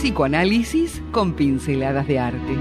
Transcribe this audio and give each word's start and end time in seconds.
Psicoanálisis 0.00 1.02
con 1.12 1.34
pinceladas 1.34 2.08
de 2.08 2.18
arte. 2.18 2.56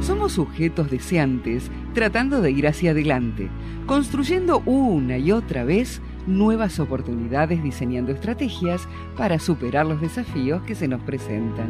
Somos 0.00 0.32
sujetos 0.32 0.90
deseantes 0.90 1.70
tratando 1.94 2.40
de 2.40 2.50
ir 2.50 2.66
hacia 2.66 2.90
adelante, 2.90 3.48
construyendo 3.86 4.64
una 4.66 5.18
y 5.18 5.30
otra 5.30 5.62
vez 5.62 6.02
nuevas 6.26 6.80
oportunidades, 6.80 7.62
diseñando 7.62 8.10
estrategias 8.10 8.88
para 9.16 9.38
superar 9.38 9.86
los 9.86 10.00
desafíos 10.00 10.60
que 10.64 10.74
se 10.74 10.88
nos 10.88 11.00
presentan. 11.02 11.68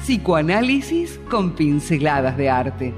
Psicoanálisis 0.00 1.18
con 1.30 1.52
pinceladas 1.52 2.36
de 2.36 2.50
arte. 2.50 2.94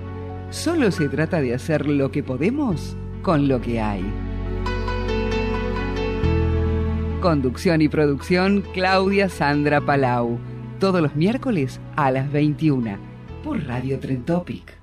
Solo 0.51 0.91
se 0.91 1.09
trata 1.09 1.41
de 1.41 1.54
hacer 1.54 1.87
lo 1.87 2.10
que 2.10 2.24
podemos 2.24 2.96
con 3.23 3.46
lo 3.46 3.60
que 3.60 3.80
hay. 3.80 4.04
Conducción 7.20 7.80
y 7.80 7.88
producción 7.88 8.63
Claudia 8.74 9.30
Sandra 9.30 9.80
Palau. 9.80 10.38
Todos 10.79 11.01
los 11.01 11.16
miércoles 11.16 11.80
a 11.96 12.10
las 12.10 12.30
21 12.30 12.99
por 13.43 13.65
Radio 13.66 13.99
Trentopic. 13.99 14.74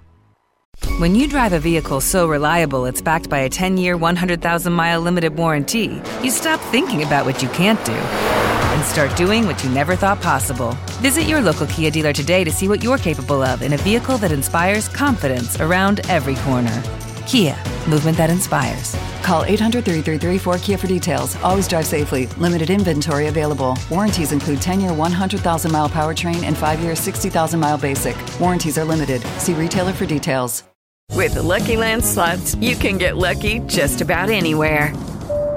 When 1.00 1.16
you 1.16 1.28
drive 1.28 1.54
a 1.54 1.60
vehicle 1.60 2.02
so 2.02 2.28
reliable 2.28 2.86
it's 2.86 3.02
backed 3.02 3.30
by 3.30 3.40
a 3.40 3.50
10-year, 3.50 3.96
100,000-mile 3.96 5.00
limited 5.00 5.38
warranty, 5.38 6.02
you 6.24 6.32
stop 6.32 6.60
thinking 6.72 7.04
about 7.04 7.26
what 7.26 7.44
you 7.44 7.50
can't 7.50 7.84
do 7.86 7.94
and 7.94 8.84
start 8.84 9.16
doing 9.16 9.46
what 9.46 9.64
you 9.64 9.70
never 9.70 9.96
thought 9.96 10.20
possible. 10.20 10.76
Visit 11.02 11.28
your 11.28 11.40
local 11.40 11.68
Kia 11.68 11.92
dealer 11.92 12.14
today 12.14 12.44
to 12.44 12.52
see 12.52 12.68
what 12.68 12.84
you're 12.84 12.98
capable 12.98 13.44
of 13.44 13.62
in 13.62 13.74
a 13.74 13.78
vehicle 13.78 14.18
that 14.18 14.32
inspires 14.32 14.90
confidence 14.90 15.62
around 15.62 16.02
every 16.10 16.36
corner. 16.38 16.82
Kia, 17.28 17.56
movement 17.90 18.18
that 18.18 18.30
inspires. 18.30 18.96
Call 19.22 19.44
800 19.46 19.86
333 19.86 20.38
4KIA 20.40 20.80
for 20.80 20.88
details. 20.88 21.36
Always 21.38 21.68
drive 21.68 21.86
safely. 21.86 22.28
Limited 22.38 22.70
inventory 22.70 23.28
available. 23.28 23.78
Warranties 23.90 24.32
include 24.32 24.62
10 24.62 24.80
year 24.82 24.94
100,000 24.94 25.72
mile 25.72 25.90
powertrain 25.90 26.44
and 26.44 26.58
5 26.58 26.82
year 26.82 26.96
60,000 26.96 27.60
mile 27.60 27.78
basic. 27.78 28.18
Warranties 28.40 28.78
are 28.78 28.86
limited. 28.86 29.22
See 29.38 29.54
retailer 29.54 29.94
for 29.94 30.06
details. 30.06 30.64
With 31.12 31.36
the 31.36 31.44
Lucky 31.44 31.78
Land 31.78 32.04
slots, 32.04 32.56
you 32.56 32.76
can 32.76 32.98
get 32.98 33.18
lucky 33.18 33.60
just 33.68 34.02
about 34.02 34.30
anywhere. 34.30 34.94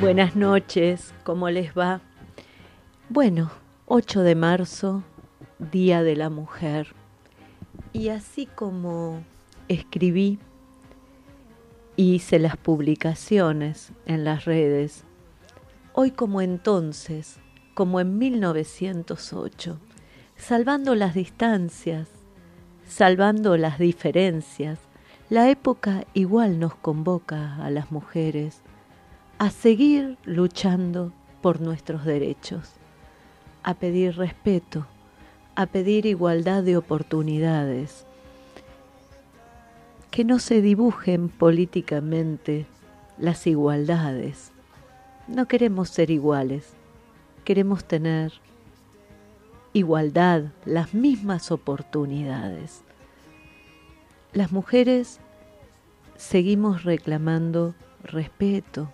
buenas 0.00 0.36
noches, 0.36 1.12
¿cómo 1.24 1.50
les 1.50 1.76
va? 1.76 2.00
Bueno, 3.08 3.50
8 3.86 4.20
de 4.20 4.36
marzo, 4.36 5.02
Día 5.58 6.04
de 6.04 6.14
la 6.14 6.30
Mujer. 6.30 6.94
Y 7.92 8.10
así 8.10 8.46
como 8.46 9.24
escribí, 9.66 10.38
hice 11.96 12.38
las 12.38 12.56
publicaciones 12.56 13.92
en 14.06 14.22
las 14.22 14.44
redes, 14.44 15.04
hoy 15.94 16.12
como 16.12 16.42
entonces, 16.42 17.40
como 17.74 17.98
en 17.98 18.18
1908, 18.18 19.80
salvando 20.36 20.94
las 20.94 21.14
distancias, 21.14 22.08
salvando 22.86 23.56
las 23.56 23.80
diferencias, 23.80 24.78
la 25.28 25.50
época 25.50 26.04
igual 26.14 26.60
nos 26.60 26.76
convoca 26.76 27.56
a 27.56 27.70
las 27.70 27.90
mujeres 27.90 28.62
a 29.38 29.50
seguir 29.50 30.18
luchando 30.24 31.12
por 31.40 31.60
nuestros 31.60 32.04
derechos, 32.04 32.72
a 33.62 33.74
pedir 33.74 34.16
respeto, 34.16 34.86
a 35.54 35.66
pedir 35.66 36.06
igualdad 36.06 36.64
de 36.64 36.76
oportunidades, 36.76 38.04
que 40.10 40.24
no 40.24 40.40
se 40.40 40.60
dibujen 40.60 41.28
políticamente 41.28 42.66
las 43.16 43.46
igualdades. 43.46 44.50
No 45.28 45.46
queremos 45.46 45.90
ser 45.90 46.10
iguales, 46.10 46.72
queremos 47.44 47.84
tener 47.84 48.32
igualdad, 49.72 50.46
las 50.64 50.94
mismas 50.94 51.52
oportunidades. 51.52 52.82
Las 54.32 54.50
mujeres 54.50 55.20
seguimos 56.16 56.82
reclamando 56.82 57.76
respeto, 58.02 58.92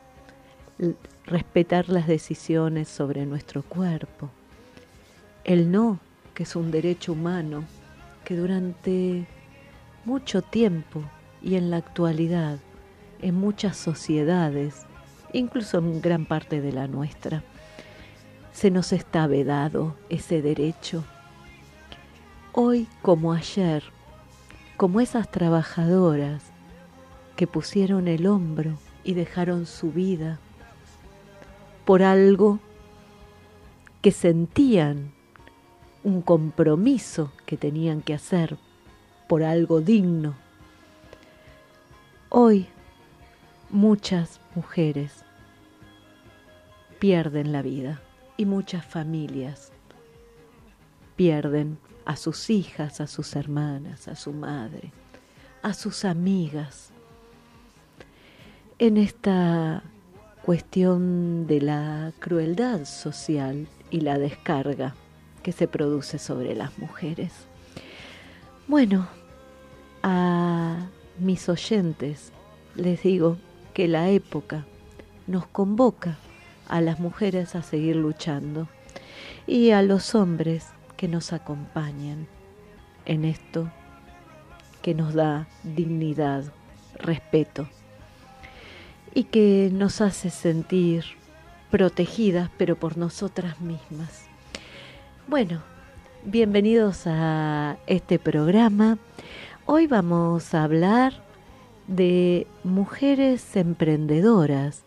respetar 1.26 1.88
las 1.88 2.06
decisiones 2.06 2.88
sobre 2.88 3.26
nuestro 3.26 3.62
cuerpo, 3.62 4.30
el 5.44 5.70
no, 5.70 6.00
que 6.34 6.42
es 6.42 6.56
un 6.56 6.70
derecho 6.70 7.12
humano 7.12 7.64
que 8.24 8.36
durante 8.36 9.26
mucho 10.04 10.42
tiempo 10.42 11.02
y 11.42 11.56
en 11.56 11.70
la 11.70 11.76
actualidad, 11.76 12.58
en 13.20 13.34
muchas 13.34 13.76
sociedades, 13.76 14.86
incluso 15.32 15.78
en 15.78 16.00
gran 16.00 16.26
parte 16.26 16.60
de 16.60 16.72
la 16.72 16.86
nuestra, 16.88 17.42
se 18.52 18.70
nos 18.70 18.92
está 18.92 19.26
vedado 19.26 19.96
ese 20.08 20.42
derecho. 20.42 21.04
Hoy 22.52 22.88
como 23.02 23.32
ayer, 23.32 23.82
como 24.76 25.00
esas 25.00 25.30
trabajadoras 25.30 26.42
que 27.36 27.46
pusieron 27.46 28.08
el 28.08 28.26
hombro 28.26 28.78
y 29.02 29.14
dejaron 29.14 29.66
su 29.66 29.92
vida 29.92 30.38
por 31.84 32.02
algo 32.02 32.60
que 34.02 34.10
sentían 34.10 35.12
un 36.02 36.22
compromiso 36.22 37.32
que 37.46 37.56
tenían 37.56 38.02
que 38.02 38.14
hacer, 38.14 38.58
por 39.28 39.42
algo 39.42 39.80
digno. 39.80 40.34
Hoy 42.28 42.66
muchas 43.70 44.40
mujeres 44.54 45.24
pierden 46.98 47.52
la 47.52 47.62
vida 47.62 48.02
y 48.36 48.44
muchas 48.44 48.84
familias 48.84 49.72
pierden 51.16 51.78
a 52.04 52.16
sus 52.16 52.50
hijas, 52.50 53.00
a 53.00 53.06
sus 53.06 53.34
hermanas, 53.36 54.08
a 54.08 54.16
su 54.16 54.32
madre, 54.32 54.92
a 55.62 55.72
sus 55.72 56.04
amigas. 56.04 56.90
En 58.78 58.96
esta 58.96 59.82
cuestión 60.44 61.46
de 61.46 61.62
la 61.62 62.12
crueldad 62.18 62.84
social 62.84 63.66
y 63.90 64.00
la 64.00 64.18
descarga 64.18 64.94
que 65.42 65.52
se 65.52 65.66
produce 65.66 66.18
sobre 66.18 66.54
las 66.54 66.78
mujeres. 66.78 67.32
Bueno, 68.68 69.08
a 70.02 70.86
mis 71.18 71.48
oyentes 71.48 72.30
les 72.74 73.02
digo 73.02 73.38
que 73.72 73.88
la 73.88 74.10
época 74.10 74.66
nos 75.26 75.46
convoca 75.46 76.18
a 76.68 76.82
las 76.82 77.00
mujeres 77.00 77.54
a 77.54 77.62
seguir 77.62 77.96
luchando 77.96 78.68
y 79.46 79.70
a 79.70 79.80
los 79.80 80.14
hombres 80.14 80.66
que 80.98 81.08
nos 81.08 81.32
acompañan 81.32 82.26
en 83.06 83.24
esto 83.24 83.70
que 84.82 84.94
nos 84.94 85.14
da 85.14 85.48
dignidad, 85.62 86.44
respeto 86.98 87.66
y 89.14 89.24
que 89.24 89.70
nos 89.72 90.00
hace 90.00 90.28
sentir 90.30 91.04
protegidas, 91.70 92.50
pero 92.58 92.76
por 92.76 92.98
nosotras 92.98 93.60
mismas. 93.60 94.26
Bueno, 95.28 95.62
bienvenidos 96.24 97.06
a 97.06 97.78
este 97.86 98.18
programa. 98.18 98.98
Hoy 99.66 99.86
vamos 99.86 100.52
a 100.54 100.64
hablar 100.64 101.22
de 101.86 102.46
mujeres 102.62 103.56
emprendedoras 103.56 104.84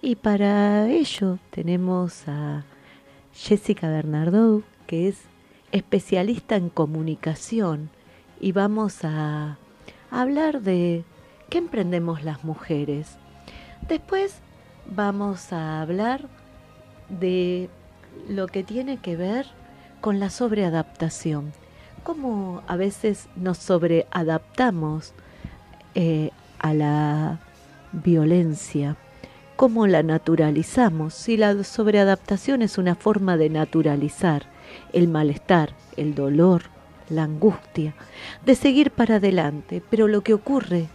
Y 0.00 0.16
para 0.16 0.88
ello 0.88 1.38
tenemos 1.50 2.28
a 2.28 2.64
Jessica 3.34 3.88
Bernardo, 3.88 4.62
que 4.86 5.08
es 5.08 5.22
especialista 5.72 6.54
en 6.54 6.68
comunicación, 6.68 7.90
y 8.40 8.52
vamos 8.52 9.04
a 9.04 9.58
hablar 10.10 10.62
de 10.62 11.04
qué 11.50 11.58
emprendemos 11.58 12.22
las 12.22 12.44
mujeres. 12.44 13.18
Después 13.86 14.40
vamos 14.86 15.52
a 15.52 15.80
hablar 15.80 16.28
de 17.08 17.68
lo 18.28 18.46
que 18.46 18.64
tiene 18.64 18.98
que 18.98 19.16
ver 19.16 19.46
con 20.00 20.20
la 20.20 20.30
sobreadaptación. 20.30 21.52
Cómo 22.02 22.62
a 22.66 22.76
veces 22.76 23.28
nos 23.36 23.58
sobreadaptamos 23.58 25.12
eh, 25.94 26.30
a 26.58 26.74
la 26.74 27.40
violencia, 27.92 28.96
cómo 29.56 29.86
la 29.86 30.02
naturalizamos. 30.02 31.14
Si 31.14 31.36
la 31.36 31.64
sobreadaptación 31.64 32.62
es 32.62 32.78
una 32.78 32.94
forma 32.94 33.36
de 33.36 33.50
naturalizar 33.50 34.46
el 34.92 35.08
malestar, 35.08 35.74
el 35.96 36.14
dolor, 36.14 36.64
la 37.08 37.24
angustia, 37.24 37.94
de 38.44 38.54
seguir 38.54 38.90
para 38.90 39.16
adelante, 39.16 39.82
pero 39.88 40.08
lo 40.08 40.22
que 40.22 40.34
ocurre 40.34 40.88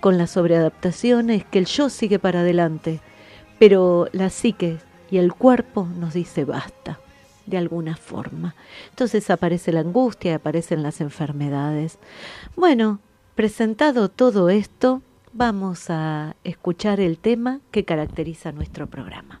con 0.00 0.18
la 0.18 0.26
sobreadaptación 0.26 1.30
es 1.30 1.44
que 1.44 1.58
el 1.58 1.66
yo 1.66 1.88
sigue 1.88 2.18
para 2.18 2.40
adelante, 2.40 3.00
pero 3.58 4.08
la 4.12 4.30
psique 4.30 4.78
y 5.10 5.18
el 5.18 5.32
cuerpo 5.32 5.86
nos 5.86 6.14
dice 6.14 6.44
basta, 6.44 7.00
de 7.46 7.58
alguna 7.58 7.96
forma. 7.96 8.54
Entonces 8.90 9.30
aparece 9.30 9.72
la 9.72 9.80
angustia, 9.80 10.36
aparecen 10.36 10.82
las 10.82 11.00
enfermedades. 11.00 11.98
Bueno, 12.56 13.00
presentado 13.34 14.08
todo 14.08 14.48
esto, 14.48 15.02
vamos 15.32 15.90
a 15.90 16.36
escuchar 16.44 17.00
el 17.00 17.18
tema 17.18 17.60
que 17.70 17.84
caracteriza 17.84 18.52
nuestro 18.52 18.86
programa. 18.86 19.40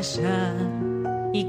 callar 0.00 0.54
y 1.34 1.44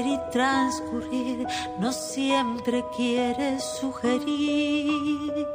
y 0.00 0.18
transcurrir 0.30 1.46
no 1.78 1.92
siempre 1.92 2.82
quiere 2.96 3.60
sugerir 3.60 5.46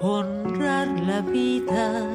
honrar 0.00 0.88
la 1.00 1.20
vida. 1.20 2.08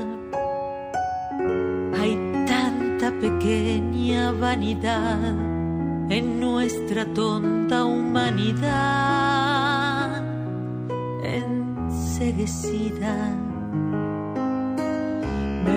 Hay 2.00 2.18
tanta 2.48 3.12
pequeña 3.22 4.32
vanidad 4.32 5.36
en 6.10 6.40
nuestra 6.40 7.06
tonta 7.14 7.86
humanidad 7.86 9.04
enseguecida. 11.24 13.43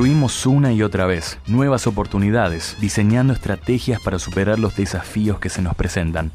Construimos 0.00 0.46
una 0.46 0.72
y 0.72 0.82
otra 0.82 1.04
vez 1.04 1.38
nuevas 1.46 1.86
oportunidades, 1.86 2.74
diseñando 2.80 3.34
estrategias 3.34 4.00
para 4.00 4.18
superar 4.18 4.58
los 4.58 4.74
desafíos 4.74 5.38
que 5.38 5.50
se 5.50 5.60
nos 5.60 5.74
presentan. 5.74 6.32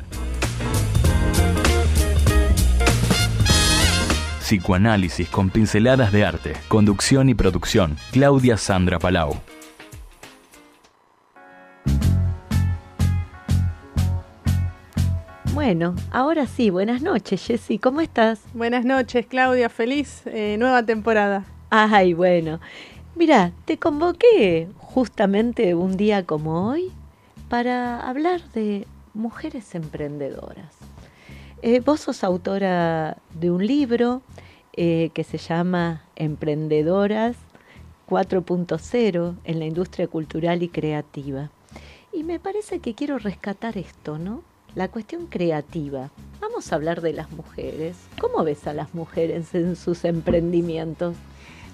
psicoanálisis 4.40 5.28
con 5.30 5.50
pinceladas 5.50 6.12
de 6.12 6.26
arte, 6.26 6.54
conducción 6.68 7.28
y 7.28 7.34
producción, 7.34 7.98
Claudia 8.12 8.56
Sandra 8.58 9.00
Palau. 9.00 9.36
Bueno, 15.56 15.96
ahora 16.12 16.46
sí, 16.46 16.70
buenas 16.70 17.02
noches, 17.02 17.44
Jessy, 17.44 17.80
¿cómo 17.80 18.02
estás? 18.02 18.42
Buenas 18.54 18.86
noches, 18.86 19.26
Claudia, 19.26 19.70
feliz 19.70 20.22
eh, 20.28 20.56
nueva 20.60 20.84
temporada. 20.84 21.46
Ay, 21.72 22.14
bueno. 22.14 22.60
Mira, 23.16 23.54
te 23.64 23.78
convoqué 23.78 24.68
justamente 24.78 25.74
un 25.74 25.96
día 25.96 26.26
como 26.26 26.68
hoy 26.68 26.92
para 27.48 28.02
hablar 28.02 28.42
de 28.52 28.86
mujeres 29.14 29.74
emprendedoras. 29.74 30.76
Eh, 31.62 31.80
vos 31.80 32.02
sos 32.02 32.26
autora 32.26 33.16
de 33.34 33.52
un 33.52 33.66
libro 33.66 34.22
eh, 34.74 35.12
que 35.14 35.24
se 35.24 35.38
llama 35.38 36.04
Emprendedoras 36.18 37.38
4.0 38.10 39.36
en 39.46 39.60
la 39.60 39.66
industria 39.66 40.08
cultural 40.08 40.62
y 40.62 40.68
creativa. 40.68 41.52
Y 42.12 42.24
me 42.24 42.42
parece 42.42 42.80
que 42.80 42.96
quiero 42.96 43.18
rescatar 43.18 43.78
esto, 43.78 44.18
¿no? 44.20 44.42
La 44.76 44.90
cuestión 44.90 45.28
creativa. 45.28 46.12
Vamos 46.42 46.70
a 46.70 46.76
hablar 46.76 47.00
de 47.00 47.14
las 47.14 47.32
mujeres. 47.32 47.96
¿Cómo 48.20 48.44
ves 48.44 48.68
a 48.68 48.74
las 48.74 48.94
mujeres 48.94 49.56
en 49.56 49.78
sus 49.78 50.04
emprendimientos? 50.04 51.16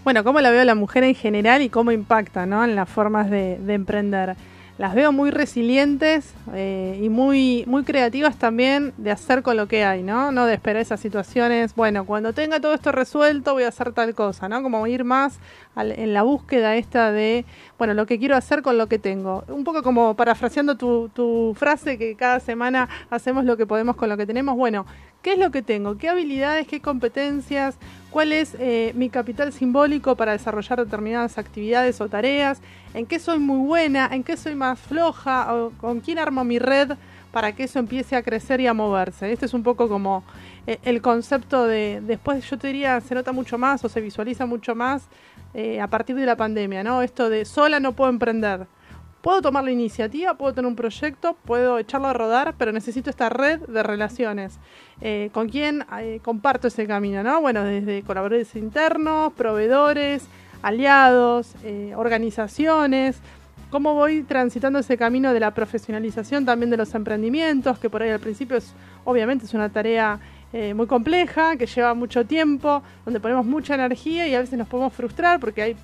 Bueno, 0.04 0.24
cómo 0.24 0.42
la 0.42 0.50
veo 0.50 0.64
la 0.66 0.76
mujer 0.76 1.04
en 1.04 1.14
general 1.14 1.62
y 1.62 1.70
cómo 1.70 1.92
impacta 1.92 2.46
¿no? 2.46 2.64
en 2.64 2.76
las 2.76 2.90
formas 2.90 3.30
de, 3.30 3.60
de 3.60 3.74
emprender 3.74 4.36
las 4.82 4.96
veo 4.96 5.12
muy 5.12 5.30
resilientes 5.30 6.34
eh, 6.56 7.00
y 7.00 7.10
muy, 7.10 7.64
muy 7.68 7.84
creativas 7.84 8.38
también 8.38 8.94
de 8.98 9.12
hacer 9.12 9.44
con 9.44 9.56
lo 9.56 9.68
que 9.68 9.84
hay, 9.84 10.02
¿no? 10.02 10.32
No 10.32 10.48
de 10.48 10.56
esperar 10.56 10.82
esas 10.82 11.00
situaciones, 11.00 11.76
bueno, 11.76 12.04
cuando 12.06 12.34
tenga 12.34 12.60
todo 12.60 12.74
esto 12.74 12.92
resuelto 12.92 13.54
voy 13.54 13.62
a 13.62 13.68
hacer 13.68 13.94
tal 13.94 14.16
cosa, 14.16 14.50
¿no? 14.50 14.64
Como 14.64 14.88
ir 14.88 15.04
más 15.04 15.40
en 15.76 16.16
la 16.16 16.24
búsqueda 16.24 16.76
esta 16.78 17.12
de, 17.12 17.46
bueno, 17.78 17.94
lo 17.94 18.08
que 18.08 18.18
quiero 18.18 18.36
hacer 18.36 18.64
con 18.64 18.80
lo 18.80 18.88
que 18.88 18.98
tengo. 18.98 19.44
Un 19.50 19.64
poco 19.64 19.84
como 19.84 20.16
parafraseando 20.16 20.76
tu, 20.78 21.10
tu 21.10 21.56
frase 21.56 22.00
que 22.00 22.16
cada 22.16 22.40
semana 22.40 22.90
hacemos 23.12 23.46
lo 23.46 23.58
que 23.58 23.68
podemos 23.68 23.96
con 23.96 24.10
lo 24.10 24.18
que 24.18 24.26
tenemos. 24.26 24.58
Bueno, 24.58 24.88
¿qué 25.22 25.34
es 25.34 25.40
lo 25.40 25.52
que 25.52 25.62
tengo? 25.62 25.98
¿Qué 25.98 26.10
habilidades, 26.10 26.68
qué 26.68 26.82
competencias? 26.82 27.76
¿Cuál 28.10 28.34
es 28.34 28.56
eh, 28.60 28.92
mi 28.96 29.10
capital 29.10 29.54
simbólico 29.54 30.16
para 30.16 30.34
desarrollar 30.34 30.84
determinadas 30.84 31.38
actividades 31.38 32.02
o 32.02 32.10
tareas? 32.10 32.62
¿En 32.94 33.06
qué 33.06 33.20
soy 33.20 33.40
muy 33.40 33.66
buena? 33.66 34.10
¿En 34.12 34.24
qué 34.24 34.36
soy 34.36 34.56
más 34.56 34.80
floja? 34.80 35.54
¿O 35.54 35.72
¿Con 35.80 36.02
quién 36.02 36.20
armo 36.20 36.44
mi 36.44 36.60
red 36.60 36.92
para 37.32 37.54
que 37.54 37.64
eso 37.64 37.80
empiece 37.80 38.16
a 38.16 38.24
crecer 38.24 38.60
y 38.60 38.68
a 38.68 38.74
moverse? 38.74 39.32
Este 39.32 39.46
es 39.46 39.54
un 39.54 39.64
poco 39.64 39.88
como 39.88 40.24
eh, 40.68 40.80
el 40.84 41.02
concepto 41.02 41.66
de, 41.66 42.02
después 42.04 42.50
yo 42.50 42.58
te 42.58 42.68
diría, 42.68 43.00
se 43.02 43.16
nota 43.16 43.32
mucho 43.32 43.58
más 43.58 43.84
o 43.86 43.90
se 43.90 44.02
visualiza 44.02 44.46
mucho 44.46 44.76
más 44.76 45.04
eh, 45.54 45.80
a 45.80 45.88
partir 45.88 46.16
de 46.16 46.26
la 46.26 46.36
pandemia, 46.36 46.84
¿no? 46.84 47.02
Esto 47.02 47.30
de 47.30 47.46
sola 47.46 47.80
no 47.80 47.94
puedo 47.94 48.10
emprender. 48.10 48.68
Puedo 49.22 49.42
tomar 49.42 49.64
la 49.64 49.72
iniciativa, 49.72 50.34
puedo 50.34 50.54
tener 50.54 50.68
un 50.68 50.76
proyecto, 50.76 51.36
puedo 51.46 51.78
echarlo 51.78 52.08
a 52.08 52.14
rodar, 52.14 52.56
pero 52.58 52.72
necesito 52.72 53.10
esta 53.10 53.30
red 53.30 53.60
de 53.62 53.84
relaciones. 53.84 54.60
Eh, 55.00 55.30
¿Con 55.32 55.50
quién 55.50 55.86
eh, 56.00 56.20
comparto 56.24 56.68
ese 56.68 56.88
camino? 56.88 57.22
¿no? 57.24 57.40
Bueno, 57.42 57.64
desde 57.64 58.02
colaboradores 58.02 58.56
internos, 58.56 59.34
proveedores, 59.34 60.26
aliados, 60.64 61.56
organizaciones. 61.96 63.20
¿Cómo 63.72 63.94
voy 63.94 64.24
transitando 64.24 64.80
ese 64.80 64.98
camino 64.98 65.34
de 65.34 65.40
la 65.40 65.52
profesionalización 65.52 66.44
también 66.44 66.70
de 66.70 66.76
los 66.76 66.94
emprendimientos? 66.94 67.80
Que 67.80 67.90
por 67.90 68.04
ahí 68.04 68.10
al 68.10 68.20
principio 68.20 68.58
es, 68.58 68.74
obviamente, 69.06 69.46
es 69.46 69.54
una 69.54 69.70
tarea 69.70 70.20
eh, 70.52 70.74
muy 70.74 70.88
compleja, 70.88 71.56
que 71.56 71.66
lleva 71.66 71.94
mucho 71.94 72.26
tiempo, 72.26 72.84
donde 73.06 73.22
ponemos 73.22 73.46
mucha 73.46 73.76
energía 73.76 74.28
y 74.28 74.36
a 74.36 74.42
veces 74.42 74.60
nos 74.60 74.68
podemos 74.68 74.92
frustrar 74.92 75.40
porque 75.40 75.62
hay 75.62 75.76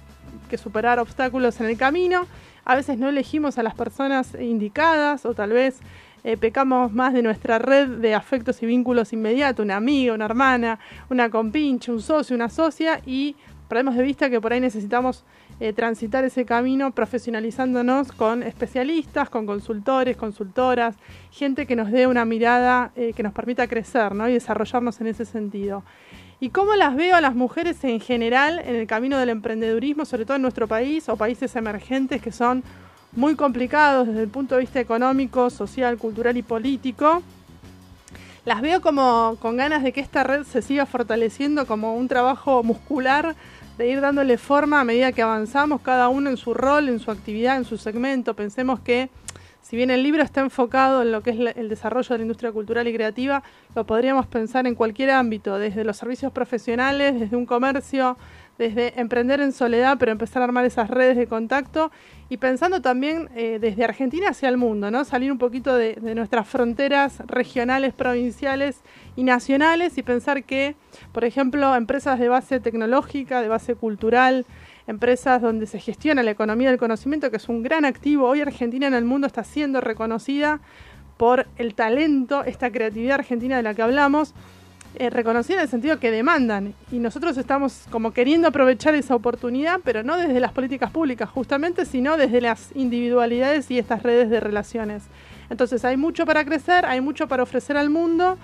que 0.50 0.58
superar 0.58 1.00
obstáculos 1.00 1.62
en 1.62 1.68
el 1.68 1.78
camino. 1.78 2.28
A 2.70 2.76
veces 2.76 2.98
no 2.98 3.08
elegimos 3.08 3.58
a 3.58 3.64
las 3.64 3.76
personas 3.76 4.36
indicadas 4.38 5.26
o 5.26 5.34
tal 5.34 5.52
vez 5.52 5.80
eh, 6.26 6.36
pecamos 6.36 6.92
más 6.92 7.14
de 7.14 7.22
nuestra 7.22 7.60
red 7.60 7.88
de 7.88 8.14
afectos 8.14 8.62
y 8.62 8.66
vínculos 8.66 9.14
inmediatos, 9.14 9.64
una 9.64 9.78
amiga, 9.78 10.14
una 10.14 10.26
hermana, 10.26 10.78
una 11.10 11.30
compinche, 11.30 11.94
un 11.94 12.02
socio, 12.02 12.36
una 12.36 12.50
socia 12.50 13.00
y 13.06 13.38
perdemos 13.70 13.96
de 13.96 14.04
vista 14.04 14.30
que 14.30 14.42
por 14.42 14.52
ahí 14.52 14.60
necesitamos 14.60 15.24
eh, 15.62 15.72
transitar 15.72 16.26
ese 16.26 16.44
camino 16.44 16.92
profesionalizándonos 16.92 18.12
con 18.12 18.44
especialistas, 18.44 19.30
con 19.30 19.46
consultores, 19.46 20.18
consultoras, 20.18 20.98
gente 21.32 21.68
que 21.68 21.78
nos 21.78 21.90
dé 21.90 22.06
una 22.06 22.26
mirada 22.26 22.92
eh, 22.98 23.14
que 23.16 23.24
nos 23.24 23.32
permita 23.32 23.66
crecer 23.68 24.14
¿no? 24.14 24.28
y 24.28 24.34
desarrollarnos 24.34 25.00
en 25.00 25.08
ese 25.08 25.24
sentido. 25.24 25.86
¿Y 26.40 26.52
cómo 26.52 26.76
las 26.76 26.96
veo 26.96 27.16
a 27.16 27.22
las 27.22 27.34
mujeres 27.34 27.84
en 27.84 28.00
general 28.00 28.60
en 28.60 28.76
el 28.76 28.86
camino 28.86 29.18
del 29.18 29.30
emprendedurismo, 29.30 30.06
sobre 30.06 30.24
todo 30.24 30.36
en 30.36 30.44
nuestro 30.44 30.68
país 30.68 31.10
o 31.10 31.18
países 31.18 31.56
emergentes 31.56 32.22
que 32.22 32.32
son 32.32 32.64
muy 33.14 33.36
complicados 33.36 34.08
desde 34.08 34.22
el 34.22 34.30
punto 34.30 34.54
de 34.54 34.62
vista 34.62 34.80
económico, 34.80 35.50
social, 35.50 35.98
cultural 35.98 36.38
y 36.38 36.44
político? 36.44 37.24
Las 38.46 38.62
veo 38.62 38.82
como 38.82 39.36
con 39.40 39.58
ganas 39.58 39.82
de 39.82 39.92
que 39.92 40.00
esta 40.00 40.24
red 40.24 40.44
se 40.44 40.62
siga 40.62 40.86
fortaleciendo 40.86 41.66
como 41.66 41.96
un 41.96 42.08
trabajo 42.08 42.62
muscular 42.62 43.36
de 43.80 43.90
ir 43.90 44.00
dándole 44.00 44.38
forma 44.38 44.80
a 44.80 44.84
medida 44.84 45.12
que 45.12 45.24
avanzamos, 45.24 45.82
cada 45.82 46.08
uno 46.08 46.30
en 46.30 46.38
su 46.38 46.54
rol, 46.54 46.88
en 46.88 47.00
su 47.00 47.10
actividad, 47.10 47.58
en 47.58 47.66
su 47.66 47.78
segmento. 47.78 48.36
Pensemos 48.36 48.80
que 48.80 49.10
si 49.62 49.76
bien 49.76 49.92
el 49.92 50.04
libro 50.04 50.24
está 50.24 50.42
enfocado 50.42 51.02
en 51.02 51.12
lo 51.12 51.22
que 51.22 51.32
es 51.32 51.56
el 51.58 51.70
desarrollo 51.70 52.10
de 52.10 52.18
la 52.20 52.22
industria 52.22 52.52
cultural 52.52 52.88
y 52.88 52.94
creativa, 52.94 53.44
lo 53.76 53.86
podríamos 53.86 54.26
pensar 54.28 54.66
en 54.66 54.76
cualquier 54.76 55.12
ámbito, 55.12 55.60
desde 55.60 55.84
los 55.84 55.98
servicios 55.98 56.32
profesionales, 56.32 57.20
desde 57.20 57.36
un 57.36 57.46
comercio, 57.46 58.18
desde 58.58 59.00
emprender 59.00 59.40
en 59.42 59.52
soledad, 59.52 59.98
pero 60.00 60.12
empezar 60.12 60.42
a 60.42 60.46
armar 60.46 60.66
esas 60.66 60.90
redes 60.90 61.18
de 61.18 61.28
contacto 61.28 61.92
y 62.30 62.38
pensando 62.38 62.82
también 62.82 63.30
eh, 63.36 63.60
desde 63.62 63.84
Argentina 63.84 64.30
hacia 64.30 64.50
el 64.50 64.58
mundo, 64.58 64.90
¿no? 64.90 65.06
Salir 65.06 65.32
un 65.32 65.38
poquito 65.38 65.76
de, 65.76 65.96
de, 65.96 66.16
nuestras 66.16 66.48
fronteras 66.48 67.20
regionales, 67.28 67.94
provinciales 67.94 68.82
y 69.16 69.24
nacionales 69.24 69.98
y 69.98 70.04
pensar 70.04 70.44
que, 70.44 70.76
por 71.12 71.24
ejemplo, 71.24 71.76
empresas 71.76 72.20
de 72.20 72.30
base 72.30 72.60
tecnológica, 72.60 73.42
de 73.42 73.48
base 73.48 73.76
cultural, 73.76 74.46
empresas 74.88 75.42
donde 75.42 75.68
se 75.68 75.80
gestiona 75.80 76.24
la 76.24 76.32
economía 76.32 76.70
del 76.70 76.80
conocimiento, 76.80 77.30
que 77.30 77.38
es 77.38 77.50
un 77.50 77.62
gran 77.62 77.86
activo. 77.86 78.28
Hoy 78.28 78.42
Argentina 78.42 78.88
en 78.88 78.94
el 78.94 79.06
mundo 79.06 79.28
está 79.28 79.44
siendo 79.44 79.82
reconocida 79.82 80.62
por 81.18 81.46
el 81.58 81.76
talento, 81.76 82.44
esta 82.44 82.72
creatividad 82.72 83.16
argentina 83.16 83.58
de 83.58 83.64
la 83.64 83.74
que 83.74 83.82
hablamos, 83.82 84.34
eh, 84.96 85.10
reconocida 85.10 85.58
en 85.58 85.64
el 85.64 85.70
sentido 85.70 86.00
que 86.00 86.10
demandan. 86.10 86.74
Y 86.92 87.00
nosotros 87.00 87.38
estamos 87.38 87.86
como 87.92 88.12
queriendo 88.12 88.48
aprovechar 88.48 88.96
esa 88.96 89.14
oportunidad, 89.14 89.82
pero 89.84 90.04
no 90.04 90.16
desde 90.16 90.40
las 90.40 90.54
políticas 90.54 90.90
públicas 90.90 91.30
justamente, 91.30 91.86
sino 91.86 92.16
desde 92.16 92.40
las 92.40 92.72
individualidades 92.76 93.70
y 93.70 93.80
estas 93.80 94.04
redes 94.04 94.30
de 94.30 94.40
relaciones. 94.40 95.04
Entonces 95.50 95.84
hay 95.86 95.98
mucho 95.98 96.26
para 96.26 96.46
crecer, 96.46 96.86
hay 96.86 97.02
mucho 97.02 97.28
para 97.28 97.44
ofrecer 97.44 97.78
al 97.78 97.90
mundo, 97.90 98.38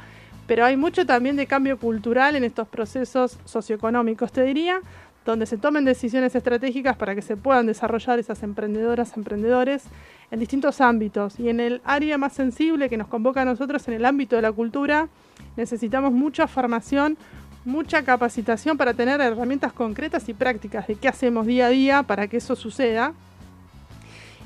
pero 0.46 0.66
hay 0.66 0.76
mucho 0.76 1.06
también 1.06 1.38
de 1.38 1.48
cambio 1.48 1.78
cultural 1.78 2.36
en 2.36 2.44
estos 2.44 2.68
procesos 2.68 3.40
socioeconómicos, 3.46 4.32
te 4.32 4.44
diría, 4.44 4.82
donde 5.26 5.46
se 5.46 5.58
tomen 5.58 5.86
decisiones 5.86 6.36
estratégicas 6.36 6.98
para 6.98 7.16
que 7.16 7.22
se 7.22 7.38
puedan 7.38 7.66
desarrollar 7.66 8.20
esas 8.20 8.44
emprendedoras, 8.44 9.16
emprendedores 9.16 9.84
en 10.32 10.40
distintos 10.40 10.82
ámbitos. 10.82 11.40
Y 11.40 11.50
en 11.50 11.60
el 11.60 11.82
área 11.86 12.18
más 12.18 12.34
sensible 12.34 12.90
que 12.90 12.98
nos 12.98 13.08
convoca 13.08 13.42
a 13.42 13.46
nosotros, 13.46 13.88
en 13.88 13.94
el 13.94 14.06
ámbito 14.06 14.36
de 14.36 14.42
la 14.42 14.52
cultura, 14.52 15.08
necesitamos 15.56 16.12
mucha 16.12 16.48
formación, 16.48 17.18
mucha 17.66 18.04
capacitación 18.04 18.78
para 18.78 18.94
tener 18.94 19.22
herramientas 19.22 19.72
concretas 19.72 20.28
y 20.28 20.34
prácticas 20.34 20.88
de 20.88 20.96
qué 20.96 21.08
hacemos 21.08 21.46
día 21.46 21.68
a 21.68 21.70
día 21.70 22.04
para 22.04 22.28
que 22.28 22.38
eso 22.38 22.56
suceda. 22.56 23.14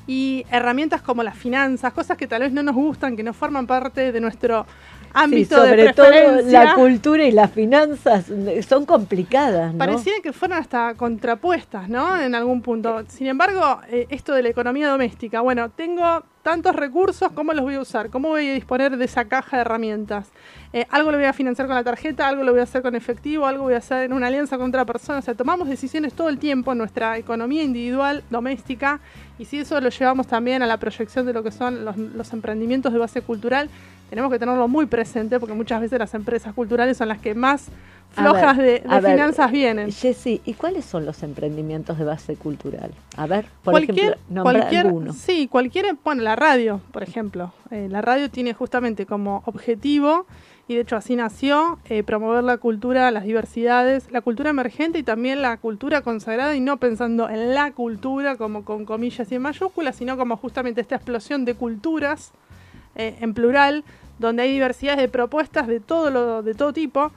Y 0.06 0.46
herramientas 0.50 1.02
como 1.02 1.22
las 1.22 1.36
finanzas, 1.36 1.92
cosas 1.92 2.16
que 2.16 2.26
tal 2.26 2.40
vez 2.40 2.52
no 2.52 2.62
nos 2.62 2.74
gustan, 2.74 3.16
que 3.16 3.22
no 3.22 3.34
forman 3.34 3.66
parte 3.66 4.10
de 4.10 4.20
nuestro 4.20 4.64
ámbito 5.12 5.56
sí, 5.56 5.68
sobre 5.68 5.84
de 5.84 5.92
todo 5.92 6.42
la 6.46 6.74
cultura 6.74 7.24
y 7.24 7.32
las 7.32 7.50
finanzas 7.50 8.26
son 8.66 8.86
complicadas. 8.86 9.72
¿no? 9.72 9.78
Pareciera 9.78 10.20
que 10.22 10.32
fueran 10.32 10.60
hasta 10.60 10.94
contrapuestas, 10.94 11.88
¿no? 11.88 12.20
En 12.20 12.34
algún 12.34 12.62
punto. 12.62 13.04
Sin 13.08 13.26
embargo, 13.26 13.80
eh, 13.90 14.06
esto 14.10 14.34
de 14.34 14.42
la 14.42 14.48
economía 14.48 14.88
doméstica, 14.88 15.40
bueno, 15.40 15.70
tengo 15.70 16.22
tantos 16.42 16.74
recursos, 16.74 17.30
¿cómo 17.32 17.52
los 17.52 17.62
voy 17.62 17.74
a 17.74 17.80
usar? 17.80 18.08
¿Cómo 18.10 18.28
voy 18.28 18.48
a 18.48 18.54
disponer 18.54 18.96
de 18.96 19.04
esa 19.04 19.26
caja 19.26 19.58
de 19.58 19.60
herramientas? 19.62 20.28
Eh, 20.72 20.86
algo 20.90 21.10
lo 21.10 21.18
voy 21.18 21.26
a 21.26 21.32
financiar 21.32 21.66
con 21.66 21.76
la 21.76 21.84
tarjeta, 21.84 22.28
algo 22.28 22.44
lo 22.44 22.52
voy 22.52 22.60
a 22.60 22.64
hacer 22.64 22.82
con 22.82 22.94
efectivo, 22.94 23.46
algo 23.46 23.64
voy 23.64 23.74
a 23.74 23.78
hacer 23.78 24.04
en 24.04 24.12
una 24.12 24.26
alianza 24.26 24.56
con 24.58 24.68
otra 24.68 24.84
persona. 24.84 25.18
O 25.18 25.22
sea, 25.22 25.34
tomamos 25.34 25.68
decisiones 25.68 26.12
todo 26.12 26.28
el 26.28 26.38
tiempo 26.38 26.72
en 26.72 26.78
nuestra 26.78 27.18
economía 27.18 27.62
individual, 27.62 28.22
doméstica, 28.30 29.00
y 29.38 29.44
si 29.44 29.58
eso 29.60 29.80
lo 29.80 29.88
llevamos 29.88 30.26
también 30.26 30.62
a 30.62 30.66
la 30.66 30.78
proyección 30.78 31.26
de 31.26 31.32
lo 31.32 31.42
que 31.42 31.52
son 31.52 31.84
los, 31.84 31.96
los 31.96 32.32
emprendimientos 32.32 32.92
de 32.92 32.98
base 32.98 33.22
cultural, 33.22 33.70
tenemos 34.08 34.30
que 34.30 34.38
tenerlo 34.38 34.68
muy 34.68 34.86
presente 34.86 35.38
porque 35.38 35.54
muchas 35.54 35.80
veces 35.80 35.98
las 35.98 36.14
empresas 36.14 36.54
culturales 36.54 36.96
son 36.96 37.08
las 37.08 37.18
que 37.18 37.34
más 37.34 37.66
flojas 38.10 38.56
ver, 38.56 38.82
de, 38.82 38.88
de 38.88 39.00
finanzas 39.02 39.46
ver, 39.46 39.60
vienen. 39.60 39.92
Jessy, 39.92 40.40
¿y 40.44 40.54
cuáles 40.54 40.84
son 40.84 41.04
los 41.04 41.22
emprendimientos 41.22 41.98
de 41.98 42.04
base 42.04 42.36
cultural? 42.36 42.90
A 43.16 43.26
ver, 43.26 43.46
por 43.62 43.72
cualquier, 43.72 44.14
ejemplo, 44.14 44.42
cualquier, 44.42 44.86
alguno. 44.86 45.12
Sí, 45.12 45.46
cualquier, 45.48 45.96
bueno, 46.04 46.22
la 46.22 46.36
radio, 46.36 46.80
por 46.90 47.02
ejemplo. 47.02 47.52
Eh, 47.70 47.88
la 47.90 48.00
radio 48.00 48.30
tiene 48.30 48.54
justamente 48.54 49.06
como 49.06 49.42
objetivo 49.46 50.26
y 50.68 50.74
de 50.74 50.82
hecho 50.82 50.96
así 50.96 51.16
nació, 51.16 51.78
eh, 51.88 52.02
promover 52.02 52.44
la 52.44 52.58
cultura, 52.58 53.10
las 53.10 53.24
diversidades, 53.24 54.10
la 54.10 54.20
cultura 54.20 54.50
emergente 54.50 54.98
y 54.98 55.02
también 55.02 55.40
la 55.40 55.56
cultura 55.56 56.02
consagrada 56.02 56.54
y 56.54 56.60
no 56.60 56.76
pensando 56.76 57.28
en 57.28 57.54
la 57.54 57.72
cultura 57.72 58.36
como 58.36 58.64
con 58.64 58.84
comillas 58.84 59.30
y 59.32 59.34
en 59.34 59.42
mayúsculas, 59.42 59.96
sino 59.96 60.16
como 60.16 60.36
justamente 60.36 60.80
esta 60.80 60.96
explosión 60.96 61.44
de 61.44 61.54
culturas 61.54 62.32
eh, 62.96 63.16
en 63.20 63.32
plural, 63.32 63.84
donde 64.18 64.42
hay 64.42 64.52
diversidades 64.52 65.00
de 65.00 65.08
propuestas 65.08 65.66
de 65.66 65.80
todo, 65.80 66.10
lo, 66.10 66.42
de 66.42 66.54
todo 66.54 66.72
tipo 66.72 67.12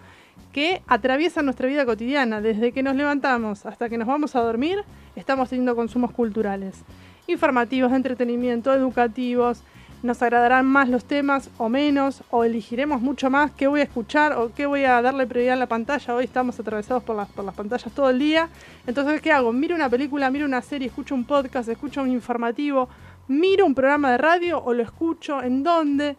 que 0.51 0.81
atraviesan 0.87 1.45
nuestra 1.45 1.67
vida 1.67 1.85
cotidiana. 1.85 2.41
Desde 2.41 2.71
que 2.71 2.83
nos 2.83 2.95
levantamos 2.95 3.65
hasta 3.65 3.89
que 3.89 3.97
nos 3.97 4.07
vamos 4.07 4.35
a 4.35 4.41
dormir, 4.41 4.83
estamos 5.15 5.49
teniendo 5.49 5.75
consumos 5.75 6.11
culturales, 6.11 6.83
informativos, 7.27 7.91
de 7.91 7.97
entretenimiento, 7.97 8.73
educativos, 8.73 9.63
nos 10.03 10.21
agradarán 10.23 10.65
más 10.65 10.89
los 10.89 11.05
temas 11.05 11.51
o 11.57 11.69
menos, 11.69 12.23
o 12.31 12.43
elegiremos 12.43 13.01
mucho 13.01 13.29
más 13.29 13.51
qué 13.51 13.67
voy 13.67 13.81
a 13.81 13.83
escuchar 13.83 14.33
o 14.33 14.51
qué 14.51 14.65
voy 14.65 14.83
a 14.83 14.99
darle 15.01 15.27
prioridad 15.27 15.53
en 15.53 15.59
la 15.59 15.67
pantalla. 15.67 16.15
Hoy 16.15 16.25
estamos 16.25 16.59
atravesados 16.59 17.03
por 17.03 17.15
las, 17.15 17.29
por 17.29 17.45
las 17.45 17.53
pantallas 17.53 17.93
todo 17.93 18.09
el 18.09 18.17
día. 18.17 18.49
Entonces, 18.87 19.21
¿qué 19.21 19.31
hago? 19.31 19.53
Miro 19.53 19.75
una 19.75 19.89
película, 19.89 20.31
miro 20.31 20.45
una 20.45 20.61
serie, 20.63 20.87
escucho 20.87 21.13
un 21.13 21.25
podcast, 21.25 21.69
escucho 21.69 22.01
un 22.01 22.09
informativo, 22.09 22.89
miro 23.27 23.65
un 23.65 23.75
programa 23.75 24.11
de 24.11 24.17
radio 24.17 24.59
o 24.63 24.73
lo 24.73 24.81
escucho, 24.81 25.43
en 25.43 25.63
dónde. 25.63 26.17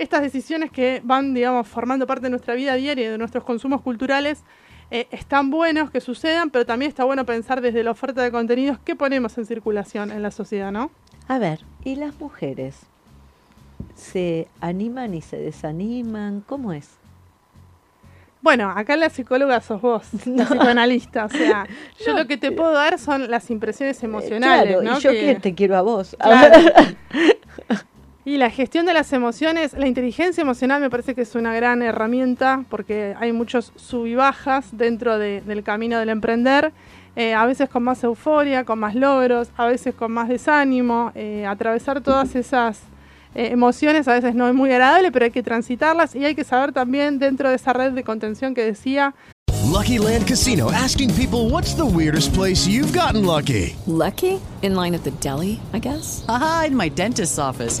Estas 0.00 0.22
decisiones 0.22 0.70
que 0.70 1.00
van, 1.04 1.34
digamos, 1.34 1.68
formando 1.68 2.06
parte 2.06 2.24
de 2.24 2.30
nuestra 2.30 2.54
vida 2.54 2.74
diaria 2.74 3.06
y 3.06 3.08
de 3.10 3.18
nuestros 3.18 3.44
consumos 3.44 3.82
culturales 3.82 4.42
eh, 4.90 5.06
están 5.10 5.50
buenos 5.50 5.90
que 5.90 6.00
sucedan, 6.00 6.50
pero 6.50 6.66
también 6.66 6.88
está 6.88 7.04
bueno 7.04 7.24
pensar 7.24 7.60
desde 7.60 7.84
la 7.84 7.92
oferta 7.92 8.22
de 8.22 8.32
contenidos 8.32 8.78
qué 8.84 8.96
ponemos 8.96 9.38
en 9.38 9.46
circulación 9.46 10.10
en 10.10 10.22
la 10.22 10.30
sociedad, 10.30 10.72
¿no? 10.72 10.90
A 11.28 11.38
ver, 11.38 11.60
¿y 11.84 11.94
las 11.96 12.18
mujeres? 12.18 12.90
se 13.94 14.48
animan 14.60 15.14
y 15.14 15.20
se 15.20 15.36
desaniman? 15.36 16.42
¿Cómo 16.46 16.72
es? 16.72 16.88
Bueno, 18.42 18.70
acá 18.70 18.96
la 18.96 19.10
psicóloga 19.10 19.60
sos 19.60 19.82
vos, 19.82 20.08
la 20.26 20.46
psicoanalista. 20.46 21.26
O 21.26 21.28
sea, 21.28 21.66
yo 22.06 22.14
lo 22.14 22.26
que 22.26 22.38
te 22.38 22.52
puedo 22.52 22.72
dar 22.72 22.98
son 22.98 23.30
las 23.30 23.50
impresiones 23.50 24.02
emocionales. 24.02 24.78
Claro, 24.80 24.98
y 24.98 25.02
yo 25.02 25.10
que... 25.10 25.34
te 25.36 25.54
quiero 25.54 25.76
a 25.76 25.82
vos. 25.82 26.16
y 28.24 28.36
la 28.36 28.50
gestión 28.50 28.84
de 28.84 28.92
las 28.92 29.12
emociones, 29.12 29.72
la 29.72 29.86
inteligencia 29.86 30.42
emocional 30.42 30.80
me 30.80 30.90
parece 30.90 31.14
que 31.14 31.22
es 31.22 31.34
una 31.34 31.54
gran 31.54 31.82
herramienta 31.82 32.64
porque 32.68 33.14
hay 33.18 33.32
muchos 33.32 33.72
sub 33.76 34.06
y 34.06 34.14
bajas 34.14 34.68
dentro 34.72 35.18
del 35.18 35.62
camino 35.62 35.98
del 35.98 36.10
emprender. 36.10 36.72
Eh, 37.16 37.34
a 37.34 37.44
veces 37.44 37.68
con 37.68 37.82
más 37.82 38.04
euforia, 38.04 38.64
con 38.64 38.78
más 38.78 38.94
logros, 38.94 39.48
a 39.56 39.66
veces 39.66 39.94
con 39.94 40.12
más 40.12 40.28
desánimo. 40.28 41.12
Eh, 41.14 41.46
atravesar 41.46 42.02
todas 42.02 42.34
esas 42.36 42.80
eh, 43.34 43.48
emociones 43.52 44.06
a 44.06 44.14
veces 44.14 44.34
no 44.34 44.46
es 44.48 44.54
muy 44.54 44.70
agradable, 44.70 45.10
pero 45.10 45.24
hay 45.24 45.30
que 45.30 45.42
transitarlas 45.42 46.14
y 46.14 46.24
hay 46.24 46.34
que 46.34 46.44
saber 46.44 46.72
también 46.72 47.18
dentro 47.18 47.48
de 47.48 47.56
esa 47.56 47.72
red 47.72 47.92
de 47.92 48.04
contención 48.04 48.54
que 48.54 48.64
decía. 48.64 49.14
Lucky 49.70 49.98
Land 49.98 50.26
Casino 50.26 50.70
asking 50.72 51.14
people 51.14 51.48
what's 51.48 51.74
the 51.74 51.86
weirdest 51.86 52.34
place 52.34 52.66
you've 52.66 52.92
gotten 52.92 53.24
lucky. 53.24 53.76
Lucky? 53.86 54.40
In 54.62 54.74
line 54.74 54.94
at 54.94 55.04
the 55.04 55.12
deli, 55.20 55.60
I 55.72 55.78
guess. 55.78 56.24
Aha, 56.28 56.64
in 56.68 56.76
my 56.76 56.90
dentist's 56.90 57.38
office. 57.38 57.80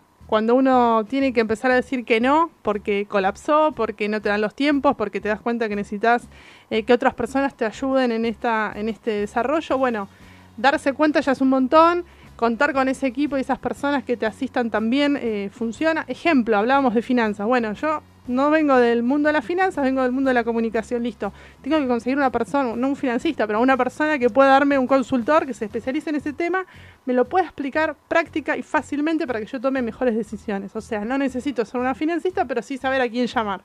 Cuando 0.31 0.55
uno 0.55 1.03
tiene 1.09 1.33
que 1.33 1.41
empezar 1.41 1.71
a 1.71 1.75
decir 1.75 2.05
que 2.05 2.21
no, 2.21 2.51
porque 2.61 3.05
colapsó, 3.05 3.73
porque 3.73 4.07
no 4.07 4.21
te 4.21 4.29
dan 4.29 4.39
los 4.39 4.55
tiempos, 4.55 4.95
porque 4.95 5.19
te 5.19 5.27
das 5.27 5.41
cuenta 5.41 5.67
que 5.67 5.75
necesitas 5.75 6.23
eh, 6.69 6.83
que 6.83 6.93
otras 6.93 7.13
personas 7.15 7.53
te 7.53 7.65
ayuden 7.65 8.13
en, 8.13 8.23
esta, 8.23 8.71
en 8.73 8.87
este 8.87 9.11
desarrollo, 9.11 9.77
bueno, 9.77 10.07
darse 10.55 10.93
cuenta 10.93 11.19
ya 11.19 11.33
es 11.33 11.41
un 11.41 11.49
montón 11.49 12.05
contar 12.37 12.71
con 12.71 12.87
ese 12.87 13.07
equipo 13.07 13.37
y 13.37 13.41
esas 13.41 13.59
personas 13.59 14.05
que 14.05 14.15
te 14.15 14.25
asistan 14.25 14.71
también 14.71 15.19
eh, 15.21 15.49
funciona. 15.51 16.05
Ejemplo, 16.07 16.57
hablábamos 16.57 16.93
de 16.93 17.01
finanzas. 17.01 17.45
Bueno, 17.45 17.73
yo 17.73 18.01
no 18.27 18.49
vengo 18.49 18.77
del 18.77 19.03
mundo 19.03 19.27
de 19.27 19.33
las 19.33 19.45
finanzas, 19.45 19.83
vengo 19.83 20.03
del 20.03 20.11
mundo 20.11 20.29
de 20.29 20.33
la 20.33 20.43
comunicación, 20.43 21.03
listo. 21.03 21.33
Tengo 21.61 21.79
que 21.79 21.87
conseguir 21.87 22.17
una 22.17 22.31
persona, 22.31 22.75
no 22.75 22.87
un 22.87 22.95
financista, 22.95 23.47
pero 23.47 23.61
una 23.61 23.77
persona 23.77 24.19
que 24.19 24.29
pueda 24.29 24.49
darme 24.49 24.77
un 24.77 24.87
consultor 24.87 25.45
que 25.45 25.53
se 25.53 25.65
especialice 25.65 26.11
en 26.11 26.17
ese 26.17 26.33
tema, 26.33 26.65
me 27.05 27.13
lo 27.13 27.25
pueda 27.25 27.45
explicar 27.45 27.95
práctica 28.07 28.55
y 28.55 28.63
fácilmente 28.63 29.25
para 29.25 29.39
que 29.39 29.45
yo 29.45 29.59
tome 29.59 29.81
mejores 29.81 30.15
decisiones. 30.15 30.75
O 30.75 30.81
sea, 30.81 31.03
no 31.03 31.17
necesito 31.17 31.65
ser 31.65 31.81
una 31.81 31.95
financista, 31.95 32.45
pero 32.45 32.61
sí 32.61 32.77
saber 32.77 33.01
a 33.01 33.09
quién 33.09 33.27
llamar. 33.27 33.61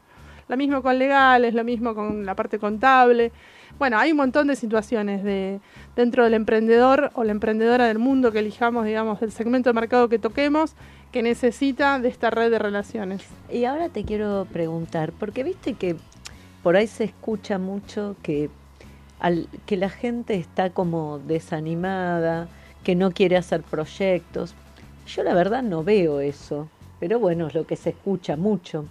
Lo 0.48 0.56
mismo 0.56 0.80
con 0.80 0.98
legales, 0.98 1.54
lo 1.54 1.64
mismo 1.64 1.94
con 1.94 2.24
la 2.24 2.34
parte 2.34 2.58
contable. 2.58 3.32
Bueno, 3.78 3.98
hay 3.98 4.12
un 4.12 4.16
montón 4.16 4.46
de 4.46 4.56
situaciones 4.56 5.22
de, 5.22 5.60
dentro 5.96 6.24
del 6.24 6.34
emprendedor 6.34 7.10
o 7.14 7.24
la 7.24 7.32
emprendedora 7.32 7.86
del 7.86 7.98
mundo 7.98 8.32
que 8.32 8.38
elijamos, 8.38 8.86
digamos, 8.86 9.20
del 9.20 9.32
segmento 9.32 9.70
de 9.70 9.74
mercado 9.74 10.08
que 10.08 10.18
toquemos, 10.18 10.74
que 11.16 11.22
necesita 11.22 11.98
de 11.98 12.08
esta 12.08 12.28
red 12.28 12.50
de 12.50 12.58
relaciones. 12.58 13.22
Y 13.50 13.64
ahora 13.64 13.88
te 13.88 14.04
quiero 14.04 14.46
preguntar, 14.52 15.12
porque 15.12 15.44
viste 15.44 15.72
que 15.72 15.96
por 16.62 16.76
ahí 16.76 16.86
se 16.86 17.04
escucha 17.04 17.56
mucho 17.56 18.16
que, 18.22 18.50
al, 19.18 19.48
que 19.64 19.78
la 19.78 19.88
gente 19.88 20.34
está 20.34 20.68
como 20.68 21.18
desanimada, 21.20 22.48
que 22.84 22.94
no 22.94 23.12
quiere 23.12 23.38
hacer 23.38 23.62
proyectos. 23.62 24.54
Yo 25.06 25.22
la 25.22 25.32
verdad 25.32 25.62
no 25.62 25.82
veo 25.82 26.20
eso, 26.20 26.68
pero 27.00 27.18
bueno, 27.18 27.46
es 27.46 27.54
lo 27.54 27.66
que 27.66 27.76
se 27.76 27.88
escucha 27.88 28.36
mucho. 28.36 28.84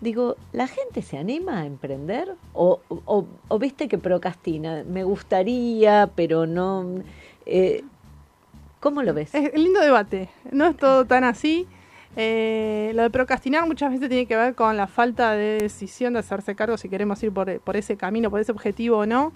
Digo, 0.00 0.36
¿la 0.52 0.68
gente 0.68 1.02
se 1.02 1.18
anima 1.18 1.62
a 1.62 1.66
emprender? 1.66 2.36
¿O, 2.52 2.78
o, 2.88 3.58
viste 3.58 3.88
que 3.88 3.98
procrastina? 3.98 4.84
Me 4.84 5.02
gustaría, 5.02 6.12
pero 6.14 6.46
no... 6.46 7.02
Eh, 7.44 7.82
¿Cómo 8.86 9.02
lo 9.02 9.12
ves? 9.14 9.34
Es 9.34 9.52
lindo 9.54 9.80
debate, 9.80 10.28
no 10.52 10.68
es 10.68 10.76
todo 10.76 11.04
tan 11.04 11.24
así. 11.24 11.66
Eh, 12.14 12.92
lo 12.94 13.02
de 13.02 13.10
procrastinar 13.10 13.66
muchas 13.66 13.90
veces 13.90 14.08
tiene 14.08 14.26
que 14.26 14.36
ver 14.36 14.54
con 14.54 14.76
la 14.76 14.86
falta 14.86 15.32
de 15.32 15.58
decisión 15.58 16.12
de 16.12 16.20
hacerse 16.20 16.54
cargo 16.54 16.76
si 16.76 16.88
queremos 16.88 17.20
ir 17.24 17.32
por, 17.32 17.58
por 17.62 17.76
ese 17.76 17.96
camino, 17.96 18.30
por 18.30 18.40
ese 18.40 18.52
objetivo 18.52 18.98
o 18.98 19.04
no. 19.04 19.32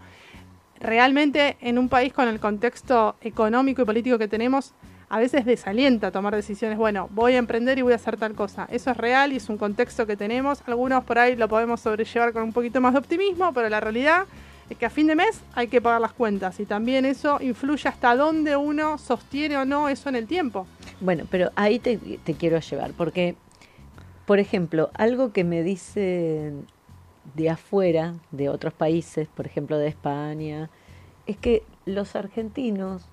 Realmente 0.79 1.57
en 1.63 1.79
un 1.79 1.89
país 1.89 2.13
con 2.13 2.29
el 2.29 2.39
contexto 2.39 3.17
económico 3.23 3.83
y 3.83 3.85
político 3.85 4.19
que 4.19 4.29
tenemos, 4.29 4.73
a 5.09 5.19
veces 5.19 5.45
desalienta 5.45 6.13
tomar 6.13 6.37
decisiones, 6.37 6.79
bueno, 6.79 7.09
voy 7.11 7.33
a 7.33 7.39
emprender 7.39 7.77
y 7.77 7.83
voy 7.83 7.95
a 7.95 7.97
hacer 7.97 8.19
tal 8.19 8.35
cosa. 8.35 8.69
Eso 8.71 8.93
es 8.93 8.97
real 8.97 9.33
y 9.33 9.37
es 9.39 9.49
un 9.49 9.59
contexto 9.59 10.07
que 10.07 10.17
tenemos. 10.17 10.63
Algunos 10.69 11.03
por 11.03 11.19
ahí 11.19 11.35
lo 11.35 11.49
podemos 11.49 11.81
sobrellevar 11.81 12.33
con 12.33 12.45
un 12.45 12.53
poquito 12.53 12.81
más 12.81 12.93
de 12.93 13.01
optimismo, 13.01 13.53
pero 13.53 13.69
la 13.69 13.81
realidad 13.81 14.27
es 14.71 14.79
que 14.79 14.87
a 14.87 14.91
fin 14.91 15.09
de 15.09 15.17
mes 15.17 15.43
hay 15.53 15.67
que 15.67 15.81
pagar 15.81 16.01
las 16.01 16.13
cuentas 16.13 16.61
y 16.61 16.65
también 16.65 17.05
eso 17.05 17.39
influye 17.43 17.89
hasta 17.89 18.15
dónde 18.15 18.57
uno 18.57 18.99
sostiene 18.99 19.57
o 19.57 19.65
no 19.65 19.89
eso 19.89 20.09
en 20.09 20.15
el 20.15 20.29
tiempo. 20.29 20.67
Bueno, 21.01 21.25
pero 21.29 21.51
ahí 21.57 21.81
te, 21.81 21.99
quiero 22.39 22.61
llevar, 22.61 22.93
porque, 22.93 23.35
por 24.27 24.39
ejemplo, 24.39 24.91
algo 24.95 25.33
que 25.33 25.43
me 25.43 25.65
dicen 25.65 26.67
de 27.35 27.51
afuera, 27.51 28.15
de 28.31 28.49
otros 28.49 28.73
países, 28.73 29.27
por 29.29 29.47
ejemplo 29.47 29.77
de 29.77 29.89
España, 29.89 30.71
es 31.27 31.37
que 31.37 31.65
los 31.85 32.15
argentinos 32.15 33.05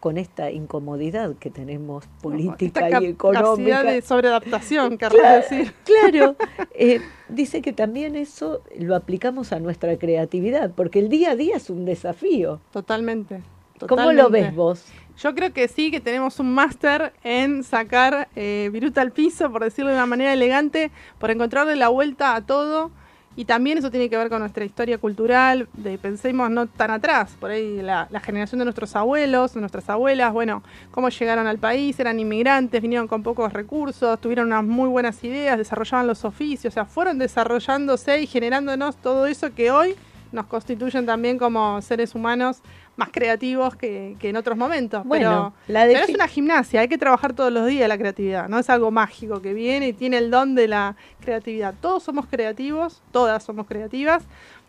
con 0.00 0.16
esta 0.16 0.50
incomodidad 0.50 1.36
que 1.36 1.50
tenemos 1.50 2.06
política 2.22 3.02
y 3.02 3.06
económica. 3.06 3.82
de 3.84 4.00
sobreadaptación, 4.00 4.96
claro, 4.96 5.16
decir. 5.18 5.74
Claro, 5.84 6.36
eh, 6.74 7.00
dice 7.28 7.60
que 7.60 7.72
también 7.72 8.16
eso 8.16 8.62
lo 8.78 8.96
aplicamos 8.96 9.52
a 9.52 9.60
nuestra 9.60 9.98
creatividad, 9.98 10.72
porque 10.74 10.98
el 10.98 11.10
día 11.10 11.32
a 11.32 11.36
día 11.36 11.56
es 11.56 11.68
un 11.68 11.84
desafío. 11.84 12.60
Totalmente. 12.72 13.42
¿Cómo 13.86 14.12
lo 14.12 14.30
ves 14.30 14.54
vos? 14.54 14.86
Yo 15.18 15.34
creo 15.34 15.52
que 15.52 15.68
sí, 15.68 15.90
que 15.90 16.00
tenemos 16.00 16.40
un 16.40 16.54
máster 16.54 17.12
en 17.22 17.62
sacar 17.62 18.28
eh, 18.36 18.70
viruta 18.72 19.02
al 19.02 19.12
piso, 19.12 19.50
por 19.52 19.62
decirlo 19.62 19.90
de 19.90 19.96
una 19.96 20.06
manera 20.06 20.32
elegante, 20.32 20.90
por 21.18 21.30
encontrarle 21.30 21.76
la 21.76 21.88
vuelta 21.88 22.34
a 22.34 22.46
todo 22.46 22.90
y 23.36 23.44
también 23.44 23.78
eso 23.78 23.90
tiene 23.90 24.10
que 24.10 24.16
ver 24.16 24.28
con 24.28 24.40
nuestra 24.40 24.64
historia 24.64 24.98
cultural, 24.98 25.68
de 25.74 25.98
pensemos 25.98 26.50
no 26.50 26.66
tan 26.66 26.90
atrás, 26.90 27.36
por 27.38 27.50
ahí 27.52 27.80
la, 27.80 28.08
generación 28.22 28.58
de 28.58 28.64
nuestros 28.64 28.96
abuelos, 28.96 29.54
nuestras 29.54 29.88
abuelas, 29.88 30.32
bueno, 30.32 30.62
cómo 30.90 31.08
llegaron 31.08 31.46
al 31.46 31.58
país, 31.58 31.98
eran 32.00 32.18
inmigrantes, 32.18 32.82
vinieron 32.82 33.06
con 33.06 33.22
pocos 33.22 33.52
recursos, 33.52 34.20
tuvieron 34.20 34.48
unas 34.48 34.64
muy 34.64 34.88
buenas 34.88 35.22
ideas, 35.22 35.56
desarrollaban 35.56 36.06
los 36.06 36.24
oficios, 36.24 36.72
o 36.72 36.74
sea, 36.74 36.84
fueron 36.84 37.18
desarrollándose 37.18 38.20
y 38.20 38.26
generándonos 38.26 38.96
todo 38.96 39.26
eso 39.26 39.54
que 39.54 39.70
hoy 39.70 39.94
nos 40.32 40.46
constituyen 40.46 41.06
también 41.06 41.38
como 41.38 41.80
seres 41.82 42.14
humanos 42.14 42.62
más 43.00 43.08
creativos 43.10 43.74
que, 43.74 44.16
en 44.20 44.36
otros 44.36 44.56
momentos. 44.56 45.04
Bueno, 45.04 45.54
pero, 45.66 45.74
la 45.74 45.86
es 45.86 46.10
una 46.10 46.28
gimnasia, 46.28 46.82
hay 46.82 46.88
que 46.88 46.98
trabajar 46.98 47.32
todos 47.32 47.52
los 47.52 47.66
días 47.66 47.88
la 47.88 47.98
creatividad, 47.98 48.48
no 48.48 48.58
es 48.58 48.70
algo 48.70 48.90
mágico 48.90 49.42
que 49.42 49.52
viene 49.54 49.88
y 49.88 49.92
tiene 49.92 50.18
el 50.18 50.30
don 50.30 50.54
de 50.54 50.68
la 50.68 50.96
creatividad. 51.20 51.74
Todos 51.80 52.02
somos 52.02 52.26
creativos, 52.26 53.02
todas 53.10 53.42
somos 53.42 53.66
creativas, 53.66 54.22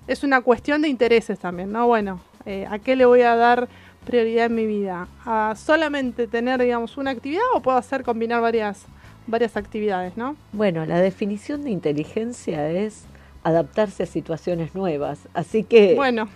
es 0.07 0.23
una 0.23 0.41
cuestión 0.41 0.81
de 0.81 0.87
intereses 0.87 1.37
también, 1.37 1.71
¿no? 1.71 1.85
Bueno, 1.85 2.21
eh, 2.45 2.65
¿a 2.69 2.79
qué 2.79 2.95
le 2.95 3.05
voy 3.05 3.21
a 3.21 3.35
dar 3.35 3.67
prioridad 4.05 4.47
en 4.47 4.55
mi 4.55 4.65
vida? 4.65 5.07
¿A 5.25 5.53
solamente 5.55 6.27
tener, 6.27 6.61
digamos, 6.61 6.97
una 6.97 7.11
actividad 7.11 7.43
o 7.53 7.59
puedo 7.59 7.77
hacer 7.77 8.03
combinar 8.03 8.41
varias, 8.41 8.85
varias 9.27 9.57
actividades, 9.57 10.17
¿no? 10.17 10.35
Bueno, 10.53 10.85
la 10.85 10.99
definición 10.99 11.63
de 11.63 11.69
inteligencia 11.69 12.69
es 12.71 13.05
adaptarse 13.43 14.03
a 14.03 14.05
situaciones 14.05 14.75
nuevas. 14.75 15.19
Así 15.33 15.63
que. 15.63 15.95
Bueno. 15.95 16.27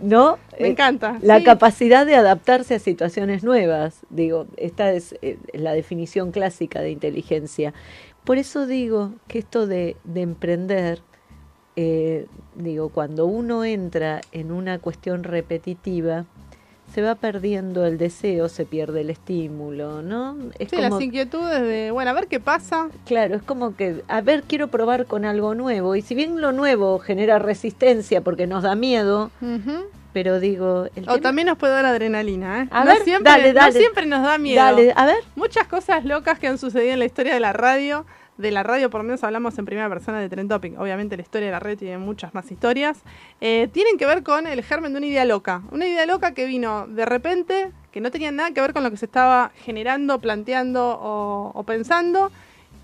¿No? 0.00 0.38
Me 0.60 0.68
encanta. 0.68 1.18
La 1.22 1.38
sí. 1.38 1.44
capacidad 1.44 2.06
de 2.06 2.14
adaptarse 2.14 2.76
a 2.76 2.78
situaciones 2.78 3.42
nuevas. 3.42 4.00
Digo, 4.10 4.46
esta 4.56 4.92
es 4.92 5.14
eh, 5.22 5.38
la 5.52 5.72
definición 5.72 6.30
clásica 6.30 6.80
de 6.80 6.90
inteligencia. 6.90 7.74
Por 8.24 8.38
eso 8.38 8.66
digo 8.66 9.12
que 9.26 9.38
esto 9.38 9.66
de, 9.66 9.96
de 10.04 10.20
emprender, 10.20 11.00
eh, 11.76 12.26
digo, 12.54 12.90
cuando 12.90 13.26
uno 13.26 13.64
entra 13.64 14.20
en 14.32 14.52
una 14.52 14.78
cuestión 14.78 15.24
repetitiva, 15.24 16.26
se 16.94 17.02
va 17.02 17.14
perdiendo 17.14 17.84
el 17.84 17.98
deseo, 17.98 18.48
se 18.48 18.64
pierde 18.64 19.02
el 19.02 19.10
estímulo, 19.10 20.02
¿no? 20.02 20.36
Es 20.58 20.70
sí, 20.70 20.76
como, 20.76 20.88
las 20.88 21.00
inquietudes 21.00 21.62
de, 21.62 21.90
bueno, 21.90 22.10
a 22.10 22.14
ver 22.14 22.26
qué 22.26 22.40
pasa. 22.40 22.88
Claro, 23.06 23.36
es 23.36 23.42
como 23.42 23.76
que, 23.76 24.02
a 24.08 24.20
ver, 24.20 24.42
quiero 24.44 24.68
probar 24.68 25.06
con 25.06 25.24
algo 25.24 25.54
nuevo. 25.54 25.96
Y 25.96 26.02
si 26.02 26.14
bien 26.14 26.40
lo 26.40 26.52
nuevo 26.52 26.98
genera 26.98 27.38
resistencia 27.38 28.22
porque 28.22 28.46
nos 28.46 28.62
da 28.62 28.74
miedo, 28.74 29.30
uh 29.40 29.46
-huh. 29.46 29.84
pero 30.12 30.40
digo... 30.40 30.86
El 30.96 31.04
o 31.04 31.14
tema... 31.14 31.20
también 31.20 31.46
nos 31.48 31.58
puede 31.58 31.74
dar 31.74 31.86
adrenalina, 31.86 32.62
¿eh? 32.62 32.68
A 32.70 32.84
no 32.84 32.90
ver, 32.92 33.02
siempre, 33.02 33.30
dale, 33.30 33.52
dale. 33.52 33.74
No 33.74 33.78
siempre 33.78 34.06
nos 34.06 34.22
da 34.22 34.38
miedo. 34.38 34.62
Dale, 34.62 34.92
a 34.96 35.06
ver. 35.06 35.18
Muchas 35.36 35.66
cosas 35.66 36.04
locas 36.04 36.38
que 36.38 36.48
han 36.48 36.58
sucedido 36.58 36.94
en 36.94 36.98
la 37.00 37.04
historia 37.04 37.34
de 37.34 37.40
la 37.40 37.52
radio 37.52 38.06
de 38.38 38.52
la 38.52 38.62
radio, 38.62 38.88
por 38.88 39.00
lo 39.00 39.04
menos 39.04 39.22
hablamos 39.24 39.58
en 39.58 39.66
primera 39.66 39.88
persona 39.88 40.20
de 40.20 40.28
Trend 40.28 40.48
Topic. 40.48 40.78
Obviamente 40.78 41.16
la 41.16 41.22
historia 41.22 41.46
de 41.46 41.52
la 41.52 41.58
radio 41.58 41.76
tiene 41.76 41.98
muchas 41.98 42.32
más 42.34 42.50
historias. 42.50 43.00
Eh, 43.40 43.68
tienen 43.72 43.98
que 43.98 44.06
ver 44.06 44.22
con 44.22 44.46
el 44.46 44.62
germen 44.62 44.92
de 44.92 44.98
una 44.98 45.06
idea 45.06 45.24
loca. 45.24 45.62
Una 45.72 45.86
idea 45.86 46.06
loca 46.06 46.32
que 46.32 46.46
vino 46.46 46.86
de 46.86 47.04
repente, 47.04 47.72
que 47.90 48.00
no 48.00 48.10
tenía 48.10 48.30
nada 48.30 48.52
que 48.52 48.60
ver 48.60 48.72
con 48.72 48.84
lo 48.84 48.90
que 48.90 48.96
se 48.96 49.06
estaba 49.06 49.50
generando, 49.56 50.20
planteando 50.20 50.98
o, 51.00 51.50
o 51.52 51.62
pensando. 51.64 52.30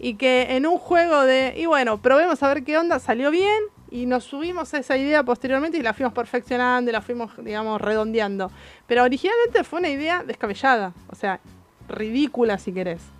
Y 0.00 0.14
que 0.16 0.56
en 0.56 0.66
un 0.66 0.76
juego 0.76 1.22
de, 1.22 1.54
y 1.56 1.66
bueno, 1.66 2.02
probemos 2.02 2.42
a 2.42 2.48
ver 2.48 2.64
qué 2.64 2.76
onda, 2.76 2.98
salió 2.98 3.30
bien. 3.30 3.62
Y 3.92 4.06
nos 4.06 4.24
subimos 4.24 4.74
a 4.74 4.78
esa 4.78 4.96
idea 4.96 5.22
posteriormente 5.22 5.78
y 5.78 5.82
la 5.82 5.94
fuimos 5.94 6.12
perfeccionando, 6.12 6.90
la 6.90 7.00
fuimos, 7.00 7.30
digamos, 7.44 7.80
redondeando. 7.80 8.50
Pero 8.88 9.04
originalmente 9.04 9.62
fue 9.62 9.78
una 9.78 9.88
idea 9.88 10.24
descabellada, 10.24 10.92
o 11.08 11.14
sea, 11.14 11.38
ridícula 11.88 12.58
si 12.58 12.72
querés. 12.72 13.13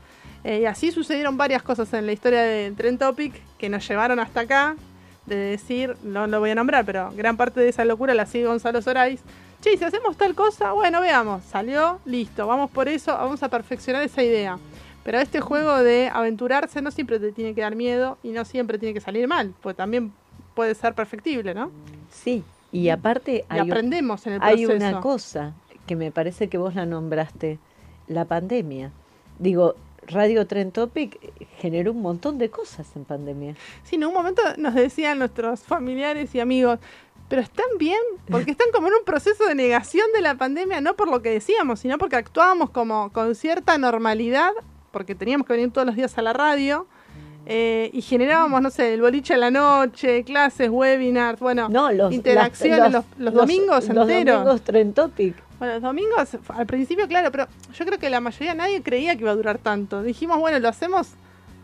Eh, 0.45 0.61
y 0.61 0.67
así 0.67 0.93
sucedieron 0.93 1.37
varias 1.37 1.63
cosas 1.63 1.93
en 1.95 2.07
la 2.07 2.13
historia 2.13 2.43
de 2.43 2.71
Trend 2.73 2.99
Topic 2.99 3.35
que 3.59 3.69
nos 3.69 3.87
llevaron 3.89 4.21
hasta 4.21 4.41
acá, 4.41 4.77
de 5.25 5.37
decir, 5.37 5.97
no 6.03 6.27
lo 6.27 6.39
voy 6.39 6.51
a 6.51 6.55
nombrar, 6.55 6.85
pero 6.85 7.11
gran 7.17 7.37
parte 7.37 7.61
de 7.61 7.71
esa 7.71 7.85
locura 7.87 8.13
la 8.15 8.27
sigue 8.27 8.47
Gonzalo 8.47 8.83
Sorais. 8.83 9.21
Che, 9.63 9.79
si 9.79 9.85
hacemos 9.85 10.19
tal 10.19 10.35
cosa, 10.35 10.73
bueno, 10.73 11.01
veamos, 11.01 11.43
salió, 11.45 11.99
listo, 12.05 12.47
vamos 12.47 12.71
por 12.71 12.89
eso, 12.89 13.15
vamos 13.15 13.43
a 13.43 13.49
perfeccionar 13.49 14.03
esa 14.03 14.23
idea. 14.23 14.59
Pero 15.03 15.19
este 15.19 15.41
juego 15.41 15.79
de 15.83 16.11
aventurarse 16.13 16.83
no 16.83 16.91
siempre 16.91 17.19
te 17.19 17.33
tiene 17.33 17.55
que 17.55 17.63
dar 17.63 17.75
miedo 17.75 18.19
y 18.23 18.31
no 18.31 18.45
siempre 18.45 18.79
tiene 18.79 18.93
que 18.93 19.01
salir 19.01 19.27
mal, 19.27 19.55
pues 19.63 19.77
también 19.77 20.13
puede 20.55 20.75
ser 20.75 20.95
perfectible, 20.95 21.55
¿no? 21.55 21.71
Sí, 22.11 22.45
y 22.73 22.89
aparte 22.89 23.45
y 23.51 23.59
aprendemos 23.59 24.27
en 24.27 24.35
el. 24.35 24.43
Hay 24.43 24.67
una 24.67 25.01
cosa 25.01 25.55
que 25.87 25.97
me 25.97 26.11
parece 26.11 26.49
que 26.49 26.59
vos 26.59 26.75
la 26.75 26.87
nombraste, 26.87 27.59
la 28.09 28.25
pandemia. 28.25 28.93
Digo, 29.39 29.77
Radio 30.09 30.47
Trend 30.47 30.73
Topic 30.73 31.19
generó 31.59 31.93
un 31.93 32.03
montón 32.03 32.39
de 32.39 32.51
cosas 32.51 32.95
en 32.97 33.05
pandemia. 33.05 33.57
Sí, 33.83 33.97
en 33.97 34.05
un 34.05 34.15
momento 34.15 34.43
nos 34.59 34.75
decían 34.75 35.19
nuestros 35.19 35.61
familiares 35.61 36.35
y 36.35 36.41
amigos, 36.41 36.79
pero 37.29 37.43
están 37.43 37.67
bien, 37.79 38.01
porque 38.31 38.51
están 38.51 38.69
como 38.73 38.89
en 38.89 38.95
un 38.95 39.05
proceso 39.05 39.47
de 39.47 39.55
negación 39.55 40.07
de 40.15 40.21
la 40.21 40.37
pandemia, 40.37 40.81
no 40.81 40.95
por 40.95 41.09
lo 41.09 41.23
que 41.23 41.31
decíamos, 41.31 41.81
sino 41.81 41.99
porque 41.99 42.17
actuábamos 42.17 42.71
como 42.71 43.13
con 43.13 43.35
cierta 43.35 43.79
normalidad, 43.79 44.53
porque 44.91 45.15
teníamos 45.15 45.47
que 45.47 45.55
venir 45.55 45.73
todos 45.73 45.87
los 45.87 45.97
días 45.97 46.17
a 46.19 46.23
la 46.23 46.33
radio. 46.33 46.87
Eh, 47.47 47.91
y 47.93 48.01
generábamos, 48.01 48.63
no 48.63 48.71
sé, 48.71 48.95
el 48.95 49.03
boliche 49.03 49.35
a 49.35 49.37
la 49.37 49.51
noche, 49.51 50.25
clases, 50.25 50.71
webinars, 50.71 51.41
bueno, 51.41 51.69
no, 51.69 51.93
los, 51.93 52.13
interacciones 52.13 52.91
los, 52.91 52.93
los, 52.93 53.05
los, 53.19 53.35
domingos 53.35 53.89
los 53.89 54.09
enteros. 54.09 54.39
domingos 54.39 54.63
Trend 54.63 54.95
Topic. 54.95 55.35
Bueno, 55.59 55.75
los 55.75 55.83
domingos, 55.83 56.39
al 56.49 56.67
principio, 56.67 57.07
claro, 57.07 57.31
pero 57.31 57.47
yo 57.75 57.85
creo 57.85 57.99
que 57.99 58.09
la 58.09 58.21
mayoría, 58.21 58.55
nadie 58.55 58.83
creía 58.83 59.15
que 59.15 59.21
iba 59.21 59.31
a 59.31 59.37
durar 59.37 59.59
tanto. 59.59 60.03
Dijimos, 60.03 60.39
bueno, 60.39 60.59
lo 60.59 60.69
hacemos 60.69 61.11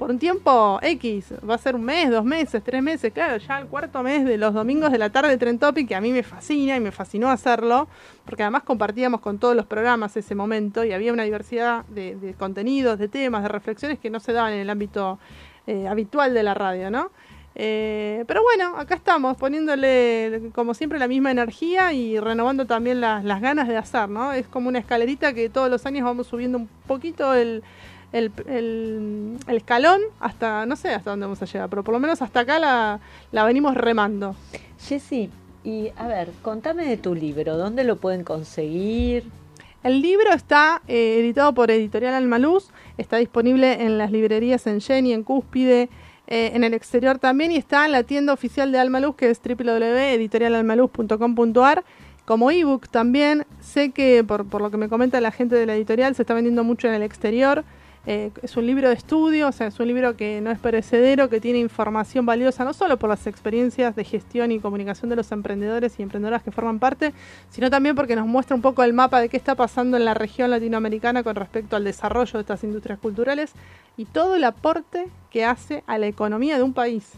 por 0.00 0.10
un 0.10 0.18
tiempo 0.18 0.78
X, 0.82 1.34
va 1.48 1.56
a 1.56 1.58
ser 1.58 1.74
un 1.74 1.84
mes, 1.84 2.10
dos 2.10 2.24
meses, 2.24 2.62
tres 2.64 2.82
meses, 2.82 3.12
claro, 3.12 3.36
ya 3.36 3.58
el 3.58 3.66
cuarto 3.66 4.02
mes 4.02 4.24
de 4.24 4.38
los 4.38 4.54
domingos 4.54 4.92
de 4.92 4.96
la 4.96 5.10
tarde 5.10 5.28
de 5.28 5.36
Trend 5.36 5.60
Topic, 5.60 5.88
que 5.88 5.94
a 5.94 6.00
mí 6.00 6.10
me 6.10 6.22
fascina 6.22 6.76
y 6.76 6.80
me 6.80 6.90
fascinó 6.90 7.28
hacerlo, 7.28 7.86
porque 8.24 8.42
además 8.42 8.62
compartíamos 8.62 9.20
con 9.20 9.38
todos 9.38 9.54
los 9.54 9.66
programas 9.66 10.16
ese 10.16 10.34
momento 10.34 10.84
y 10.84 10.92
había 10.92 11.12
una 11.12 11.24
diversidad 11.24 11.84
de, 11.88 12.16
de 12.16 12.32
contenidos, 12.32 12.98
de 12.98 13.08
temas, 13.08 13.42
de 13.42 13.48
reflexiones 13.48 13.98
que 13.98 14.08
no 14.08 14.20
se 14.20 14.32
daban 14.32 14.54
en 14.54 14.60
el 14.60 14.70
ámbito 14.70 15.18
eh, 15.70 15.86
habitual 15.86 16.34
de 16.34 16.42
la 16.42 16.52
radio, 16.52 16.90
¿no? 16.90 17.12
Eh, 17.54 18.24
pero 18.26 18.42
bueno, 18.42 18.76
acá 18.76 18.96
estamos 18.96 19.36
poniéndole 19.36 20.50
como 20.52 20.74
siempre 20.74 20.98
la 20.98 21.06
misma 21.06 21.30
energía 21.30 21.92
y 21.92 22.18
renovando 22.18 22.66
también 22.66 23.00
las, 23.00 23.40
ganas 23.40 23.68
de 23.68 23.76
hacer, 23.76 24.08
¿no? 24.08 24.32
Es 24.32 24.48
como 24.48 24.68
una 24.68 24.80
escalerita 24.80 25.32
que 25.32 25.48
todos 25.48 25.70
los 25.70 25.86
años 25.86 26.04
vamos 26.04 26.26
subiendo 26.26 26.58
un 26.58 26.66
poquito 26.88 27.34
el, 27.34 27.62
escalón 29.46 30.00
hasta, 30.18 30.66
no 30.66 30.74
sé 30.74 30.88
hasta 30.92 31.10
dónde 31.10 31.26
vamos 31.26 31.40
a 31.40 31.44
llegar, 31.44 31.70
pero 31.70 31.84
por 31.84 31.94
lo 31.94 32.00
menos 32.00 32.20
hasta 32.20 32.40
acá 32.40 32.58
la, 32.58 32.98
la 33.30 33.44
venimos 33.44 33.76
remando. 33.76 34.34
Jessy, 34.80 35.30
y 35.62 35.90
a 35.96 36.08
ver, 36.08 36.32
contame 36.42 36.84
de 36.84 36.96
tu 36.96 37.14
libro, 37.14 37.56
¿dónde 37.56 37.84
lo 37.84 37.94
pueden 37.94 38.24
conseguir? 38.24 39.22
El 39.82 40.02
libro 40.02 40.34
está 40.34 40.82
eh, 40.88 41.20
editado 41.20 41.54
por 41.54 41.70
Editorial 41.70 42.12
Almaluz, 42.12 42.68
está 42.98 43.16
disponible 43.16 43.84
en 43.84 43.96
las 43.96 44.12
librerías 44.12 44.66
en 44.66 44.82
Jenny, 44.82 45.14
en 45.14 45.22
Cúspide, 45.22 45.88
eh, 46.26 46.50
en 46.54 46.64
el 46.64 46.74
exterior 46.74 47.18
también 47.18 47.50
y 47.50 47.56
está 47.56 47.86
en 47.86 47.92
la 47.92 48.02
tienda 48.02 48.34
oficial 48.34 48.72
de 48.72 48.78
Almaluz 48.78 49.16
que 49.16 49.30
es 49.30 49.40
www.editorialalmaluz.com.ar 49.42 51.82
como 52.26 52.50
ebook 52.50 52.90
también. 52.90 53.46
Sé 53.60 53.88
que 53.90 54.22
por, 54.22 54.46
por 54.46 54.60
lo 54.60 54.70
que 54.70 54.76
me 54.76 54.90
comenta 54.90 55.18
la 55.22 55.32
gente 55.32 55.56
de 55.56 55.64
la 55.64 55.74
editorial 55.74 56.14
se 56.14 56.24
está 56.24 56.34
vendiendo 56.34 56.62
mucho 56.62 56.86
en 56.86 56.92
el 56.94 57.02
exterior. 57.02 57.64
Eh, 58.06 58.30
es 58.42 58.56
un 58.56 58.66
libro 58.66 58.88
de 58.88 58.94
estudio, 58.94 59.48
o 59.48 59.52
sea, 59.52 59.66
es 59.66 59.78
un 59.78 59.86
libro 59.86 60.16
que 60.16 60.40
no 60.40 60.50
es 60.50 60.58
perecedero, 60.58 61.28
que 61.28 61.38
tiene 61.38 61.58
información 61.58 62.24
valiosa 62.24 62.64
no 62.64 62.72
solo 62.72 62.98
por 62.98 63.10
las 63.10 63.26
experiencias 63.26 63.94
de 63.94 64.04
gestión 64.04 64.52
y 64.52 64.58
comunicación 64.58 65.10
de 65.10 65.16
los 65.16 65.30
emprendedores 65.32 65.98
y 65.98 66.02
emprendedoras 66.02 66.42
que 66.42 66.50
forman 66.50 66.78
parte, 66.78 67.12
sino 67.50 67.68
también 67.68 67.94
porque 67.94 68.16
nos 68.16 68.26
muestra 68.26 68.56
un 68.56 68.62
poco 68.62 68.82
el 68.84 68.94
mapa 68.94 69.20
de 69.20 69.28
qué 69.28 69.36
está 69.36 69.54
pasando 69.54 69.98
en 69.98 70.06
la 70.06 70.14
región 70.14 70.50
latinoamericana 70.50 71.22
con 71.22 71.36
respecto 71.36 71.76
al 71.76 71.84
desarrollo 71.84 72.32
de 72.32 72.40
estas 72.40 72.64
industrias 72.64 72.98
culturales 72.98 73.52
y 73.98 74.06
todo 74.06 74.34
el 74.34 74.44
aporte 74.44 75.08
que 75.30 75.44
hace 75.44 75.84
a 75.86 75.98
la 75.98 76.06
economía 76.06 76.56
de 76.56 76.62
un 76.62 76.72
país. 76.72 77.12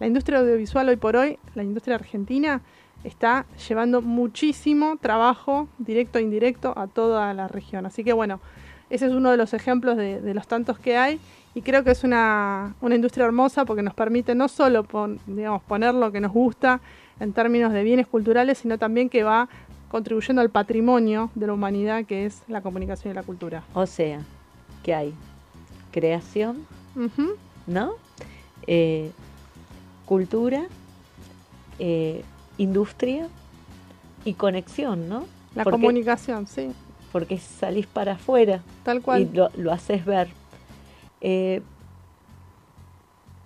La 0.00 0.08
industria 0.08 0.40
audiovisual 0.40 0.88
hoy 0.88 0.96
por 0.96 1.16
hoy, 1.16 1.38
la 1.54 1.62
industria 1.62 1.94
argentina, 1.94 2.62
está 3.04 3.46
llevando 3.68 4.02
muchísimo 4.02 4.96
trabajo, 5.00 5.68
directo 5.78 6.18
e 6.18 6.22
indirecto, 6.22 6.74
a 6.76 6.88
toda 6.88 7.32
la 7.32 7.46
región. 7.46 7.86
Así 7.86 8.02
que 8.02 8.12
bueno, 8.12 8.40
ese 8.90 9.06
es 9.06 9.12
uno 9.12 9.30
de 9.30 9.36
los 9.36 9.54
ejemplos 9.54 9.96
de, 9.96 10.20
de, 10.20 10.34
los 10.34 10.46
tantos 10.46 10.78
que 10.78 10.96
hay 10.96 11.20
y 11.54 11.62
creo 11.62 11.82
que 11.82 11.90
es 11.90 12.04
una, 12.04 12.74
una 12.80 12.94
industria 12.94 13.26
hermosa 13.26 13.64
porque 13.64 13.82
nos 13.82 13.94
permite 13.94 14.34
no 14.34 14.48
solo 14.48 14.84
pon, 14.84 15.18
digamos, 15.26 15.62
poner 15.62 15.94
lo 15.94 16.12
que 16.12 16.20
nos 16.20 16.32
gusta 16.32 16.80
en 17.18 17.32
términos 17.32 17.72
de 17.72 17.82
bienes 17.82 18.06
culturales, 18.06 18.58
sino 18.58 18.78
también 18.78 19.08
que 19.08 19.22
va 19.22 19.48
contribuyendo 19.90 20.42
al 20.42 20.50
patrimonio 20.50 21.30
de 21.34 21.46
la 21.46 21.54
humanidad 21.54 22.04
que 22.04 22.26
es 22.26 22.42
la 22.48 22.60
comunicación 22.60 23.12
y 23.12 23.14
la 23.14 23.22
cultura. 23.22 23.64
O 23.74 23.86
sea, 23.86 24.20
que 24.82 24.94
hay 24.94 25.14
creación, 25.92 26.66
uh 26.94 27.00
-huh. 27.00 27.34
¿no? 27.66 27.94
Eh, 28.66 29.10
cultura, 30.04 30.66
eh, 31.78 32.22
industria 32.58 33.28
y 34.24 34.34
conexión, 34.34 35.08
¿no? 35.08 35.24
La 35.54 35.64
porque, 35.64 35.78
comunicación, 35.78 36.46
sí 36.46 36.70
porque 37.16 37.38
salís 37.38 37.86
para 37.86 38.12
afuera 38.12 38.60
Tal 38.82 39.00
cual. 39.00 39.22
y 39.22 39.34
lo, 39.34 39.48
lo 39.56 39.72
haces 39.72 40.04
ver. 40.04 40.28
Eh, 41.22 41.62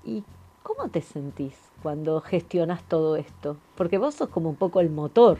¿Y 0.05 0.25
cómo 0.65 0.89
te 0.89 1.01
sentís 1.03 1.55
cuando 1.85 2.21
gestionas 2.21 2.83
todo 2.83 3.15
esto? 3.15 3.57
Porque 3.77 3.97
vos 3.99 4.15
sos 4.17 4.29
como 4.29 4.49
un 4.49 4.57
poco 4.57 4.81
el 4.81 4.91
motor. 4.91 5.39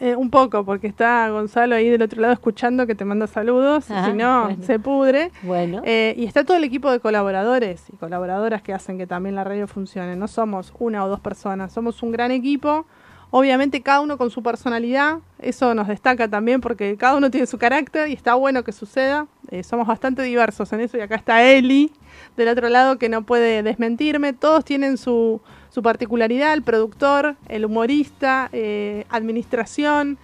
Eh, 0.00 0.16
un 0.16 0.30
poco, 0.30 0.64
porque 0.64 0.86
está 0.86 1.28
Gonzalo 1.28 1.74
ahí 1.74 1.90
del 1.90 2.00
otro 2.00 2.22
lado 2.22 2.32
escuchando 2.32 2.86
que 2.86 2.94
te 2.94 3.04
manda 3.04 3.26
saludos, 3.26 3.90
Ah, 3.90 4.06
si 4.06 4.12
no, 4.16 4.44
bueno. 4.44 4.62
se 4.62 4.78
pudre. 4.78 5.30
Bueno, 5.42 5.82
Eh, 5.84 6.14
y 6.16 6.24
está 6.24 6.44
todo 6.44 6.56
el 6.56 6.64
equipo 6.64 6.90
de 6.90 7.00
colaboradores 7.00 7.84
y 7.92 7.96
colaboradoras 7.96 8.62
que 8.62 8.72
hacen 8.72 8.96
que 8.96 9.06
también 9.06 9.34
la 9.34 9.44
radio 9.44 9.66
funcione. 9.68 10.16
No 10.16 10.26
somos 10.28 10.72
una 10.78 11.04
o 11.04 11.08
dos 11.08 11.20
personas, 11.20 11.70
somos 11.72 12.02
un 12.02 12.12
gran 12.12 12.30
equipo. 12.30 12.86
Obviamente 13.30 13.82
cada 13.82 14.00
uno 14.00 14.16
con 14.16 14.30
su 14.30 14.42
personalidad, 14.42 15.18
eso 15.38 15.74
nos 15.74 15.88
destaca 15.88 16.28
también 16.28 16.60
porque 16.60 16.96
cada 16.96 17.16
uno 17.16 17.30
tiene 17.30 17.46
su 17.46 17.58
carácter 17.58 18.08
y 18.08 18.12
está 18.12 18.34
bueno 18.34 18.64
que 18.64 18.72
suceda. 18.72 19.26
eh, 19.50 19.62
somos 19.62 19.86
bastante 19.86 20.22
diversos 20.22 20.72
en 20.72 20.80
eso 20.80 20.96
y 20.96 21.00
acá 21.00 21.14
está 21.14 21.42
Eli 21.42 21.92
del 22.36 22.48
otro 22.48 22.68
lado 22.68 22.98
que 22.98 23.08
no 23.08 23.22
puede 23.22 23.62
desmentirme. 23.62 24.32
Todos 24.32 24.64
tienen 24.64 24.96
su, 24.96 25.40
su 25.70 25.82
particularidad, 25.82 26.54
el 26.54 26.62
productor, 26.62 27.36
el 27.48 27.64
humorista, 27.64 28.48
eh, 28.52 29.04
administración, 29.10 30.18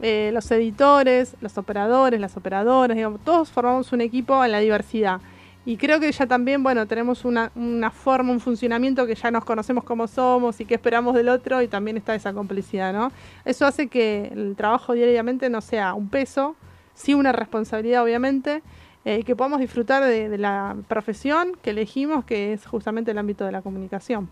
eh, 0.00 0.30
los 0.32 0.50
editores, 0.50 1.36
los 1.40 1.56
operadores, 1.58 2.20
las 2.20 2.36
operadoras, 2.36 2.96
digamos, 2.96 3.20
todos 3.24 3.50
formamos 3.50 3.92
un 3.92 4.00
equipo 4.00 4.44
en 4.44 4.52
la 4.52 4.58
diversidad. 4.58 5.20
Y 5.66 5.76
creo 5.76 5.98
que 5.98 6.10
ya 6.12 6.26
también, 6.26 6.62
bueno, 6.62 6.86
tenemos 6.86 7.24
una, 7.24 7.50
una 7.56 7.90
forma, 7.90 8.30
un 8.32 8.38
funcionamiento 8.38 9.04
que 9.04 9.16
ya 9.16 9.32
nos 9.32 9.44
conocemos 9.44 9.82
como 9.82 10.06
somos 10.06 10.60
y 10.60 10.64
que 10.64 10.74
esperamos 10.74 11.14
del 11.14 11.28
otro 11.28 11.60
y 11.60 11.66
también 11.66 11.96
está 11.96 12.14
esa 12.14 12.32
complicidad, 12.32 12.92
¿no? 12.92 13.10
Eso 13.44 13.66
hace 13.66 13.88
que 13.88 14.30
el 14.32 14.54
trabajo 14.54 14.92
diariamente 14.92 15.50
no 15.50 15.60
sea 15.60 15.94
un 15.94 16.08
peso, 16.08 16.54
sí 16.94 17.14
una 17.14 17.32
responsabilidad 17.32 18.04
obviamente, 18.04 18.62
eh, 19.04 19.24
que 19.24 19.34
podamos 19.34 19.58
disfrutar 19.58 20.04
de 20.04 20.38
la 20.38 20.76
profesión 20.86 21.58
que 21.62 21.70
elegimos, 21.70 22.24
que 22.24 22.52
es 22.52 22.64
justamente 22.64 23.10
el 23.10 23.18
ámbito 23.18 23.44
de 23.44 23.50
la 23.50 23.60
comunicación. 23.60 24.28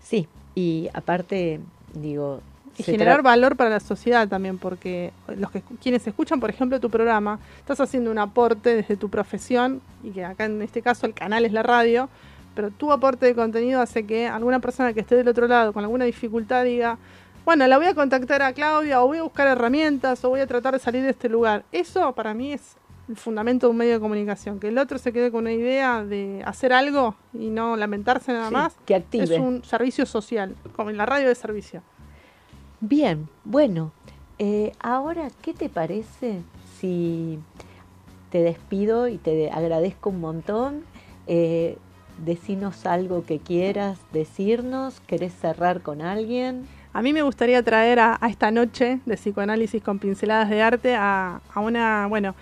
Sí, 0.00 0.28
y 0.54 0.88
aparte, 0.94 1.58
digo, 1.94 2.40
y 2.78 2.82
se 2.82 2.92
generar 2.92 3.22
valor 3.22 3.56
para 3.56 3.70
la 3.70 3.80
sociedad 3.80 4.28
también, 4.28 4.58
porque 4.58 5.12
los 5.36 5.50
que 5.50 5.62
quienes 5.82 6.06
escuchan, 6.06 6.40
por 6.40 6.50
ejemplo, 6.50 6.78
tu 6.80 6.90
programa, 6.90 7.38
estás 7.58 7.80
haciendo 7.80 8.10
un 8.10 8.18
aporte 8.18 8.74
desde 8.76 8.96
tu 8.96 9.08
profesión 9.08 9.80
y 10.04 10.10
que 10.10 10.24
acá 10.24 10.44
en 10.44 10.60
este 10.62 10.82
caso 10.82 11.06
el 11.06 11.14
canal 11.14 11.44
es 11.44 11.52
la 11.52 11.62
radio, 11.62 12.08
pero 12.54 12.70
tu 12.70 12.92
aporte 12.92 13.26
de 13.26 13.34
contenido 13.34 13.80
hace 13.80 14.04
que 14.06 14.26
alguna 14.26 14.60
persona 14.60 14.92
que 14.92 15.00
esté 15.00 15.14
del 15.14 15.28
otro 15.28 15.46
lado 15.46 15.72
con 15.72 15.84
alguna 15.84 16.04
dificultad 16.04 16.64
diga, 16.64 16.98
bueno, 17.44 17.66
la 17.66 17.76
voy 17.78 17.86
a 17.86 17.94
contactar 17.94 18.42
a 18.42 18.52
Claudia 18.52 19.02
o 19.02 19.06
voy 19.06 19.18
a 19.18 19.22
buscar 19.22 19.46
herramientas 19.46 20.24
o 20.24 20.30
voy 20.30 20.40
a 20.40 20.46
tratar 20.46 20.74
de 20.74 20.80
salir 20.80 21.02
de 21.02 21.10
este 21.10 21.28
lugar. 21.28 21.64
Eso 21.70 22.12
para 22.14 22.34
mí 22.34 22.52
es 22.52 22.76
el 23.08 23.16
fundamento 23.16 23.68
de 23.68 23.70
un 23.70 23.76
medio 23.76 23.92
de 23.94 24.00
comunicación, 24.00 24.58
que 24.58 24.66
el 24.66 24.78
otro 24.78 24.98
se 24.98 25.12
quede 25.12 25.30
con 25.30 25.42
una 25.42 25.52
idea 25.52 26.02
de 26.04 26.42
hacer 26.44 26.72
algo 26.72 27.14
y 27.32 27.50
no 27.50 27.76
lamentarse 27.76 28.32
nada 28.32 28.48
Sí, 28.48 28.52
más. 28.54 28.74
que 28.84 28.96
active. 28.96 29.24
Es 29.24 29.30
un 29.40 29.62
servicio 29.62 30.06
social, 30.06 30.56
como 30.74 30.90
en 30.90 30.96
la 30.96 31.06
radio 31.06 31.28
de 31.28 31.34
servicio. 31.36 31.82
Bien, 32.80 33.28
bueno, 33.44 33.92
eh, 34.38 34.72
ahora, 34.80 35.28
¿qué 35.40 35.54
te 35.54 35.70
parece 35.70 36.42
si 36.78 37.38
te 38.30 38.42
despido 38.42 39.08
y 39.08 39.16
te 39.16 39.50
agradezco 39.50 40.10
un 40.10 40.20
montón? 40.20 40.84
Eh, 41.26 41.78
decinos 42.24 42.84
algo 42.84 43.24
que 43.24 43.38
quieras 43.38 43.98
decirnos, 44.12 45.00
¿querés 45.06 45.32
cerrar 45.32 45.80
con 45.80 46.02
alguien? 46.02 46.66
A 46.92 47.00
mí 47.00 47.14
me 47.14 47.22
gustaría 47.22 47.62
traer 47.62 47.98
a, 47.98 48.18
esta 48.28 48.50
noche 48.50 49.00
de 49.06 49.14
psicoanálisis 49.16 49.82
con 49.82 49.98
pinceladas 49.98 50.50
de 50.50 50.60
arte 50.60 50.96
a, 50.96 51.40
a 51.54 51.60
una, 51.60 52.06
bueno, 52.08 52.34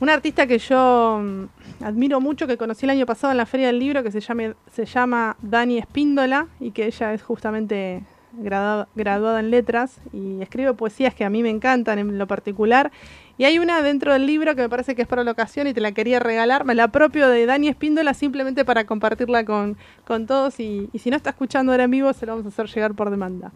una 0.00 0.12
artista 0.12 0.48
que 0.48 0.58
yo 0.58 1.20
mm, 1.22 1.84
admiro 1.84 2.20
mucho, 2.20 2.48
que 2.48 2.56
conocí 2.58 2.84
el 2.84 2.90
año 2.90 3.06
pasado 3.06 3.30
en 3.30 3.36
la 3.36 3.46
Feria 3.46 3.68
del 3.68 3.78
Libro, 3.78 4.02
que 4.02 4.10
se, 4.10 4.20
llame, 4.20 4.54
se 4.72 4.86
llama 4.86 5.36
Dani 5.40 5.78
Espíndola 5.78 6.48
y 6.58 6.72
que 6.72 6.86
ella 6.86 7.14
es 7.14 7.22
justamente 7.22 8.02
graduada, 8.38 9.40
en 9.40 9.50
letras 9.50 10.00
y 10.12 10.40
escribe 10.42 10.74
poesías 10.74 11.14
que 11.14 11.24
a 11.24 11.30
mí 11.30 11.42
me 11.42 11.50
encantan 11.50 11.98
en 11.98 12.18
lo 12.18 12.26
particular. 12.26 12.92
Y 13.38 13.44
hay 13.44 13.58
una 13.58 13.82
dentro 13.82 14.12
del 14.12 14.26
libro 14.26 14.54
que 14.54 14.62
me 14.62 14.68
parece 14.68 14.94
que 14.94 15.02
es 15.02 15.08
para 15.08 15.24
la 15.24 15.32
ocasión 15.32 15.66
y 15.66 15.74
te 15.74 15.80
la 15.80 15.92
quería 15.92 16.18
regalar. 16.20 16.64
Me 16.64 16.74
la 16.74 16.84
apropio 16.84 17.28
de 17.28 17.44
Dani 17.44 17.68
Espíndola 17.68 18.14
simplemente 18.14 18.64
para 18.64 18.86
compartirla 18.86 19.44
con, 19.44 19.76
con 20.06 20.26
todos. 20.26 20.58
Y, 20.58 20.88
y 20.92 20.98
si 21.00 21.10
no 21.10 21.16
está 21.16 21.30
escuchando 21.30 21.72
ahora 21.72 21.84
en 21.84 21.90
vivo, 21.90 22.12
se 22.12 22.24
lo 22.24 22.32
vamos 22.32 22.46
a 22.46 22.48
hacer 22.48 22.66
llegar 22.74 22.94
por 22.94 23.10
demanda. 23.10 23.52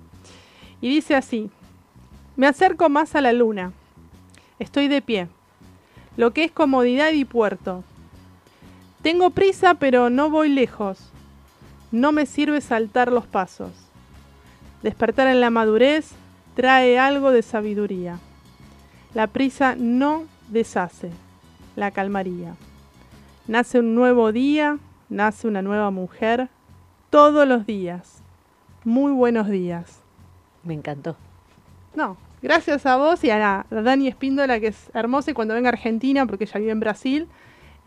Y 0.81 0.91
dice 0.91 1.15
así: 1.15 1.51
Me 2.37 2.47
acerco 2.47 2.89
más 2.89 3.15
a 3.15 3.21
la 3.21 3.33
luna. 3.33 3.73
Estoy 4.59 4.89
de 4.89 5.01
pie. 5.01 5.29
Lo 6.17 6.33
que 6.33 6.45
es 6.45 6.53
comodidad 6.53 7.13
y 7.13 7.25
puerto. 7.25 7.83
Tengo 9.03 9.31
prisa, 9.31 9.75
pero 9.75 10.11
no 10.11 10.29
voy 10.29 10.51
lejos. 10.51 11.11
No 11.91 12.13
me 12.13 12.27
sirve 12.27 12.61
saltar 12.61 13.11
los 13.11 13.27
pasos. 13.27 13.90
Despertar 14.83 15.27
en 15.27 15.41
la 15.41 15.51
madurez 15.51 16.13
trae 16.55 16.99
algo 16.99 17.31
de 17.33 17.43
sabiduría. 17.43 18.19
La 19.13 19.27
prisa 19.27 19.75
no 19.77 20.25
deshace, 20.49 21.11
la 21.77 21.91
calmaría. 21.91 22.55
Nace 23.47 23.81
un 23.81 23.95
nuevo 23.95 24.33
día, 24.33 24.79
nace 25.09 25.49
una 25.49 25.61
nueva 25.61 25.91
mujer, 25.91 26.49
todos 27.11 27.47
los 27.47 27.67
días. 27.67 28.23
Muy 28.85 29.13
buenos 29.13 29.49
días. 29.49 30.01
Me 30.63 30.75
encantó. 30.75 31.17
No, 31.95 32.17
gracias 32.41 32.87
a 32.87 32.97
vos 32.97 33.23
y 33.25 33.31
a, 33.31 33.39
la, 33.39 33.67
a 33.71 33.83
Dani 33.83 34.09
Espíndola, 34.09 34.61
que 34.61 34.69
es 34.69 34.91
hermosa 34.95 35.33
y 35.33 35.35
cuando 35.35 35.55
venga 35.55 35.69
a 35.69 35.73
Argentina, 35.73 36.25
porque 36.25 36.45
ella 36.45 36.61
vive 36.61 36.73
en 36.73 36.81
Brasil, 36.81 37.29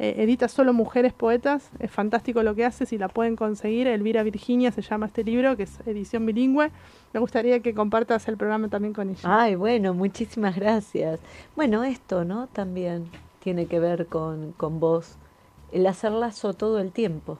eh, 0.04 0.16
edita 0.24 0.48
solo 0.48 0.74
mujeres 0.74 1.14
poetas. 1.14 1.70
Es 1.80 1.90
fantástico 1.92 2.44
lo 2.44 2.56
que 2.56 2.66
hace, 2.66 2.86
si 2.86 2.98
la 2.98 3.08
pueden 3.08 3.36
conseguir. 3.36 3.88
Elvira 3.88 4.22
Virginia 4.24 4.72
se 4.72 4.82
llama 4.82 5.06
este 5.06 5.24
libro, 5.24 5.56
que 5.56 5.64
es 5.64 5.80
edición 5.86 6.26
bilingüe. 6.26 6.72
Me 7.14 7.20
gustaría 7.20 7.60
que 7.62 7.74
compartas 7.74 8.28
el 8.28 8.36
programa 8.38 8.68
también 8.68 8.94
con 8.94 9.10
ella. 9.10 9.22
Ay, 9.24 9.56
bueno, 9.56 9.94
muchísimas 9.94 10.56
gracias. 10.56 11.20
Bueno, 11.56 11.84
esto, 11.84 12.26
¿no? 12.26 12.48
También 12.48 13.06
tiene 13.40 13.66
que 13.68 13.80
ver 13.80 14.08
con, 14.08 14.52
con 14.54 14.80
vos, 14.80 15.16
el 15.72 15.88
hacer 15.88 16.12
lazo 16.12 16.54
todo 16.54 16.80
el 16.80 16.92
tiempo. 16.92 17.38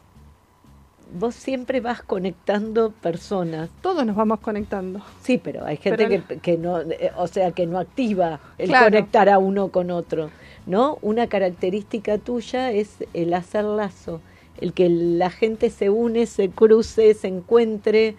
Vos 1.20 1.36
siempre 1.36 1.80
vas 1.80 2.02
conectando 2.02 2.92
personas. 2.92 3.70
Todos 3.82 4.04
nos 4.06 4.16
vamos 4.16 4.40
conectando. 4.40 5.02
Sí, 5.22 5.38
pero 5.38 5.64
hay 5.66 5.78
gente 5.78 6.08
Pero- 6.08 6.28
que, 6.28 6.38
que 6.40 6.58
no, 6.58 6.80
eh, 6.82 7.12
o 7.18 7.28
sea, 7.28 7.52
que 7.52 7.68
no 7.68 7.78
activa 7.78 8.40
el 8.58 8.70
Claro. 8.70 8.86
conectar 8.86 9.30
a 9.30 9.38
uno 9.38 9.68
con 9.68 9.92
otro, 9.92 10.32
¿no? 10.66 10.98
Una 11.02 11.28
característica 11.28 12.18
tuya 12.18 12.72
es 12.72 13.04
el 13.14 13.34
hacer 13.34 13.64
lazo, 13.66 14.22
el 14.60 14.74
que 14.74 14.90
la 14.90 15.30
gente 15.30 15.70
se 15.70 15.90
une, 15.90 16.26
se 16.26 16.50
cruce, 16.50 17.14
se 17.14 17.28
encuentre 17.28 18.16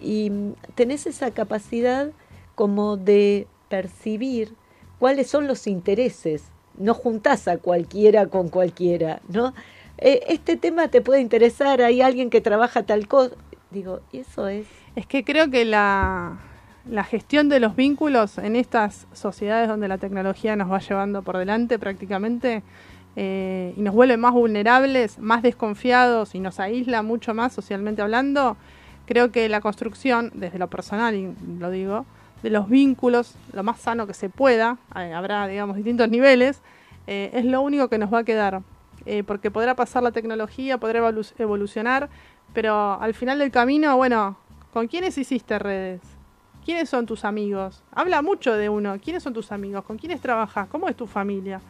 y 0.00 0.30
mm, 0.30 0.54
tenés 0.74 1.06
esa 1.06 1.30
capacidad 1.30 2.10
como 2.54 2.96
de 2.96 3.46
percibir 3.68 4.54
cuáles 4.98 5.28
son 5.28 5.46
los 5.46 5.66
intereses. 5.66 6.44
No 6.78 6.94
juntás 6.94 7.48
a 7.48 7.58
cualquiera 7.58 8.26
con 8.26 8.48
cualquiera, 8.48 9.20
¿no? 9.28 9.54
Eh, 9.98 10.20
este 10.28 10.56
tema 10.56 10.88
te 10.88 11.00
puede 11.00 11.20
interesar, 11.20 11.80
hay 11.80 12.02
alguien 12.02 12.28
que 12.28 12.40
trabaja 12.40 12.82
tal 12.82 13.08
cosa. 13.08 13.34
Digo, 13.70 14.00
eso 14.12 14.46
es 14.48 14.66
Es 14.94 15.06
que 15.06 15.24
creo 15.24 15.50
que 15.50 15.64
la, 15.64 16.38
la 16.88 17.04
gestión 17.04 17.48
de 17.48 17.60
los 17.60 17.74
vínculos 17.74 18.38
en 18.38 18.56
estas 18.56 19.06
sociedades 19.12 19.68
donde 19.68 19.88
la 19.88 19.98
tecnología 19.98 20.56
nos 20.56 20.70
va 20.70 20.78
llevando 20.78 21.22
por 21.22 21.36
delante 21.36 21.78
prácticamente 21.78 22.62
eh, 23.16 23.74
y 23.76 23.80
nos 23.80 23.94
vuelve 23.94 24.16
más 24.16 24.32
vulnerables, 24.32 25.18
más 25.18 25.42
desconfiados 25.42 26.34
y 26.34 26.40
nos 26.40 26.60
aísla 26.60 27.02
mucho 27.02 27.34
más 27.34 27.52
socialmente 27.52 28.02
hablando, 28.02 28.56
creo 29.06 29.32
que 29.32 29.48
la 29.48 29.60
construcción, 29.60 30.30
desde 30.34 30.58
lo 30.58 30.68
personal, 30.68 31.34
lo 31.58 31.70
digo, 31.70 32.06
de 32.42 32.50
los 32.50 32.68
vínculos, 32.68 33.34
lo 33.52 33.62
más 33.62 33.80
sano 33.80 34.06
que 34.06 34.14
se 34.14 34.28
pueda, 34.28 34.78
eh, 34.94 35.12
habrá, 35.12 35.46
digamos, 35.48 35.76
distintos 35.76 36.08
niveles, 36.08 36.60
eh, 37.06 37.30
es 37.32 37.44
lo 37.44 37.62
único 37.62 37.88
que 37.88 37.98
nos 37.98 38.12
va 38.12 38.18
a 38.18 38.24
quedar. 38.24 38.62
Porque 39.28 39.52
podrá 39.52 39.76
pasar 39.76 40.02
la 40.02 40.10
tecnología, 40.10 40.78
podrá 40.78 40.98
evolu- 40.98 41.32
evolucionar, 41.38 42.08
pero 42.52 43.00
al 43.00 43.14
final 43.14 43.38
del 43.38 43.52
camino, 43.52 43.96
bueno, 43.96 44.36
¿con 44.72 44.88
quiénes 44.88 45.16
hiciste 45.16 45.60
redes? 45.60 46.15
¿Quiénes 46.66 46.88
son 46.90 47.06
tus 47.06 47.24
amigos? 47.24 47.82
Habla 47.92 48.20
mucho 48.22 48.52
de 48.54 48.68
uno. 48.68 48.98
¿Quiénes 49.02 49.22
son 49.22 49.32
tus 49.32 49.52
amigos? 49.52 49.84
¿Con 49.84 49.96
quiénes 49.96 50.20
trabajas? 50.20 50.66
¿Cómo 50.68 50.88
es 50.88 50.96
tu 50.96 51.06
familia? 51.06 51.60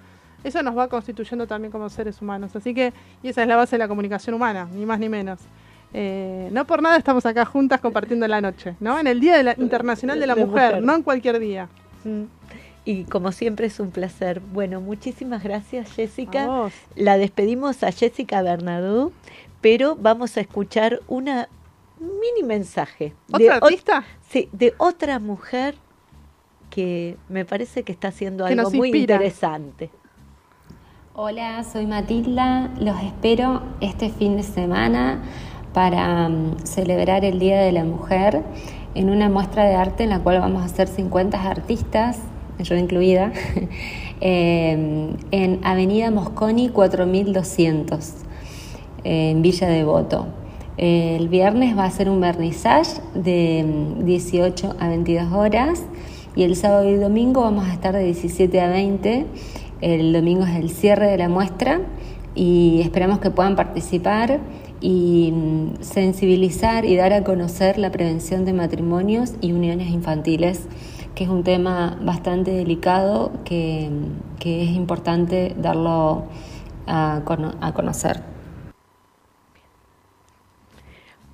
Eso 0.42 0.62
nos 0.62 0.76
va 0.76 0.88
constituyendo 0.88 1.46
también 1.46 1.70
como 1.70 1.88
seres 1.90 2.20
humanos. 2.22 2.56
Así 2.56 2.72
que, 2.72 2.92
y 3.22 3.28
esa 3.28 3.42
es 3.42 3.48
la 3.48 3.56
base 3.56 3.76
de 3.76 3.78
la 3.80 3.88
comunicación 3.88 4.34
humana, 4.34 4.66
ni 4.72 4.86
más 4.86 4.98
ni 4.98 5.08
menos. 5.10 5.38
Eh, 5.92 6.48
no 6.52 6.66
por 6.66 6.80
nada 6.82 6.96
estamos 6.96 7.24
acá 7.26 7.44
juntas 7.44 7.80
compartiendo 7.80 8.26
la 8.26 8.40
noche, 8.40 8.74
¿no? 8.80 8.98
En 8.98 9.06
el 9.06 9.20
Día 9.20 9.36
de 9.36 9.42
la- 9.44 9.54
Internacional 9.58 10.18
de 10.18 10.26
la 10.26 10.34
De 10.34 10.44
mujer, 10.46 10.70
mujer. 10.70 10.82
no 10.82 10.94
en 10.94 11.02
cualquier 11.02 11.38
día. 11.38 11.68
Mm. 12.04 12.22
Y 12.86 13.04
como 13.04 13.32
siempre 13.32 13.66
es 13.66 13.78
un 13.80 13.90
placer. 13.90 14.40
Bueno, 14.52 14.80
muchísimas 14.80 15.42
gracias 15.42 15.92
Jessica. 15.92 16.70
La 16.94 17.18
despedimos 17.18 17.82
a 17.82 17.92
Jessica 17.92 18.40
Bernadou, 18.42 19.12
pero 19.60 19.96
vamos 19.96 20.36
a 20.36 20.40
escuchar 20.40 21.00
una 21.08 21.48
mini 21.98 22.46
mensaje. 22.46 23.14
¿Otra 23.32 23.58
ot- 23.60 23.64
artista? 23.64 24.04
Sí, 24.28 24.48
de 24.52 24.74
otra 24.78 25.18
mujer 25.18 25.76
que 26.70 27.16
me 27.28 27.44
parece 27.44 27.82
que 27.82 27.92
está 27.92 28.08
haciendo 28.08 28.44
Que 28.44 28.52
algo 28.52 28.70
muy 28.70 28.90
interesante. 28.90 29.90
Hola, 31.14 31.64
soy 31.64 31.86
Matilda. 31.86 32.70
Los 32.78 33.02
espero 33.02 33.62
este 33.80 34.10
fin 34.10 34.36
de 34.36 34.42
semana 34.42 35.22
para 35.72 36.28
mm, 36.28 36.58
celebrar 36.64 37.24
el 37.24 37.38
Día 37.38 37.60
de 37.60 37.72
la 37.72 37.84
Mujer 37.84 38.42
en 38.94 39.10
una 39.10 39.28
muestra 39.28 39.64
de 39.64 39.74
arte 39.74 40.04
en 40.04 40.10
la 40.10 40.20
cual 40.20 40.40
vamos 40.40 40.62
a 40.62 40.66
hacer 40.66 40.88
50 40.88 41.50
artistas, 41.50 42.18
yo 42.58 42.76
incluida, 42.76 43.32
eh, 44.20 45.14
en 45.30 45.60
Avenida 45.64 46.10
Mosconi 46.10 46.68
4200, 46.68 48.12
en 49.04 49.42
Villa 49.42 49.68
Devoto. 49.68 50.26
El 50.76 51.28
viernes 51.28 51.76
va 51.76 51.84
a 51.84 51.90
ser 51.90 52.10
un 52.10 52.20
vernissage 52.20 53.00
de 53.14 53.64
mm, 53.64 54.04
18 54.04 54.76
a 54.78 54.88
22 54.88 55.32
horas 55.32 55.82
y 56.34 56.42
el 56.42 56.54
sábado 56.54 56.86
y 56.90 56.96
domingo 56.96 57.40
vamos 57.40 57.64
a 57.64 57.72
estar 57.72 57.94
de 57.94 58.04
17 58.04 58.60
a 58.60 58.68
20 58.68 59.26
El 59.80 60.12
domingo 60.12 60.44
es 60.44 60.54
el 60.56 60.68
cierre 60.68 61.06
de 61.10 61.16
la 61.16 61.30
muestra 61.30 61.80
y 62.34 62.82
esperamos 62.82 63.20
que 63.20 63.30
puedan 63.30 63.56
participar 63.56 64.40
y 64.82 65.32
mm, 65.32 65.80
sensibilizar 65.80 66.84
y 66.84 66.94
dar 66.94 67.14
a 67.14 67.24
conocer 67.24 67.78
la 67.78 67.90
prevención 67.90 68.44
de 68.44 68.52
matrimonios 68.52 69.32
y 69.40 69.52
uniones 69.52 69.88
infantiles, 69.88 70.68
que 71.14 71.24
es 71.24 71.30
un 71.30 71.42
tema 71.42 71.98
bastante 72.02 72.50
delicado 72.50 73.32
que, 73.46 73.88
que 74.38 74.64
es 74.64 74.70
importante 74.72 75.54
darlo 75.58 76.24
a, 76.86 77.22
a 77.62 77.72
conocer. 77.72 78.35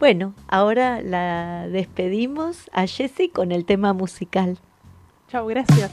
Bueno, 0.02 0.34
ahora 0.48 1.00
la 1.00 1.68
despedimos 1.68 2.68
a 2.72 2.88
Jessie 2.88 3.30
con 3.30 3.52
el 3.52 3.64
tema 3.64 3.92
musical. 3.92 4.58
Chao, 5.28 5.46
gracias. 5.46 5.92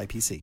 Y 0.03 0.41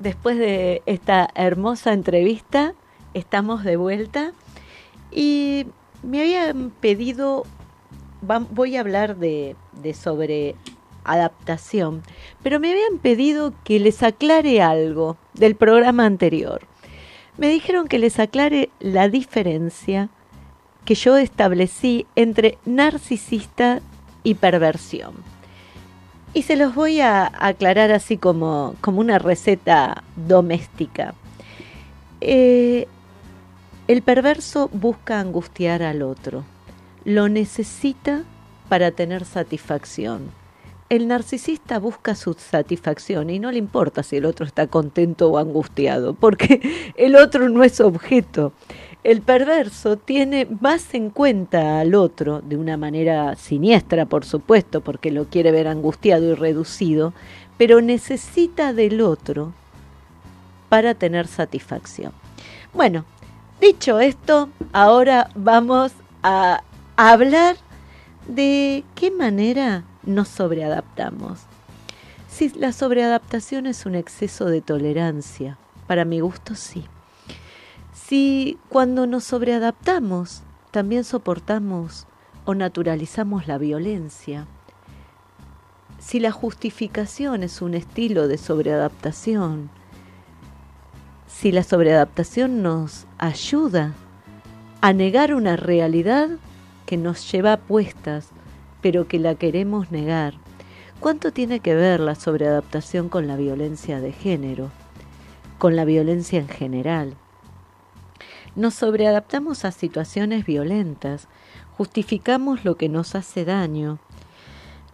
Después 0.00 0.38
de 0.38 0.82
esta 0.86 1.30
hermosa 1.34 1.92
entrevista, 1.92 2.74
estamos 3.14 3.64
de 3.64 3.76
vuelta 3.76 4.32
y 5.10 5.66
me 6.02 6.20
habían 6.20 6.70
pedido, 6.70 7.44
voy 8.50 8.76
a 8.76 8.80
hablar 8.80 9.16
de, 9.16 9.56
de 9.82 9.94
sobre 9.94 10.56
adaptación, 11.04 12.02
pero 12.42 12.58
me 12.58 12.72
habían 12.72 12.98
pedido 12.98 13.52
que 13.62 13.78
les 13.78 14.02
aclare 14.02 14.62
algo 14.62 15.16
del 15.34 15.54
programa 15.54 16.06
anterior. 16.06 16.62
Me 17.36 17.48
dijeron 17.48 17.88
que 17.88 17.98
les 17.98 18.18
aclare 18.18 18.70
la 18.80 19.08
diferencia 19.08 20.08
que 20.84 20.94
yo 20.94 21.16
establecí 21.16 22.06
entre 22.14 22.58
narcisista 22.64 23.80
y 24.22 24.34
perversión. 24.34 25.33
Y 26.34 26.42
se 26.42 26.56
los 26.56 26.74
voy 26.74 27.00
a 27.00 27.32
aclarar 27.38 27.92
así 27.92 28.18
como, 28.18 28.74
como 28.80 29.00
una 29.00 29.18
receta 29.18 30.02
doméstica. 30.16 31.14
Eh, 32.20 32.88
el 33.86 34.02
perverso 34.02 34.68
busca 34.72 35.20
angustiar 35.20 35.82
al 35.82 36.02
otro, 36.02 36.42
lo 37.04 37.28
necesita 37.28 38.24
para 38.68 38.90
tener 38.90 39.24
satisfacción. 39.24 40.30
El 40.88 41.06
narcisista 41.06 41.78
busca 41.78 42.14
su 42.14 42.34
satisfacción 42.34 43.30
y 43.30 43.38
no 43.38 43.52
le 43.52 43.58
importa 43.58 44.02
si 44.02 44.16
el 44.16 44.24
otro 44.24 44.44
está 44.44 44.66
contento 44.66 45.30
o 45.30 45.38
angustiado, 45.38 46.14
porque 46.14 46.92
el 46.96 47.16
otro 47.16 47.48
no 47.48 47.62
es 47.62 47.80
objeto. 47.80 48.52
El 49.04 49.20
perverso 49.20 49.98
tiene 49.98 50.48
más 50.62 50.94
en 50.94 51.10
cuenta 51.10 51.78
al 51.78 51.94
otro, 51.94 52.40
de 52.40 52.56
una 52.56 52.78
manera 52.78 53.36
siniestra, 53.36 54.06
por 54.06 54.24
supuesto, 54.24 54.80
porque 54.80 55.10
lo 55.10 55.26
quiere 55.26 55.52
ver 55.52 55.68
angustiado 55.68 56.32
y 56.32 56.34
reducido, 56.34 57.12
pero 57.58 57.82
necesita 57.82 58.72
del 58.72 59.02
otro 59.02 59.52
para 60.70 60.94
tener 60.94 61.26
satisfacción. 61.26 62.12
Bueno, 62.72 63.04
dicho 63.60 64.00
esto, 64.00 64.48
ahora 64.72 65.28
vamos 65.34 65.92
a 66.22 66.62
hablar 66.96 67.56
de 68.26 68.84
qué 68.94 69.10
manera 69.10 69.84
nos 70.02 70.28
sobreadaptamos. 70.28 71.40
Si 72.26 72.48
la 72.48 72.72
sobreadaptación 72.72 73.66
es 73.66 73.84
un 73.84 73.96
exceso 73.96 74.46
de 74.46 74.62
tolerancia, 74.62 75.58
para 75.86 76.06
mi 76.06 76.20
gusto 76.20 76.54
sí. 76.54 76.86
Si 78.06 78.58
cuando 78.68 79.06
nos 79.06 79.24
sobreadaptamos 79.24 80.42
también 80.72 81.04
soportamos 81.04 82.06
o 82.44 82.54
naturalizamos 82.54 83.46
la 83.46 83.56
violencia, 83.56 84.46
si 86.00 86.20
la 86.20 86.30
justificación 86.30 87.42
es 87.42 87.62
un 87.62 87.72
estilo 87.72 88.28
de 88.28 88.36
sobreadaptación, 88.36 89.70
si 91.26 91.50
la 91.50 91.62
sobreadaptación 91.62 92.62
nos 92.62 93.06
ayuda 93.16 93.94
a 94.82 94.92
negar 94.92 95.32
una 95.32 95.56
realidad 95.56 96.28
que 96.84 96.98
nos 96.98 97.32
lleva 97.32 97.54
a 97.54 97.60
puestas, 97.60 98.28
pero 98.82 99.08
que 99.08 99.18
la 99.18 99.34
queremos 99.36 99.90
negar, 99.90 100.34
¿cuánto 101.00 101.32
tiene 101.32 101.60
que 101.60 101.74
ver 101.74 102.00
la 102.00 102.16
sobreadaptación 102.16 103.08
con 103.08 103.26
la 103.26 103.36
violencia 103.36 104.02
de 104.02 104.12
género, 104.12 104.70
con 105.56 105.74
la 105.74 105.86
violencia 105.86 106.38
en 106.38 106.48
general? 106.48 107.16
Nos 108.56 108.74
sobreadaptamos 108.74 109.64
a 109.64 109.72
situaciones 109.72 110.46
violentas, 110.46 111.28
justificamos 111.76 112.64
lo 112.64 112.76
que 112.76 112.88
nos 112.88 113.16
hace 113.16 113.44
daño, 113.44 113.98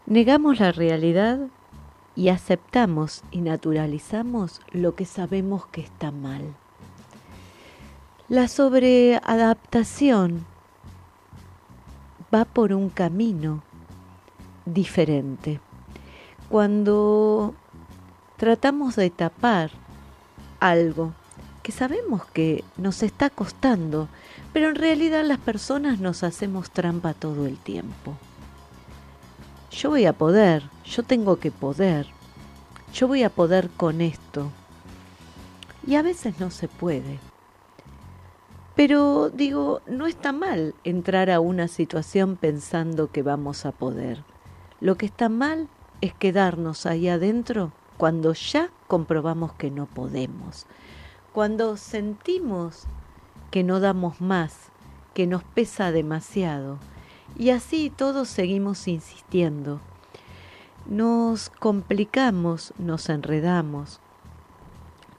negamos 0.06 0.60
la 0.60 0.72
realidad 0.72 1.40
y 2.16 2.30
aceptamos 2.30 3.22
y 3.30 3.42
naturalizamos 3.42 4.60
lo 4.72 4.94
que 4.94 5.04
sabemos 5.04 5.66
que 5.66 5.82
está 5.82 6.10
mal. 6.10 6.54
La 8.28 8.48
sobreadaptación 8.48 10.46
va 12.34 12.44
por 12.46 12.72
un 12.72 12.88
camino 12.88 13.62
diferente. 14.64 15.60
Cuando 16.48 17.54
tratamos 18.36 18.96
de 18.96 19.10
tapar 19.10 19.70
algo 20.60 21.12
que 21.62 21.72
sabemos 21.72 22.24
que 22.26 22.64
nos 22.76 23.02
está 23.02 23.30
costando, 23.30 24.08
pero 24.52 24.68
en 24.68 24.74
realidad 24.74 25.24
las 25.24 25.38
personas 25.38 26.00
nos 26.00 26.22
hacemos 26.22 26.70
trampa 26.70 27.14
todo 27.14 27.46
el 27.46 27.58
tiempo. 27.58 28.16
Yo 29.70 29.90
voy 29.90 30.06
a 30.06 30.12
poder, 30.12 30.64
yo 30.84 31.02
tengo 31.02 31.38
que 31.38 31.50
poder, 31.50 32.06
yo 32.92 33.06
voy 33.06 33.22
a 33.22 33.30
poder 33.30 33.70
con 33.70 34.00
esto. 34.00 34.50
Y 35.86 35.94
a 35.94 36.02
veces 36.02 36.40
no 36.40 36.50
se 36.50 36.68
puede. 36.68 37.18
Pero 38.74 39.30
digo, 39.30 39.82
no 39.86 40.06
está 40.06 40.32
mal 40.32 40.74
entrar 40.84 41.30
a 41.30 41.40
una 41.40 41.68
situación 41.68 42.36
pensando 42.36 43.10
que 43.10 43.22
vamos 43.22 43.66
a 43.66 43.72
poder. 43.72 44.24
Lo 44.80 44.96
que 44.96 45.06
está 45.06 45.28
mal 45.28 45.68
es 46.00 46.14
quedarnos 46.14 46.86
ahí 46.86 47.08
adentro 47.08 47.72
cuando 47.96 48.32
ya 48.32 48.70
comprobamos 48.88 49.52
que 49.52 49.70
no 49.70 49.86
podemos. 49.86 50.66
Cuando 51.32 51.76
sentimos 51.76 52.86
que 53.52 53.62
no 53.62 53.78
damos 53.78 54.20
más, 54.20 54.70
que 55.14 55.26
nos 55.26 55.44
pesa 55.44 55.92
demasiado. 55.92 56.78
Y 57.38 57.50
así 57.50 57.90
todos 57.90 58.28
seguimos 58.28 58.88
insistiendo. 58.88 59.80
Nos 60.86 61.50
complicamos, 61.50 62.74
nos 62.78 63.08
enredamos, 63.08 64.00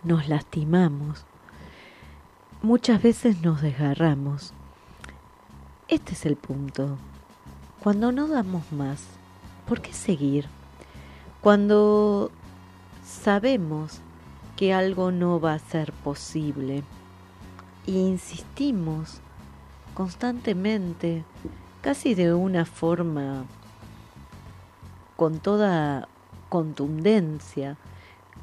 nos 0.04 0.28
lastimamos. 0.28 1.26
Muchas 2.62 3.02
veces 3.02 3.42
nos 3.42 3.62
desgarramos. 3.62 4.54
Este 5.88 6.14
es 6.14 6.26
el 6.26 6.36
punto. 6.36 6.98
Cuando 7.82 8.12
no 8.12 8.28
damos 8.28 8.70
más, 8.72 9.04
¿por 9.66 9.82
qué 9.82 9.94
seguir? 9.94 10.48
Cuando 11.42 12.32
sabemos 13.06 14.02
que 14.62 14.76
algo 14.76 15.12
no 15.12 15.40
va 15.40 15.56
a 15.56 15.58
ser 15.58 15.92
posible 15.92 16.84
e 17.88 17.94
insistimos 17.94 19.20
constantemente, 19.96 21.24
casi 21.82 22.14
de 22.14 22.36
una 22.36 22.66
forma 22.66 23.46
con 25.16 25.40
toda 25.40 26.08
contundencia, 26.50 27.78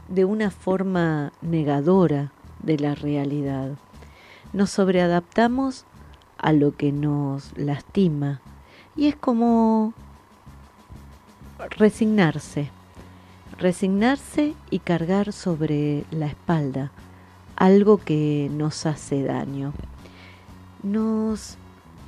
de 0.08 0.24
una 0.24 0.50
forma 0.50 1.32
negadora 1.40 2.32
de 2.64 2.80
la 2.80 2.96
realidad. 2.96 3.78
Nos 4.52 4.70
sobreadaptamos 4.70 5.84
a 6.36 6.52
lo 6.52 6.76
que 6.76 6.90
nos 6.90 7.56
lastima. 7.56 8.40
Y 8.96 9.06
es 9.06 9.14
como 9.14 9.94
resignarse, 11.76 12.72
resignarse 13.58 14.54
y 14.70 14.78
cargar 14.78 15.32
sobre 15.32 16.04
la 16.10 16.26
espalda 16.26 16.92
algo 17.58 17.98
que 17.98 18.48
nos 18.52 18.86
hace 18.86 19.24
daño. 19.24 19.72
Nos 20.84 21.58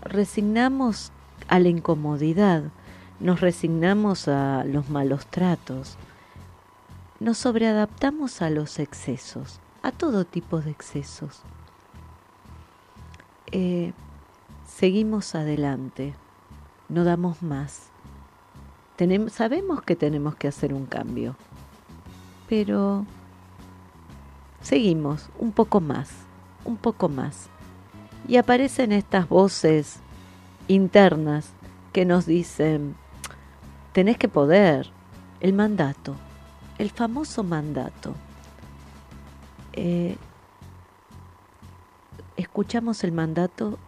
resignamos 0.03 1.11
a 1.49 1.59
la 1.59 1.69
incomodidad, 1.69 2.63
nos 3.19 3.41
resignamos 3.41 4.29
a 4.29 4.63
los 4.65 4.89
malos 4.89 5.27
tratos, 5.27 5.97
nos 7.19 7.39
sobreadaptamos 7.39 8.43
a 8.43 8.51
los 8.51 8.79
excesos, 8.79 9.59
a 9.83 9.91
todo 9.91 10.25
tipo 10.25 10.61
de 10.61 10.71
excesos. 10.71 11.43
Eh, 13.51 13.93
seguimos 14.69 15.35
adelante, 15.35 16.15
no 16.89 17.03
damos 17.03 17.43
más. 17.43 17.90
Sabemos 19.31 19.81
que 19.81 19.97
tenemos 19.97 20.35
que 20.35 20.47
hacer 20.47 20.75
un 20.75 20.85
cambio, 20.85 21.35
pero 22.51 23.07
seguimos 24.61 25.31
un 25.39 25.53
poco 25.53 25.81
más, 25.81 26.11
un 26.67 26.77
poco 26.77 27.09
más. 27.09 27.49
Y 28.29 28.37
aparecen 28.37 28.93
estas 28.93 29.27
voces 29.27 30.01
internas 30.69 31.55
que 31.95 32.05
nos 32.05 32.27
dicen, 32.27 32.95
tenés 33.95 34.19
que 34.19 34.29
poder, 34.29 34.91
el 35.41 35.55
mandato, 35.55 36.15
el 36.77 36.91
famoso 36.91 37.43
mandato. 37.43 38.15
Eh, 39.73 40.19
escuchamos 42.37 43.03
el 43.03 43.13
mandato 43.13 43.79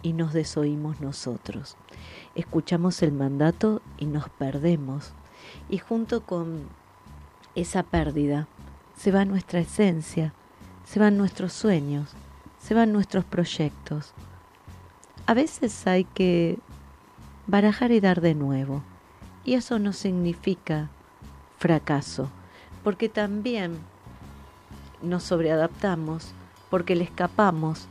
y 0.00 0.14
nos 0.14 0.32
desoímos 0.32 1.02
nosotros. 1.02 1.76
Escuchamos 2.34 3.02
el 3.02 3.12
mandato 3.12 3.82
y 3.98 4.06
nos 4.06 4.28
perdemos. 4.28 5.12
Y 5.68 5.78
junto 5.78 6.24
con 6.24 6.68
esa 7.54 7.82
pérdida 7.82 8.48
se 8.96 9.10
va 9.10 9.24
nuestra 9.24 9.60
esencia, 9.60 10.32
se 10.84 11.00
van 11.00 11.16
nuestros 11.16 11.52
sueños, 11.52 12.10
se 12.58 12.74
van 12.74 12.92
nuestros 12.92 13.24
proyectos. 13.24 14.14
A 15.26 15.34
veces 15.34 15.86
hay 15.86 16.04
que 16.04 16.58
barajar 17.46 17.92
y 17.92 18.00
dar 18.00 18.20
de 18.20 18.34
nuevo. 18.34 18.82
Y 19.44 19.54
eso 19.54 19.78
no 19.78 19.92
significa 19.92 20.88
fracaso, 21.58 22.28
porque 22.84 23.08
también 23.08 23.78
nos 25.02 25.24
sobreadaptamos, 25.24 26.32
porque 26.70 26.94
le 26.94 27.04
escapamos 27.04 27.86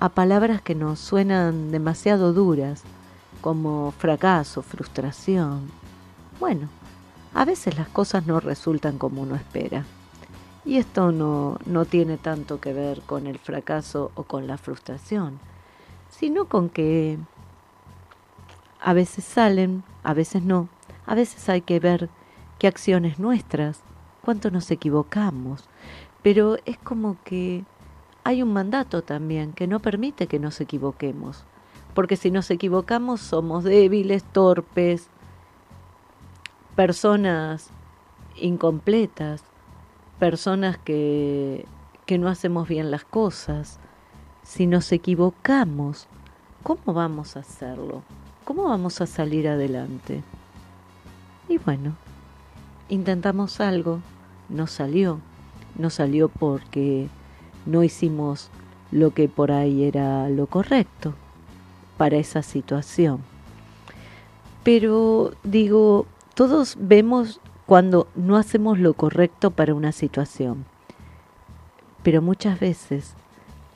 a 0.00 0.08
palabras 0.08 0.60
que 0.62 0.74
nos 0.74 0.98
suenan 0.98 1.70
demasiado 1.70 2.32
duras, 2.32 2.82
como 3.44 3.90
fracaso, 3.90 4.62
frustración. 4.62 5.70
Bueno, 6.40 6.70
a 7.34 7.44
veces 7.44 7.76
las 7.76 7.88
cosas 7.88 8.26
no 8.26 8.40
resultan 8.40 8.96
como 8.96 9.20
uno 9.20 9.34
espera. 9.34 9.84
Y 10.64 10.78
esto 10.78 11.12
no, 11.12 11.58
no 11.66 11.84
tiene 11.84 12.16
tanto 12.16 12.58
que 12.58 12.72
ver 12.72 13.02
con 13.02 13.26
el 13.26 13.38
fracaso 13.38 14.12
o 14.14 14.22
con 14.22 14.46
la 14.46 14.56
frustración, 14.56 15.40
sino 16.08 16.46
con 16.46 16.70
que 16.70 17.18
a 18.80 18.94
veces 18.94 19.24
salen, 19.24 19.84
a 20.04 20.14
veces 20.14 20.42
no, 20.42 20.70
a 21.04 21.14
veces 21.14 21.46
hay 21.50 21.60
que 21.60 21.80
ver 21.80 22.08
qué 22.58 22.66
acciones 22.66 23.18
nuestras, 23.18 23.82
cuánto 24.22 24.50
nos 24.50 24.70
equivocamos, 24.70 25.68
pero 26.22 26.56
es 26.64 26.78
como 26.78 27.18
que 27.24 27.66
hay 28.24 28.42
un 28.42 28.54
mandato 28.54 29.02
también 29.02 29.52
que 29.52 29.66
no 29.66 29.80
permite 29.80 30.28
que 30.28 30.38
nos 30.38 30.62
equivoquemos, 30.62 31.44
porque 31.94 32.16
si 32.16 32.30
nos 32.30 32.50
equivocamos 32.50 33.20
somos 33.20 33.64
débiles, 33.64 34.24
torpes, 34.24 35.08
personas 36.74 37.70
incompletas, 38.36 39.44
personas 40.18 40.76
que, 40.76 41.66
que 42.04 42.18
no 42.18 42.28
hacemos 42.28 42.68
bien 42.68 42.90
las 42.90 43.04
cosas. 43.04 43.78
Si 44.42 44.66
nos 44.66 44.90
equivocamos, 44.92 46.08
¿cómo 46.62 46.92
vamos 46.92 47.36
a 47.36 47.40
hacerlo? 47.40 48.02
¿Cómo 48.44 48.64
vamos 48.64 49.00
a 49.00 49.06
salir 49.06 49.48
adelante? 49.48 50.22
Y 51.48 51.58
bueno, 51.58 51.94
intentamos 52.88 53.60
algo, 53.60 54.00
no 54.48 54.66
salió, 54.66 55.20
no 55.78 55.90
salió 55.90 56.28
porque 56.28 57.08
no 57.66 57.84
hicimos 57.84 58.50
lo 58.90 59.14
que 59.14 59.28
por 59.28 59.52
ahí 59.52 59.84
era 59.84 60.28
lo 60.28 60.46
correcto 60.46 61.14
para 61.96 62.16
esa 62.16 62.42
situación. 62.42 63.20
Pero 64.62 65.32
digo, 65.42 66.06
todos 66.34 66.76
vemos 66.78 67.40
cuando 67.66 68.08
no 68.14 68.36
hacemos 68.36 68.78
lo 68.78 68.94
correcto 68.94 69.50
para 69.50 69.74
una 69.74 69.92
situación, 69.92 70.64
pero 72.02 72.22
muchas 72.22 72.60
veces 72.60 73.14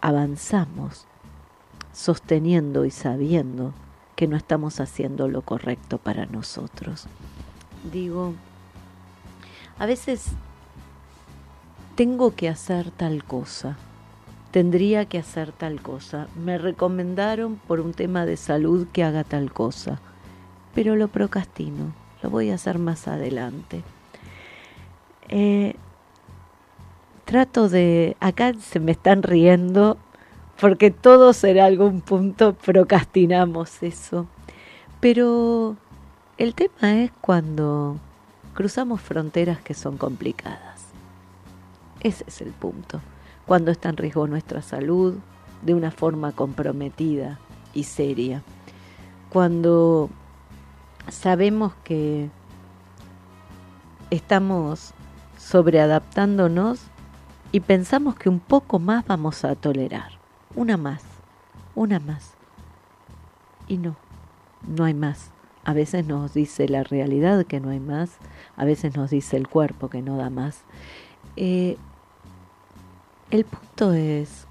avanzamos 0.01 1.07
sosteniendo 1.93 2.85
y 2.85 2.91
sabiendo 2.91 3.73
que 4.16 4.27
no 4.27 4.37
estamos 4.37 4.81
haciendo 4.81 5.29
lo 5.29 5.43
correcto 5.43 5.99
para 5.99 6.27
nosotros. 6.27 7.07
Digo, 7.93 8.35
a 9.79 9.87
veces 9.87 10.27
tengo 11.95 12.35
que 12.35 12.49
hacer 12.49 12.91
tal 12.91 13.25
cosa, 13.25 13.77
tendría 14.51 15.05
que 15.07 15.18
hacer 15.18 15.53
tal 15.53 15.80
cosa, 15.82 16.28
me 16.42 16.59
recomendaron 16.59 17.57
por 17.57 17.80
un 17.80 17.92
tema 17.92 18.26
de 18.26 18.36
salud 18.36 18.86
que 18.92 19.05
haga 19.05 19.24
tal 19.24 19.53
cosa, 19.53 20.01
pero 20.74 20.96
lo 20.96 21.09
procrastino 21.09 21.92
lo 22.22 22.30
voy 22.30 22.51
a 22.51 22.55
hacer 22.55 22.78
más 22.78 23.09
adelante. 23.09 23.82
Eh, 25.28 25.74
trato 27.24 27.68
de, 27.68 28.16
acá 28.20 28.55
se 28.55 28.80
me 28.80 28.92
están 28.92 29.22
riendo 29.22 29.99
porque 30.61 30.90
todos 30.90 31.44
en 31.44 31.61
algún 31.61 32.01
punto 32.01 32.55
procrastinamos 32.55 33.82
eso. 33.82 34.26
Pero 35.01 35.76
el 36.36 36.55
tema 36.55 37.03
es 37.03 37.12
cuando 37.20 37.99
cruzamos 38.55 39.01
fronteras 39.01 39.61
que 39.61 39.74
son 39.74 39.96
complicadas. 39.96 40.86
Ese 42.01 42.24
es 42.26 42.40
el 42.40 42.51
punto. 42.51 43.01
Cuando 43.49 43.70
está 43.70 43.88
en 43.88 43.96
riesgo 43.96 44.26
nuestra 44.26 44.61
salud 44.61 45.14
de 45.62 45.74
una 45.74 45.90
forma 45.90 46.32
comprometida 46.32 47.38
y 47.72 47.84
seria. 47.84 48.42
Cuando 49.30 50.11
sabemos 51.09 51.72
que 51.82 52.28
estamos 54.11 54.92
sobreadaptándonos 55.38 56.82
y 57.51 57.61
pensamos 57.61 58.16
que 58.16 58.28
un 58.28 58.38
poco 58.38 58.78
más 58.78 59.07
vamos 59.07 59.42
a 59.46 59.55
tolerar. 59.55 60.12
Una 60.55 60.76
más, 60.76 61.03
una 61.74 62.01
más. 62.01 62.34
Y 63.66 63.78
no, 63.78 63.96
no 64.66 64.84
hay 64.84 64.92
más. 64.92 65.30
A 65.64 65.72
veces 65.72 66.07
nos 66.07 66.34
dice 66.34 66.68
la 66.68 66.84
realidad 66.84 67.46
que 67.46 67.61
no 67.61 67.70
hay 67.70 67.80
más, 67.80 68.18
a 68.57 68.66
veces 68.66 68.94
nos 68.94 69.09
dice 69.09 69.38
el 69.38 69.49
cuerpo 69.49 69.88
que 69.88 70.03
no 70.03 70.18
da 70.18 70.28
más. 70.28 70.64
Eh, 71.36 71.78
el 73.31 73.45
punto 73.45 73.93
es 73.93 74.47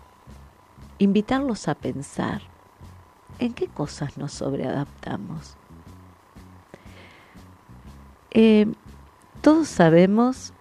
invitarlos 0.97 1.67
a 1.67 1.75
pensar 1.75 2.41
en 3.39 3.53
qué 3.53 3.67
cosas 3.67 4.17
nos 4.17 4.31
sobreadaptamos 4.33 5.57
eh, 8.39 8.67
todos 9.41 9.67
sabemos 9.67 10.53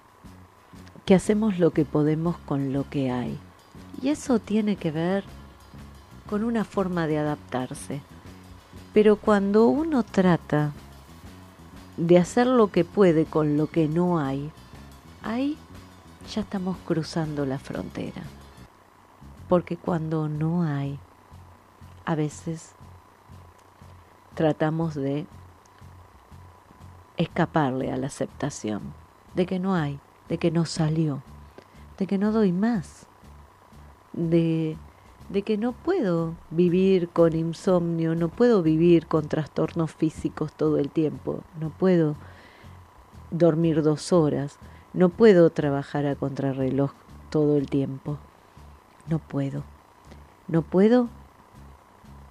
que 1.05 1.15
hacemos 1.15 1.59
lo 1.59 1.73
que 1.73 1.85
podemos 1.85 2.39
con 2.39 2.73
lo 2.73 2.89
que 2.89 3.11
hay. 3.11 3.39
Y 4.01 4.09
eso 4.09 4.39
tiene 4.39 4.77
que 4.77 4.91
ver 4.91 5.25
con 6.29 6.43
una 6.43 6.65
forma 6.65 7.07
de 7.07 7.19
adaptarse. 7.19 8.01
Pero 8.95 9.17
cuando 9.17 9.67
uno 9.67 10.05
trata 10.05 10.73
de 11.99 12.17
hacer 12.17 12.47
lo 12.47 12.69
que 12.69 12.85
puede 12.85 13.27
con 13.27 13.59
lo 13.59 13.67
que 13.67 13.89
no 13.89 14.19
hay, 14.19 14.51
ahí 15.23 15.59
ya 16.27 16.41
estamos 16.41 16.77
cruzando 16.85 17.47
la 17.47 17.59
frontera. 17.59 18.23
Porque 19.49 19.77
cuando 19.77 20.29
no 20.29 20.65
hay, 20.65 20.99
a 22.05 22.15
veces 22.15 22.75
tratamos 24.35 24.95
de 24.95 25.27
escaparle 27.17 27.93
a 27.93 27.97
la 27.97 28.09
aceptación 28.09 28.93
de 29.35 29.47
que 29.47 29.59
no 29.59 29.75
hay, 29.75 30.01
de 30.29 30.39
que 30.39 30.51
no 30.51 30.65
salió, 30.65 31.23
de 31.99 32.07
que 32.07 32.19
no 32.19 32.33
doy 32.33 32.53
más, 32.53 33.07
de, 34.13 34.77
de 35.29 35.43
que 35.43 35.57
no 35.57 35.73
puedo 35.73 36.35
vivir 36.51 37.09
con 37.09 37.35
insomnio, 37.35 38.15
no 38.15 38.29
puedo 38.29 38.63
vivir 38.63 39.07
con 39.07 39.29
trastornos 39.29 39.93
físicos 39.93 40.53
todo 40.53 40.79
el 40.79 40.91
tiempo, 40.91 41.43
no 41.61 41.71
puedo 41.71 42.17
dormir 43.31 43.83
dos 43.83 44.13
horas, 44.13 44.59
no 44.97 45.11
puedo 45.11 45.51
trabajar 45.51 46.07
a 46.07 46.17
contrarreloj 46.17 46.91
todo 47.31 47.59
el 47.59 47.69
tiempo, 47.69 48.19
no 49.09 49.19
puedo. 49.19 49.63
No 50.49 50.63
puedo 50.63 51.09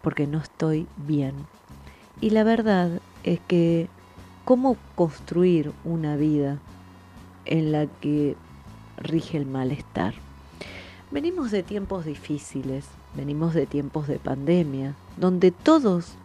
porque 0.01 0.25
no 0.25 0.39
estoy 0.39 0.87
bien. 0.97 1.35
Y 2.21 2.31
la 2.31 2.43
verdad 2.43 2.89
es 3.23 3.39
que 3.47 3.87
cómo 4.45 4.77
construir 4.95 5.73
una 5.83 6.15
vida 6.15 6.57
en 7.45 7.71
la 7.71 7.85
que 7.85 8.35
rige 8.97 9.37
el 9.37 9.45
malestar. 9.45 10.15
Venimos 11.11 11.51
de 11.51 11.61
tiempos 11.61 12.05
difíciles, 12.05 12.85
venimos 13.15 13.53
de 13.53 13.67
tiempos 13.67 14.07
de 14.07 14.17
pandemia, 14.17 14.95
donde 15.17 15.51
todos 15.51 16.15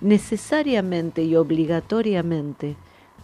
necesariamente 0.00 1.22
y 1.22 1.36
obligatoriamente, 1.36 2.76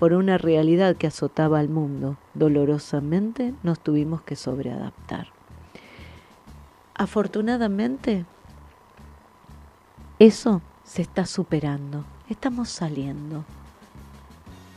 por 0.03 0.14
una 0.14 0.36
realidad 0.36 0.96
que 0.96 1.07
azotaba 1.07 1.61
al 1.61 1.68
mundo, 1.68 2.16
dolorosamente 2.34 3.55
nos 3.62 3.78
tuvimos 3.78 4.20
que 4.20 4.34
sobreadaptar. 4.34 5.28
Afortunadamente, 6.92 8.26
eso 10.18 10.61
se 10.82 11.03
está 11.03 11.24
superando, 11.24 12.05
estamos 12.28 12.68
saliendo. 12.68 13.44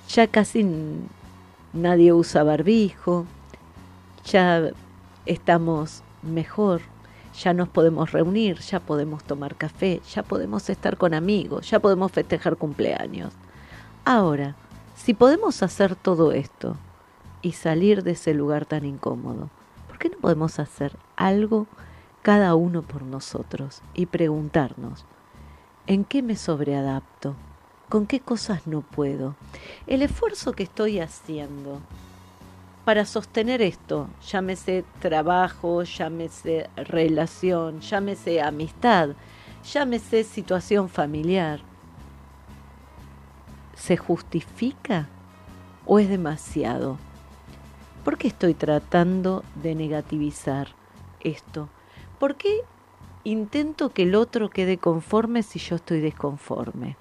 Ya 0.09 0.27
casi 0.27 0.63
nadie 1.73 2.13
usa 2.13 2.43
barbijo, 2.43 3.25
ya 4.25 4.73
estamos 5.25 6.03
mejor, 6.21 6.81
ya 7.33 7.51
nos 7.55 7.67
podemos 7.67 8.11
reunir, 8.11 8.59
ya 8.59 8.79
podemos 8.79 9.23
tomar 9.23 9.55
café, 9.55 10.03
ya 10.07 10.21
podemos 10.21 10.69
estar 10.69 10.97
con 10.97 11.15
amigos, 11.15 11.67
ya 11.71 11.79
podemos 11.79 12.11
festejar 12.11 12.57
cumpleaños. 12.57 13.33
Ahora, 14.03 14.55
si 14.95 15.13
podemos 15.13 15.61
hacer 15.61 15.95
todo 15.95 16.31
esto 16.31 16.77
y 17.41 17.51
salir 17.51 18.03
de 18.03 18.11
ese 18.11 18.33
lugar 18.33 18.65
tan 18.65 18.85
incómodo, 18.85 19.49
¿por 19.87 19.97
qué 19.99 20.09
no 20.09 20.17
podemos 20.17 20.59
hacer 20.59 20.97
algo 21.15 21.67
cada 22.21 22.55
uno 22.55 22.81
por 22.81 23.03
nosotros 23.03 23.81
y 23.93 24.07
preguntarnos, 24.07 25.05
¿en 25.85 26.05
qué 26.05 26.23
me 26.23 26.35
sobreadapto? 26.35 27.35
¿Con 27.89 28.07
qué 28.07 28.19
cosas 28.19 28.65
no 28.65 28.81
puedo? 28.81 29.35
El 29.85 30.01
esfuerzo 30.01 30.53
que 30.53 30.63
estoy 30.63 30.99
haciendo 30.99 31.81
para 32.83 33.05
sostener 33.05 33.61
esto, 33.61 34.07
llámese 34.27 34.85
trabajo, 34.99 35.83
llámese 35.83 36.69
relación, 36.75 37.81
llámese 37.81 38.41
amistad, 38.41 39.09
llámese 39.71 40.23
situación 40.23 40.89
familiar, 40.89 41.61
¿se 43.75 43.97
justifica 43.97 45.07
o 45.85 45.99
es 45.99 46.09
demasiado? 46.09 46.97
¿Por 48.03 48.17
qué 48.17 48.27
estoy 48.27 48.53
tratando 48.53 49.43
de 49.61 49.75
negativizar 49.75 50.69
esto? 51.19 51.69
¿Por 52.19 52.35
qué 52.35 52.61
intento 53.23 53.89
que 53.89 54.03
el 54.03 54.15
otro 54.15 54.49
quede 54.49 54.77
conforme 54.77 55.43
si 55.43 55.59
yo 55.59 55.75
estoy 55.75 55.99
desconforme? 55.99 56.97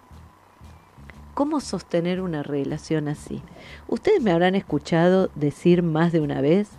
¿Cómo 1.34 1.60
sostener 1.60 2.20
una 2.20 2.42
relación 2.42 3.08
así? 3.08 3.42
Ustedes 3.88 4.22
me 4.22 4.30
habrán 4.30 4.54
escuchado 4.54 5.30
decir 5.34 5.82
más 5.82 6.12
de 6.12 6.20
una 6.20 6.40
vez 6.40 6.70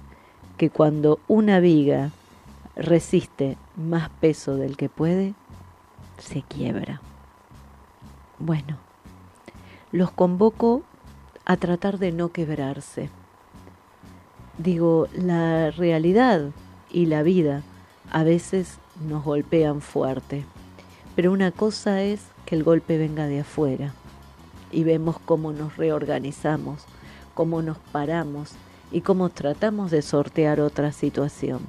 que 0.57 0.69
cuando 0.69 1.19
una 1.27 1.59
viga 1.59 2.11
resiste 2.75 3.57
más 3.75 4.09
peso 4.09 4.55
del 4.55 4.77
que 4.77 4.89
puede, 4.89 5.33
se 6.17 6.41
quiebra. 6.41 7.01
Bueno, 8.39 8.77
los 9.95 10.11
convoco 10.11 10.83
a 11.45 11.55
tratar 11.55 11.99
de 11.99 12.11
no 12.11 12.27
quebrarse. 12.27 13.09
Digo, 14.57 15.07
la 15.13 15.71
realidad 15.71 16.49
y 16.91 17.05
la 17.05 17.23
vida 17.23 17.63
a 18.11 18.25
veces 18.25 18.79
nos 19.07 19.23
golpean 19.23 19.79
fuerte, 19.79 20.43
pero 21.15 21.31
una 21.31 21.51
cosa 21.51 22.01
es 22.01 22.27
que 22.45 22.55
el 22.55 22.65
golpe 22.65 22.97
venga 22.97 23.25
de 23.27 23.39
afuera 23.39 23.93
y 24.69 24.83
vemos 24.83 25.17
cómo 25.17 25.53
nos 25.53 25.77
reorganizamos, 25.77 26.83
cómo 27.33 27.61
nos 27.61 27.77
paramos 27.77 28.51
y 28.91 28.99
cómo 28.99 29.29
tratamos 29.29 29.91
de 29.91 30.01
sortear 30.01 30.59
otra 30.59 30.91
situación. 30.91 31.61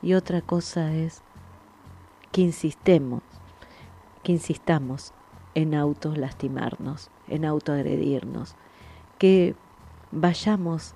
Y 0.00 0.14
otra 0.14 0.40
cosa 0.40 0.94
es 0.94 1.20
que 2.32 2.40
insistemos, 2.40 3.20
que 4.22 4.32
insistamos 4.32 5.12
en 5.54 5.74
autos 5.74 6.16
lastimarnos, 6.16 7.10
en 7.28 7.44
autoagredirnos, 7.44 8.54
que 9.18 9.54
vayamos 10.10 10.94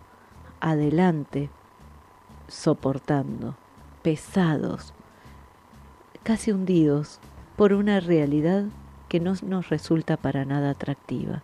adelante 0.61 1.51
soportando, 2.49 3.57
pesados, 4.03 4.95
casi 6.22 6.53
hundidos 6.53 7.18
por 7.57 7.72
una 7.72 8.01
realidad 8.01 8.64
que 9.09 9.20
no 9.20 9.35
nos 9.43 9.68
resulta 9.68 10.16
para 10.16 10.45
nada 10.45 10.70
atractiva, 10.70 11.43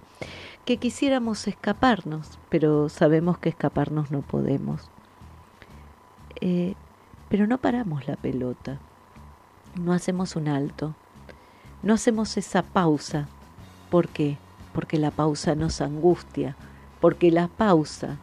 que 0.64 0.78
quisiéramos 0.78 1.47
escaparnos, 1.49 2.39
pero 2.49 2.89
sabemos 2.89 3.39
que 3.39 3.49
escaparnos 3.49 4.11
no 4.11 4.22
podemos. 4.22 4.91
Eh, 6.41 6.74
pero 7.28 7.47
no 7.47 7.59
paramos 7.59 8.07
la 8.07 8.16
pelota, 8.16 8.78
no 9.74 9.93
hacemos 9.93 10.36
un 10.36 10.49
alto, 10.49 10.95
no 11.82 11.95
hacemos 11.95 12.36
esa 12.36 12.62
pausa. 12.62 13.28
¿Por 13.91 14.09
qué? 14.09 14.39
Porque 14.78 14.96
la 14.96 15.10
pausa 15.10 15.56
nos 15.56 15.80
angustia, 15.80 16.54
porque 17.00 17.32
la 17.32 17.48
pausa 17.48 18.18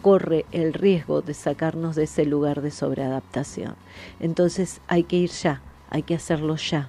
corre 0.00 0.46
el 0.50 0.72
riesgo 0.72 1.20
de 1.20 1.34
sacarnos 1.34 1.94
de 1.94 2.04
ese 2.04 2.24
lugar 2.24 2.62
de 2.62 2.70
sobreadaptación. 2.70 3.74
Entonces 4.18 4.80
hay 4.88 5.02
que 5.02 5.16
ir 5.16 5.28
ya, 5.28 5.60
hay 5.90 6.04
que 6.04 6.14
hacerlo 6.14 6.56
ya. 6.56 6.88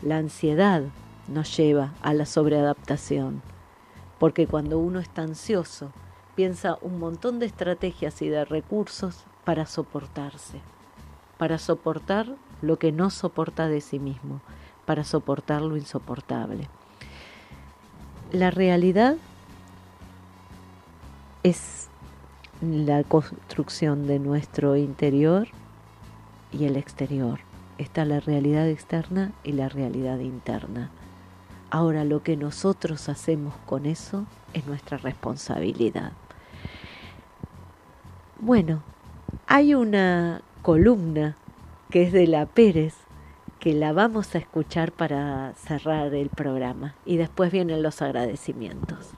La 0.00 0.16
ansiedad 0.16 0.84
nos 1.28 1.54
lleva 1.54 1.92
a 2.00 2.14
la 2.14 2.24
sobreadaptación, 2.24 3.42
porque 4.18 4.46
cuando 4.46 4.78
uno 4.78 5.00
está 5.00 5.20
ansioso, 5.20 5.92
piensa 6.34 6.78
un 6.80 6.98
montón 6.98 7.38
de 7.38 7.44
estrategias 7.44 8.22
y 8.22 8.30
de 8.30 8.46
recursos 8.46 9.24
para 9.44 9.66
soportarse, 9.66 10.62
para 11.36 11.58
soportar 11.58 12.36
lo 12.62 12.78
que 12.78 12.90
no 12.90 13.10
soporta 13.10 13.68
de 13.68 13.82
sí 13.82 13.98
mismo, 13.98 14.40
para 14.86 15.04
soportar 15.04 15.60
lo 15.60 15.76
insoportable. 15.76 16.70
La 18.34 18.50
realidad 18.50 19.14
es 21.44 21.88
la 22.60 23.04
construcción 23.04 24.08
de 24.08 24.18
nuestro 24.18 24.74
interior 24.74 25.46
y 26.50 26.64
el 26.64 26.76
exterior. 26.76 27.38
Está 27.78 28.04
la 28.04 28.18
realidad 28.18 28.68
externa 28.68 29.30
y 29.44 29.52
la 29.52 29.68
realidad 29.68 30.18
interna. 30.18 30.90
Ahora 31.70 32.02
lo 32.02 32.24
que 32.24 32.36
nosotros 32.36 33.08
hacemos 33.08 33.54
con 33.66 33.86
eso 33.86 34.26
es 34.52 34.66
nuestra 34.66 34.96
responsabilidad. 34.96 36.10
Bueno, 38.40 38.82
hay 39.46 39.76
una 39.76 40.42
columna 40.62 41.36
que 41.88 42.02
es 42.02 42.12
de 42.12 42.26
la 42.26 42.46
Pérez 42.46 42.96
que 43.58 43.74
la 43.74 43.92
vamos 43.92 44.34
a 44.34 44.38
escuchar 44.38 44.92
para 44.92 45.54
cerrar 45.54 46.14
el 46.14 46.28
programa 46.28 46.94
y 47.04 47.16
después 47.16 47.50
vienen 47.50 47.82
los 47.82 48.02
agradecimientos. 48.02 49.10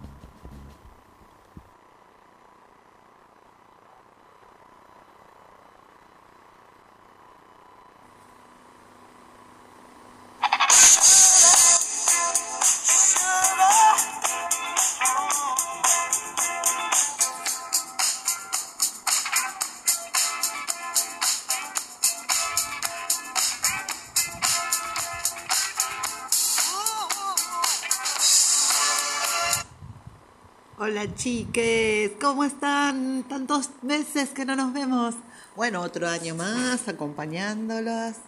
Hola 30.78 31.14
chiques, 31.14 32.12
¿cómo 32.20 32.44
están? 32.44 33.24
Tantos 33.26 33.70
meses 33.80 34.28
que 34.28 34.44
no 34.44 34.56
nos 34.56 34.74
vemos. 34.74 35.14
Bueno, 35.56 35.80
otro 35.80 36.06
año 36.06 36.34
más 36.34 36.86
acompañándolas, 36.86 38.18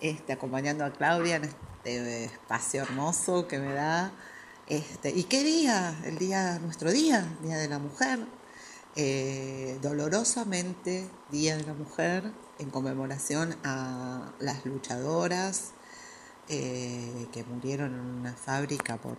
este, 0.00 0.32
acompañando 0.32 0.84
a 0.84 0.90
Claudia 0.90 1.36
en 1.36 1.44
este 1.44 2.24
espacio 2.24 2.82
hermoso 2.82 3.46
que 3.46 3.60
me 3.60 3.72
da. 3.72 4.10
Este, 4.66 5.10
¿Y 5.10 5.22
qué 5.22 5.44
día? 5.44 5.96
El 6.02 6.18
día, 6.18 6.58
nuestro 6.58 6.90
día, 6.90 7.28
Día 7.44 7.58
de 7.58 7.68
la 7.68 7.78
Mujer. 7.78 8.26
Eh, 8.96 9.78
dolorosamente, 9.80 11.08
Día 11.30 11.56
de 11.56 11.62
la 11.62 11.74
Mujer, 11.74 12.32
en 12.58 12.70
conmemoración 12.70 13.54
a 13.62 14.32
las 14.40 14.66
luchadoras 14.66 15.74
eh, 16.48 17.28
que 17.30 17.44
murieron 17.44 17.94
en 17.94 18.00
una 18.00 18.32
fábrica 18.34 18.96
por, 18.96 19.16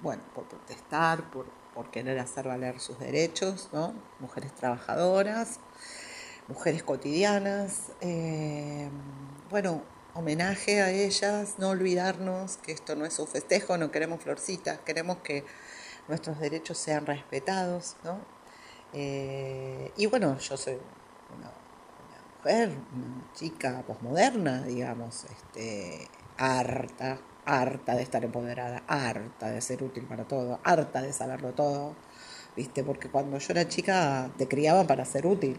bueno, 0.00 0.22
por 0.36 0.44
protestar, 0.44 1.28
por 1.32 1.59
por 1.80 1.90
querer 1.90 2.18
hacer 2.18 2.46
valer 2.46 2.78
sus 2.78 2.98
derechos, 2.98 3.70
¿no? 3.72 3.94
mujeres 4.18 4.54
trabajadoras, 4.54 5.60
mujeres 6.46 6.82
cotidianas. 6.82 7.92
Eh, 8.02 8.90
bueno, 9.48 9.82
homenaje 10.12 10.82
a 10.82 10.90
ellas, 10.90 11.54
no 11.56 11.70
olvidarnos 11.70 12.58
que 12.58 12.72
esto 12.72 12.96
no 12.96 13.06
es 13.06 13.18
un 13.18 13.26
festejo, 13.26 13.78
no 13.78 13.90
queremos 13.90 14.22
florcitas, 14.22 14.78
queremos 14.80 15.20
que 15.24 15.46
nuestros 16.06 16.38
derechos 16.38 16.76
sean 16.76 17.06
respetados, 17.06 17.96
¿no? 18.04 18.20
Eh, 18.92 19.90
y 19.96 20.04
bueno, 20.04 20.38
yo 20.38 20.58
soy 20.58 20.74
una, 21.34 21.50
mujer, 22.36 22.76
una 22.92 23.32
chica 23.32 23.82
posmoderna, 23.86 24.64
digamos, 24.64 25.24
este, 25.24 26.10
harta, 26.36 27.18
harta 27.44 27.94
de 27.94 28.02
estar 28.02 28.24
empoderada, 28.24 28.82
harta 28.86 29.50
de 29.50 29.60
ser 29.60 29.82
útil 29.82 30.04
para 30.06 30.24
todo, 30.24 30.60
harta 30.64 31.02
de 31.02 31.12
saberlo 31.12 31.52
todo, 31.52 31.94
¿viste? 32.56 32.84
Porque 32.84 33.08
cuando 33.10 33.38
yo 33.38 33.52
era 33.52 33.68
chica 33.68 34.30
te 34.38 34.48
criaban 34.48 34.86
para 34.86 35.04
ser 35.04 35.26
útil. 35.26 35.56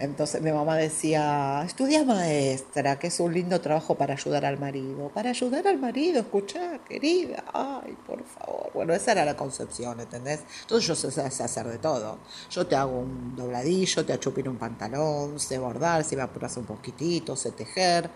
Entonces 0.00 0.40
mi 0.40 0.50
mamá 0.50 0.78
decía, 0.78 1.62
estudia 1.66 2.04
maestra, 2.04 2.98
que 2.98 3.08
es 3.08 3.20
un 3.20 3.34
lindo 3.34 3.60
trabajo 3.60 3.96
para 3.96 4.14
ayudar 4.14 4.46
al 4.46 4.58
marido. 4.58 5.10
Para 5.10 5.28
ayudar 5.28 5.68
al 5.68 5.78
marido, 5.78 6.20
escuchá, 6.20 6.78
querida, 6.88 7.44
ay, 7.52 7.94
por 8.06 8.24
favor. 8.24 8.70
Bueno, 8.72 8.94
esa 8.94 9.12
era 9.12 9.26
la 9.26 9.36
concepción, 9.36 10.00
¿entendés? 10.00 10.40
Entonces 10.62 10.88
yo 10.88 10.94
sé, 10.94 11.10
sé 11.10 11.42
hacer 11.42 11.68
de 11.68 11.76
todo. 11.76 12.18
Yo 12.50 12.66
te 12.66 12.76
hago 12.76 12.98
un 12.98 13.36
dobladillo, 13.36 14.06
te 14.06 14.14
achupino 14.14 14.50
un 14.50 14.56
pantalón, 14.56 15.38
sé 15.38 15.58
bordar, 15.58 16.02
si 16.02 16.16
me 16.16 16.22
apuras 16.22 16.56
un 16.56 16.64
poquitito, 16.64 17.36
sé 17.36 17.52
tejer, 17.52 18.08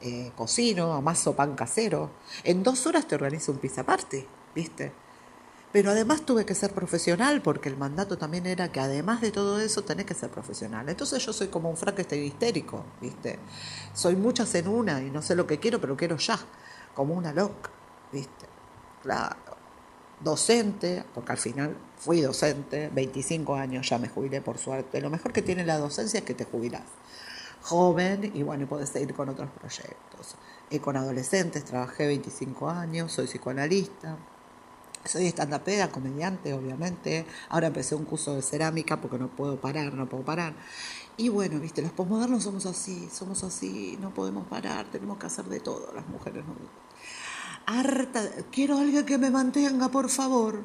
eh, 0.00 0.32
cocino, 0.34 0.92
amaso 0.92 1.36
pan 1.36 1.54
casero. 1.54 2.10
En 2.42 2.64
dos 2.64 2.84
horas 2.88 3.06
te 3.06 3.14
organizo 3.14 3.52
un 3.52 3.58
pizza 3.58 3.84
party, 3.84 4.26
¿viste? 4.56 4.92
Pero 5.70 5.90
además 5.90 6.22
tuve 6.22 6.46
que 6.46 6.54
ser 6.54 6.72
profesional 6.72 7.42
porque 7.42 7.68
el 7.68 7.76
mandato 7.76 8.16
también 8.16 8.46
era 8.46 8.72
que 8.72 8.80
además 8.80 9.20
de 9.20 9.30
todo 9.30 9.60
eso 9.60 9.82
tenés 9.82 10.06
que 10.06 10.14
ser 10.14 10.30
profesional. 10.30 10.88
Entonces 10.88 11.24
yo 11.24 11.32
soy 11.32 11.48
como 11.48 11.68
un 11.68 11.76
Frankenstein 11.76 12.24
histérico, 12.24 12.84
¿viste? 13.00 13.38
Soy 13.92 14.16
muchas 14.16 14.54
en 14.54 14.68
una 14.68 15.02
y 15.02 15.10
no 15.10 15.20
sé 15.20 15.34
lo 15.34 15.46
que 15.46 15.58
quiero, 15.58 15.78
pero 15.80 15.96
quiero 15.96 16.16
ya, 16.16 16.38
como 16.94 17.14
una 17.14 17.32
loca, 17.32 17.70
¿viste? 18.12 18.46
Claro. 19.02 19.36
Docente, 20.20 21.04
porque 21.14 21.32
al 21.32 21.38
final 21.38 21.76
fui 21.96 22.22
docente, 22.22 22.90
25 22.92 23.54
años 23.54 23.88
ya 23.88 23.98
me 23.98 24.08
jubilé 24.08 24.40
por 24.40 24.58
suerte. 24.58 25.00
Lo 25.00 25.10
mejor 25.10 25.32
que 25.32 25.42
tiene 25.42 25.64
la 25.64 25.78
docencia 25.78 26.18
es 26.18 26.24
que 26.24 26.34
te 26.34 26.44
jubilás. 26.44 26.82
Joven 27.62 28.32
y 28.34 28.42
bueno, 28.42 28.66
podés 28.66 28.88
seguir 28.88 29.14
con 29.14 29.28
otros 29.28 29.50
proyectos. 29.50 30.34
Y 30.70 30.78
con 30.78 30.96
adolescentes 30.96 31.64
trabajé 31.64 32.06
25 32.06 32.68
años, 32.68 33.12
soy 33.12 33.26
psicoanalista, 33.26 34.18
soy 35.04 35.26
estandapera, 35.26 35.90
comediante, 35.90 36.52
obviamente. 36.52 37.26
Ahora 37.48 37.68
empecé 37.68 37.94
un 37.94 38.04
curso 38.04 38.34
de 38.34 38.42
cerámica 38.42 39.00
porque 39.00 39.18
no 39.18 39.28
puedo 39.28 39.60
parar, 39.60 39.94
no 39.94 40.08
puedo 40.08 40.24
parar. 40.24 40.54
Y 41.16 41.28
bueno, 41.28 41.58
viste, 41.60 41.82
los 41.82 41.92
posmodernos 41.92 42.42
somos 42.44 42.66
así, 42.66 43.08
somos 43.12 43.42
así, 43.42 43.98
no 44.00 44.14
podemos 44.14 44.46
parar, 44.46 44.86
tenemos 44.86 45.18
que 45.18 45.26
hacer 45.26 45.46
de 45.46 45.60
todo, 45.60 45.92
las 45.94 46.06
mujeres 46.08 46.44
no. 46.46 46.54
Harta, 47.66 48.22
quiero 48.50 48.78
alguien 48.78 49.04
que 49.04 49.18
me 49.18 49.30
mantenga, 49.30 49.88
por 49.88 50.08
favor. 50.08 50.60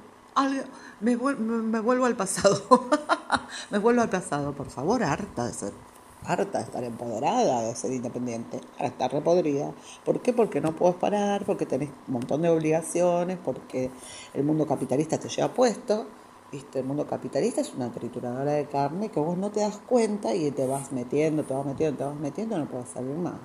Me, 0.99 1.17
me 1.17 1.79
vuelvo 1.79 2.05
al 2.05 2.15
pasado. 2.15 2.89
me 3.71 3.77
vuelvo 3.77 4.01
al 4.01 4.09
pasado, 4.09 4.53
por 4.53 4.69
favor, 4.69 5.03
harta 5.03 5.47
de 5.47 5.53
ser 5.53 5.92
harta 6.25 6.59
de 6.59 6.63
estar 6.63 6.83
empoderada, 6.83 7.61
de 7.61 7.75
ser 7.75 7.91
independiente, 7.91 8.57
harta 8.73 8.85
estar 8.85 9.11
repodrida. 9.11 9.71
¿Por 10.05 10.21
qué? 10.21 10.33
Porque 10.33 10.61
no 10.61 10.75
puedes 10.75 10.95
parar, 10.95 11.45
porque 11.45 11.65
tenés 11.65 11.89
un 12.07 12.13
montón 12.13 12.41
de 12.41 12.49
obligaciones, 12.49 13.37
porque 13.43 13.91
el 14.33 14.43
mundo 14.43 14.65
capitalista 14.65 15.17
te 15.17 15.29
lleva 15.29 15.53
puesto. 15.53 16.07
¿Viste? 16.51 16.79
El 16.79 16.85
mundo 16.85 17.07
capitalista 17.07 17.61
es 17.61 17.73
una 17.73 17.91
trituradora 17.91 18.51
de 18.51 18.67
carne 18.67 19.09
que 19.09 19.19
vos 19.19 19.35
no 19.37 19.49
te 19.49 19.61
das 19.61 19.77
cuenta 19.87 20.35
y 20.35 20.51
te 20.51 20.67
vas 20.67 20.91
metiendo, 20.91 21.43
te 21.43 21.53
vas 21.55 21.65
metiendo, 21.65 21.97
te 21.97 22.03
vas 22.03 22.15
metiendo 22.15 22.59
no 22.59 22.67
puedes 22.67 22.89
salir 22.89 23.15
más. 23.15 23.39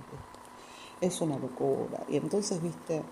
Es 1.00 1.20
una 1.22 1.38
locura. 1.38 2.04
Y 2.06 2.18
entonces, 2.18 2.60
viste, 2.60 3.02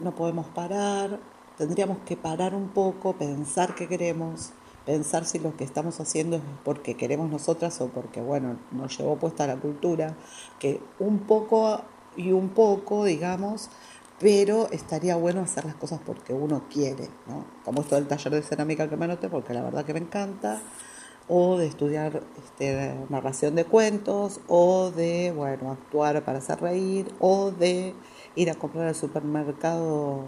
no 0.00 0.14
podemos 0.14 0.46
parar, 0.48 1.18
tendríamos 1.56 1.98
que 2.04 2.16
parar 2.16 2.54
un 2.54 2.68
poco, 2.68 3.14
pensar 3.14 3.74
qué 3.74 3.88
queremos, 3.88 4.52
pensar 4.84 5.24
si 5.24 5.38
lo 5.38 5.56
que 5.56 5.64
estamos 5.64 6.00
haciendo 6.00 6.36
es 6.36 6.42
porque 6.64 6.96
queremos 6.96 7.30
nosotras 7.30 7.80
o 7.80 7.88
porque, 7.88 8.20
bueno, 8.20 8.58
nos 8.72 8.96
llevó 8.98 9.16
puesta 9.16 9.46
la 9.46 9.56
cultura, 9.56 10.16
que 10.58 10.80
un 10.98 11.20
poco 11.20 11.80
y 12.16 12.32
un 12.32 12.50
poco, 12.50 13.04
digamos, 13.04 13.70
pero 14.18 14.68
estaría 14.70 15.16
bueno 15.16 15.40
hacer 15.40 15.64
las 15.64 15.74
cosas 15.74 16.00
porque 16.04 16.32
uno 16.32 16.64
quiere, 16.70 17.08
¿no? 17.26 17.44
Como 17.64 17.82
esto 17.82 17.96
del 17.96 18.06
taller 18.06 18.32
de 18.32 18.42
cerámica 18.42 18.88
que 18.88 18.96
me 18.96 19.06
anoté, 19.06 19.28
porque 19.28 19.54
la 19.54 19.62
verdad 19.62 19.84
que 19.84 19.94
me 19.94 20.00
encanta, 20.00 20.60
o 21.28 21.56
de 21.56 21.66
estudiar 21.66 22.22
este, 22.38 22.94
narración 23.08 23.54
de 23.54 23.64
cuentos, 23.64 24.40
o 24.48 24.90
de, 24.90 25.32
bueno, 25.34 25.72
actuar 25.72 26.24
para 26.24 26.38
hacer 26.38 26.60
reír, 26.60 27.12
o 27.20 27.50
de 27.50 27.94
ir 28.36 28.50
a 28.50 28.54
comprar 28.54 28.88
al 28.88 28.94
supermercado 28.94 30.26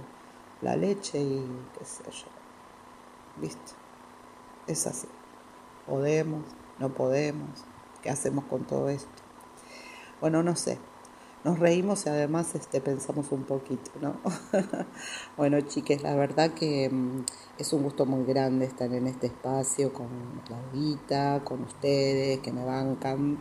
la 0.62 0.76
leche 0.76 1.20
y 1.20 1.46
qué 1.78 1.84
sé 1.84 2.02
yo, 2.04 2.26
¿viste? 3.40 3.83
Es 4.66 4.86
así. 4.86 5.06
Podemos, 5.86 6.44
no 6.78 6.94
podemos, 6.94 7.50
¿qué 8.02 8.08
hacemos 8.08 8.44
con 8.46 8.64
todo 8.64 8.88
esto? 8.88 9.08
Bueno, 10.20 10.42
no 10.42 10.56
sé. 10.56 10.78
Nos 11.44 11.58
reímos 11.58 12.06
y 12.06 12.08
además 12.08 12.54
este, 12.54 12.80
pensamos 12.80 13.30
un 13.30 13.44
poquito, 13.44 13.90
¿no? 14.00 14.16
bueno, 15.36 15.60
chiques, 15.60 16.02
la 16.02 16.14
verdad 16.14 16.54
que 16.54 16.88
mm, 16.88 17.24
es 17.58 17.70
un 17.74 17.82
gusto 17.82 18.06
muy 18.06 18.24
grande 18.24 18.64
estar 18.64 18.90
en 18.90 19.06
este 19.06 19.26
espacio 19.26 19.92
con 19.92 20.08
Claudita, 20.46 21.44
con 21.44 21.64
ustedes 21.64 22.38
que 22.38 22.50
me 22.50 22.64
bancan 22.64 23.38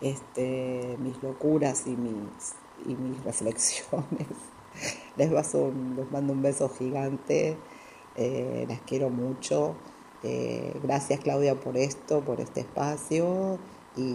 este, 0.00 0.96
mis 1.00 1.20
locuras 1.20 1.88
y 1.88 1.96
mis, 1.96 2.54
y 2.86 2.94
mis 2.94 3.24
reflexiones. 3.24 4.28
Les, 5.16 5.30
mando 6.12 6.32
un 6.32 6.42
beso 6.42 6.68
gigante, 6.68 7.58
eh, 8.14 8.66
las 8.68 8.80
quiero 8.82 9.10
mucho. 9.10 9.74
Eh, 10.22 10.78
gracias 10.82 11.20
Claudia 11.20 11.54
por 11.56 11.76
esto, 11.76 12.20
por 12.20 12.40
este 12.40 12.60
espacio 12.60 13.58
y 13.96 14.14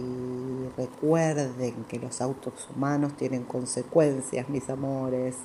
recuerden 0.76 1.84
que 1.88 1.98
los 1.98 2.20
autos 2.20 2.68
humanos 2.74 3.16
tienen 3.16 3.44
consecuencias, 3.44 4.48
mis 4.48 4.68
amores. 4.70 5.36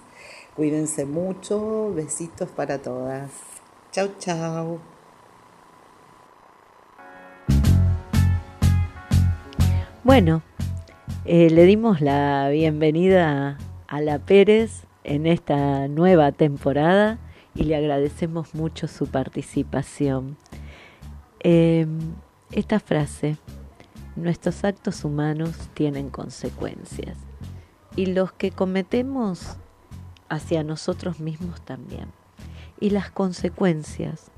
Cuídense 0.56 1.06
mucho, 1.06 1.94
besitos 1.94 2.50
para 2.50 2.82
todas. 2.82 3.32
Chau, 3.92 4.10
chau. 4.20 4.80
Bueno, 10.04 10.42
eh, 11.26 11.50
le 11.50 11.66
dimos 11.66 12.02
la 12.02 12.50
bienvenida 12.50 13.58
a 13.88 14.02
la 14.02 14.20
Pérez 14.20 14.84
en 15.04 15.28
esta 15.28 15.88
nueva 15.88 16.32
temporada 16.32 17.20
y 17.56 17.64
le 17.64 17.76
agradecemos 17.76 18.54
mucho 18.56 18.88
su 18.88 19.08
participación. 19.08 20.38
Eh, 21.44 21.86
esta 22.52 22.80
frase, 22.80 23.38
nuestros 24.16 24.64
actos 24.64 25.04
humanos 25.04 25.56
tienen 25.74 26.10
consecuencias 26.10 27.18
y 27.96 28.08
los 28.08 28.32
que 28.32 28.52
cometemos 28.52 29.58
hacia 30.30 30.64
nosotros 30.64 31.20
mismos 31.20 31.62
también. 31.62 32.08
Y 32.80 32.90
las 32.90 33.12
consecuencias 33.12 34.32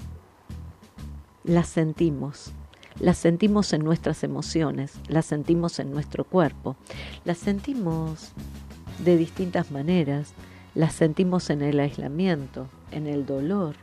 las 1.44 1.68
sentimos, 1.68 2.52
las 3.00 3.18
sentimos 3.18 3.72
en 3.74 3.84
nuestras 3.84 4.24
emociones, 4.24 4.94
las 5.08 5.26
sentimos 5.26 5.80
en 5.80 5.92
nuestro 5.92 6.24
cuerpo, 6.24 6.76
las 7.24 7.38
sentimos 7.38 8.32
de 9.04 9.16
distintas 9.18 9.72
maneras, 9.72 10.34
las 10.74 10.94
sentimos 10.94 11.50
en 11.50 11.62
el 11.62 11.80
aislamiento, 11.80 12.68
en 12.92 13.08
el 13.08 13.26
dolor, 13.26 13.76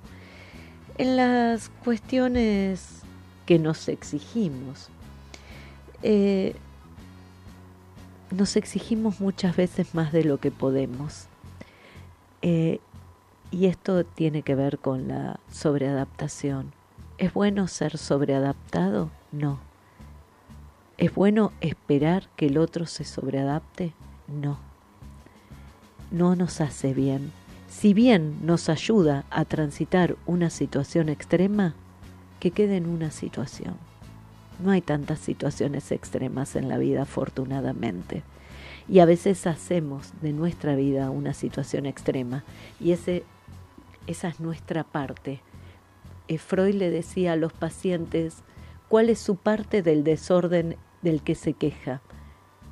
en 0.98 1.16
las 1.16 1.68
cuestiones 1.84 3.01
que 3.46 3.58
nos 3.58 3.88
exigimos. 3.88 4.88
Eh, 6.02 6.54
nos 8.30 8.56
exigimos 8.56 9.20
muchas 9.20 9.56
veces 9.56 9.94
más 9.94 10.12
de 10.12 10.24
lo 10.24 10.38
que 10.38 10.50
podemos. 10.50 11.26
Eh, 12.40 12.80
y 13.50 13.66
esto 13.66 14.04
tiene 14.04 14.42
que 14.42 14.54
ver 14.54 14.78
con 14.78 15.08
la 15.08 15.38
sobreadaptación. 15.50 16.72
¿Es 17.18 17.34
bueno 17.34 17.68
ser 17.68 17.98
sobreadaptado? 17.98 19.10
No. 19.30 19.60
¿Es 20.96 21.14
bueno 21.14 21.52
esperar 21.60 22.28
que 22.36 22.46
el 22.46 22.58
otro 22.58 22.86
se 22.86 23.04
sobreadapte? 23.04 23.92
No. 24.26 24.58
No 26.10 26.34
nos 26.34 26.60
hace 26.60 26.94
bien. 26.94 27.32
Si 27.68 27.94
bien 27.94 28.44
nos 28.44 28.68
ayuda 28.68 29.24
a 29.30 29.44
transitar 29.44 30.16
una 30.26 30.50
situación 30.50 31.08
extrema, 31.08 31.74
que 32.42 32.50
quede 32.50 32.76
en 32.76 32.88
una 32.88 33.12
situación. 33.12 33.76
No 34.58 34.72
hay 34.72 34.80
tantas 34.80 35.20
situaciones 35.20 35.92
extremas 35.92 36.56
en 36.56 36.68
la 36.68 36.76
vida, 36.76 37.02
afortunadamente. 37.02 38.24
Y 38.88 38.98
a 38.98 39.04
veces 39.04 39.46
hacemos 39.46 40.10
de 40.22 40.32
nuestra 40.32 40.74
vida 40.74 41.10
una 41.10 41.34
situación 41.34 41.86
extrema 41.86 42.42
y 42.80 42.90
ese, 42.90 43.22
esa 44.08 44.26
es 44.26 44.40
nuestra 44.40 44.82
parte. 44.82 45.40
Eh, 46.26 46.38
Freud 46.38 46.74
le 46.74 46.90
decía 46.90 47.34
a 47.34 47.36
los 47.36 47.52
pacientes, 47.52 48.42
¿cuál 48.88 49.08
es 49.08 49.20
su 49.20 49.36
parte 49.36 49.80
del 49.82 50.02
desorden 50.02 50.74
del 51.00 51.22
que 51.22 51.36
se 51.36 51.52
queja? 51.52 52.02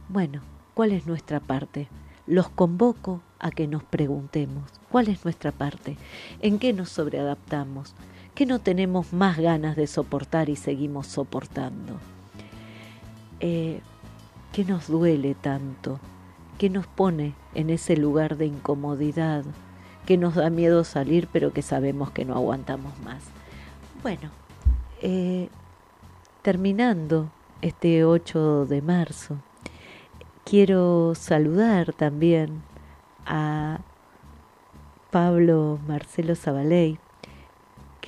Bueno, 0.08 0.42
¿cuál 0.74 0.90
es 0.90 1.06
nuestra 1.06 1.38
parte? 1.38 1.86
los 2.30 2.48
convoco 2.48 3.22
a 3.40 3.50
que 3.50 3.66
nos 3.66 3.82
preguntemos 3.82 4.70
cuál 4.88 5.08
es 5.08 5.24
nuestra 5.24 5.50
parte, 5.50 5.96
en 6.40 6.60
qué 6.60 6.72
nos 6.72 6.88
sobreadaptamos, 6.88 7.94
qué 8.34 8.46
no 8.46 8.58
tenemos 8.58 9.12
más 9.12 9.38
ganas 9.38 9.76
de 9.76 9.86
soportar 9.86 10.48
y 10.48 10.56
seguimos 10.56 11.06
soportando, 11.06 11.98
eh, 13.40 13.80
qué 14.52 14.64
nos 14.64 14.88
duele 14.88 15.34
tanto, 15.34 16.00
qué 16.58 16.70
nos 16.70 16.86
pone 16.86 17.34
en 17.54 17.70
ese 17.70 17.96
lugar 17.96 18.36
de 18.36 18.46
incomodidad, 18.46 19.44
que 20.06 20.16
nos 20.16 20.34
da 20.34 20.50
miedo 20.50 20.84
salir 20.84 21.28
pero 21.32 21.52
que 21.52 21.62
sabemos 21.62 22.10
que 22.10 22.24
no 22.24 22.34
aguantamos 22.34 22.98
más. 23.00 23.22
Bueno, 24.02 24.30
eh, 25.02 25.48
terminando 26.42 27.30
este 27.62 28.04
8 28.04 28.66
de 28.66 28.82
marzo, 28.82 29.36
quiero 30.44 31.14
saludar 31.14 31.92
también 31.92 32.62
a 33.26 33.80
Pablo 35.10 35.78
Marcelo 35.86 36.34
Zabaley, 36.34 36.98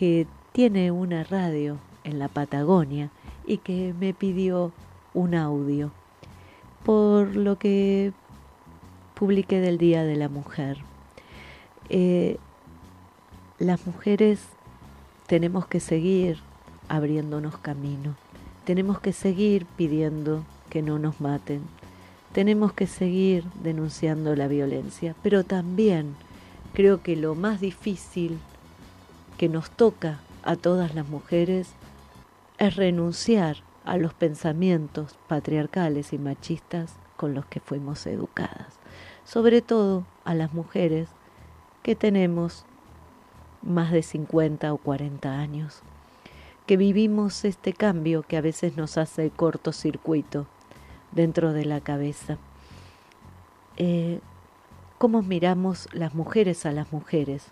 que 0.03 0.27
tiene 0.51 0.91
una 0.91 1.23
radio 1.23 1.79
en 2.03 2.19
la 2.19 2.27
Patagonia 2.27 3.13
y 3.47 3.59
que 3.59 3.95
me 4.01 4.13
pidió 4.13 4.73
un 5.15 5.37
audio 5.37 5.93
por 6.85 7.37
lo 7.37 7.57
que 7.57 8.13
publiqué 9.15 9.61
del 9.61 9.79
Día 9.79 10.03
de 10.03 10.17
la 10.17 10.29
Mujer. 10.29 10.79
Eh, 11.89 12.39
las 13.61 13.87
mujeres 13.87 14.41
tenemos 15.29 15.69
que 15.69 15.79
seguir 15.79 16.41
abriéndonos 16.89 17.57
camino, 17.59 18.17
tenemos 18.65 18.99
que 18.99 19.13
seguir 19.13 19.67
pidiendo 19.77 20.43
que 20.69 20.83
no 20.83 20.99
nos 20.99 21.21
maten, 21.21 21.61
tenemos 22.33 22.73
que 22.73 22.89
seguir 22.89 23.45
denunciando 23.63 24.35
la 24.35 24.49
violencia, 24.49 25.15
pero 25.23 25.45
también 25.45 26.17
creo 26.73 27.05
que 27.05 27.15
lo 27.15 27.37
más 27.37 27.61
difícil 27.61 28.41
que 29.39 29.49
nos 29.49 29.71
toca 29.71 30.21
a 30.43 30.57
todas 30.57 30.95
las 30.95 31.09
mujeres 31.09 31.73
es 32.59 32.77
renunciar 32.77 33.59
a 33.85 33.97
los 33.97 34.15
pensamientos 34.15 35.19
patriarcales 35.29 36.13
y 36.13 36.19
machistas 36.19 36.95
con 37.17 37.35
los 37.35 37.47
que 37.47 37.61
fuimos 37.61 38.07
educadas, 38.07 38.79
sobre 39.25 39.63
todo 39.63 40.05
a 40.25 40.35
las 40.35 40.53
mujeres 40.53 41.09
que 41.83 41.95
tenemos 41.95 42.65
más 43.63 43.93
de 43.93 44.03
50 44.03 44.73
o 44.73 44.79
40 44.79 45.39
años, 45.39 45.83
que 46.67 46.77
vivimos 46.77 47.45
este 47.45 47.73
cambio 47.73 48.23
que 48.23 48.37
a 48.37 48.41
veces 48.41 48.77
nos 48.77 48.99
hace 48.99 49.31
cortocircuito 49.31 50.47
dentro 51.13 51.53
de 51.53 51.65
la 51.65 51.81
cabeza. 51.81 52.39
Eh, 53.77 54.21
¿Cómo 54.99 55.23
miramos 55.23 55.89
las 55.93 56.15
mujeres 56.15 56.65
a 56.67 56.73
las 56.73 56.93
mujeres? 56.93 57.51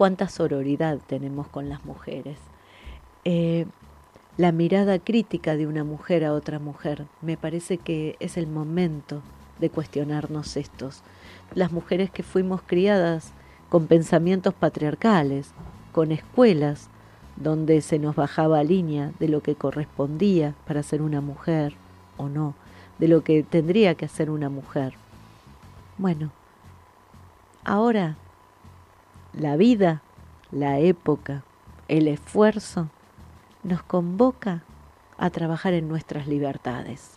¿Cuánta 0.00 0.30
sororidad 0.30 0.98
tenemos 1.06 1.46
con 1.48 1.68
las 1.68 1.84
mujeres? 1.84 2.38
Eh, 3.26 3.66
la 4.38 4.50
mirada 4.50 4.98
crítica 4.98 5.56
de 5.56 5.66
una 5.66 5.84
mujer 5.84 6.24
a 6.24 6.32
otra 6.32 6.58
mujer, 6.58 7.04
me 7.20 7.36
parece 7.36 7.76
que 7.76 8.16
es 8.18 8.38
el 8.38 8.46
momento 8.46 9.20
de 9.58 9.68
cuestionarnos 9.68 10.56
estos. 10.56 11.02
Las 11.54 11.70
mujeres 11.70 12.10
que 12.10 12.22
fuimos 12.22 12.62
criadas 12.62 13.34
con 13.68 13.88
pensamientos 13.88 14.54
patriarcales, 14.54 15.52
con 15.92 16.12
escuelas 16.12 16.88
donde 17.36 17.82
se 17.82 17.98
nos 17.98 18.16
bajaba 18.16 18.64
línea 18.64 19.12
de 19.20 19.28
lo 19.28 19.42
que 19.42 19.54
correspondía 19.54 20.54
para 20.66 20.82
ser 20.82 21.02
una 21.02 21.20
mujer, 21.20 21.74
o 22.16 22.30
no, 22.30 22.54
de 22.98 23.08
lo 23.08 23.22
que 23.22 23.42
tendría 23.42 23.94
que 23.96 24.06
hacer 24.06 24.30
una 24.30 24.48
mujer. 24.48 24.94
Bueno, 25.98 26.30
ahora 27.64 28.16
la 29.32 29.56
vida, 29.56 30.02
la 30.50 30.78
época, 30.78 31.44
el 31.88 32.08
esfuerzo 32.08 32.88
nos 33.62 33.82
convoca 33.82 34.62
a 35.18 35.30
trabajar 35.30 35.74
en 35.74 35.88
nuestras 35.88 36.26
libertades. 36.26 37.12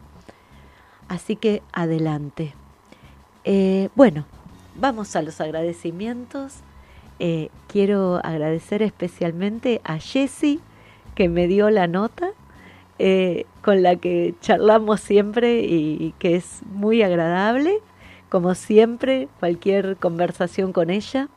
Así 1.07 1.35
que 1.35 1.61
adelante. 1.71 2.53
Eh, 3.45 3.89
bueno, 3.95 4.25
vamos 4.75 5.15
a 5.15 5.21
los 5.21 5.39
agradecimientos. 5.41 6.59
Eh, 7.19 7.49
quiero 7.67 8.19
agradecer 8.23 8.81
especialmente 8.81 9.81
a 9.83 9.99
Jessie 9.99 10.59
que 11.15 11.29
me 11.29 11.47
dio 11.47 11.69
la 11.69 11.87
nota 11.87 12.31
eh, 12.99 13.45
con 13.61 13.83
la 13.83 13.95
que 13.95 14.33
charlamos 14.41 15.01
siempre 15.01 15.61
y 15.61 16.13
que 16.19 16.35
es 16.35 16.61
muy 16.65 17.01
agradable. 17.03 17.79
Como 18.33 18.55
siempre, 18.55 19.27
cualquier 19.39 19.95
conversación 19.97 20.73
con 20.73 20.89
ella. 20.89 21.29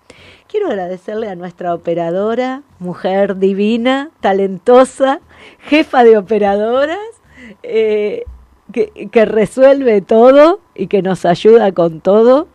Quiero 0.49 0.69
agradecerle 0.69 1.29
a 1.29 1.37
nuestra 1.37 1.75
operadora, 1.75 2.63
mujer 2.79 3.37
divina, 3.37 4.13
talentosa, 4.21 5.21
jefa 5.59 6.05
de 6.05 6.17
operadoras, 6.17 6.97
eh, 7.63 8.25
que, 8.73 9.11
que, 9.13 9.25
resuelve 9.27 10.01
todo 10.01 10.61
y 10.75 10.87
que 10.87 11.03
nos 11.03 11.27
ayuda 11.27 11.71
con 11.73 12.01
todo. 12.01 12.49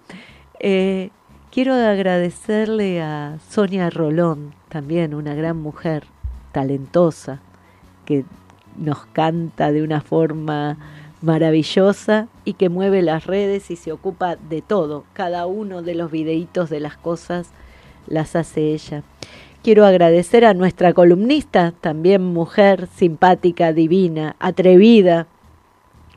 Eh, 0.60 1.12
quiero 1.52 1.76
agradecerle 1.76 3.00
a 3.00 3.38
Sonia 3.48 3.92
Rolón, 3.92 4.56
también 4.70 5.14
una 5.14 5.36
gran 5.36 5.58
mujer 5.58 6.06
talentosa, 6.52 7.42
que 8.06 8.26
nos 8.76 9.06
canta 9.06 9.72
de 9.72 9.84
una 9.84 10.02
forma 10.02 10.80
maravillosa 11.22 12.28
y 12.46 12.54
que 12.54 12.70
mueve 12.70 13.02
las 13.02 13.26
redes 13.26 13.72
y 13.72 13.76
se 13.76 13.92
ocupa 13.92 14.36
de 14.36 14.62
todo. 14.62 15.06
Cada 15.14 15.46
uno 15.46 15.82
de 15.82 15.96
los 15.96 16.12
videitos 16.12 16.70
de 16.70 16.80
las 16.80 16.98
cosas 16.98 17.52
las 18.08 18.36
hace 18.36 18.74
ella. 18.74 19.04
Quiero 19.64 19.86
agradecer 19.86 20.44
a 20.44 20.56
nuestra 20.56 20.94
columnista, 20.94 21.72
también 21.80 22.24
mujer 22.24 22.88
simpática, 22.88 23.74
divina, 23.74 24.36
atrevida, 24.40 25.28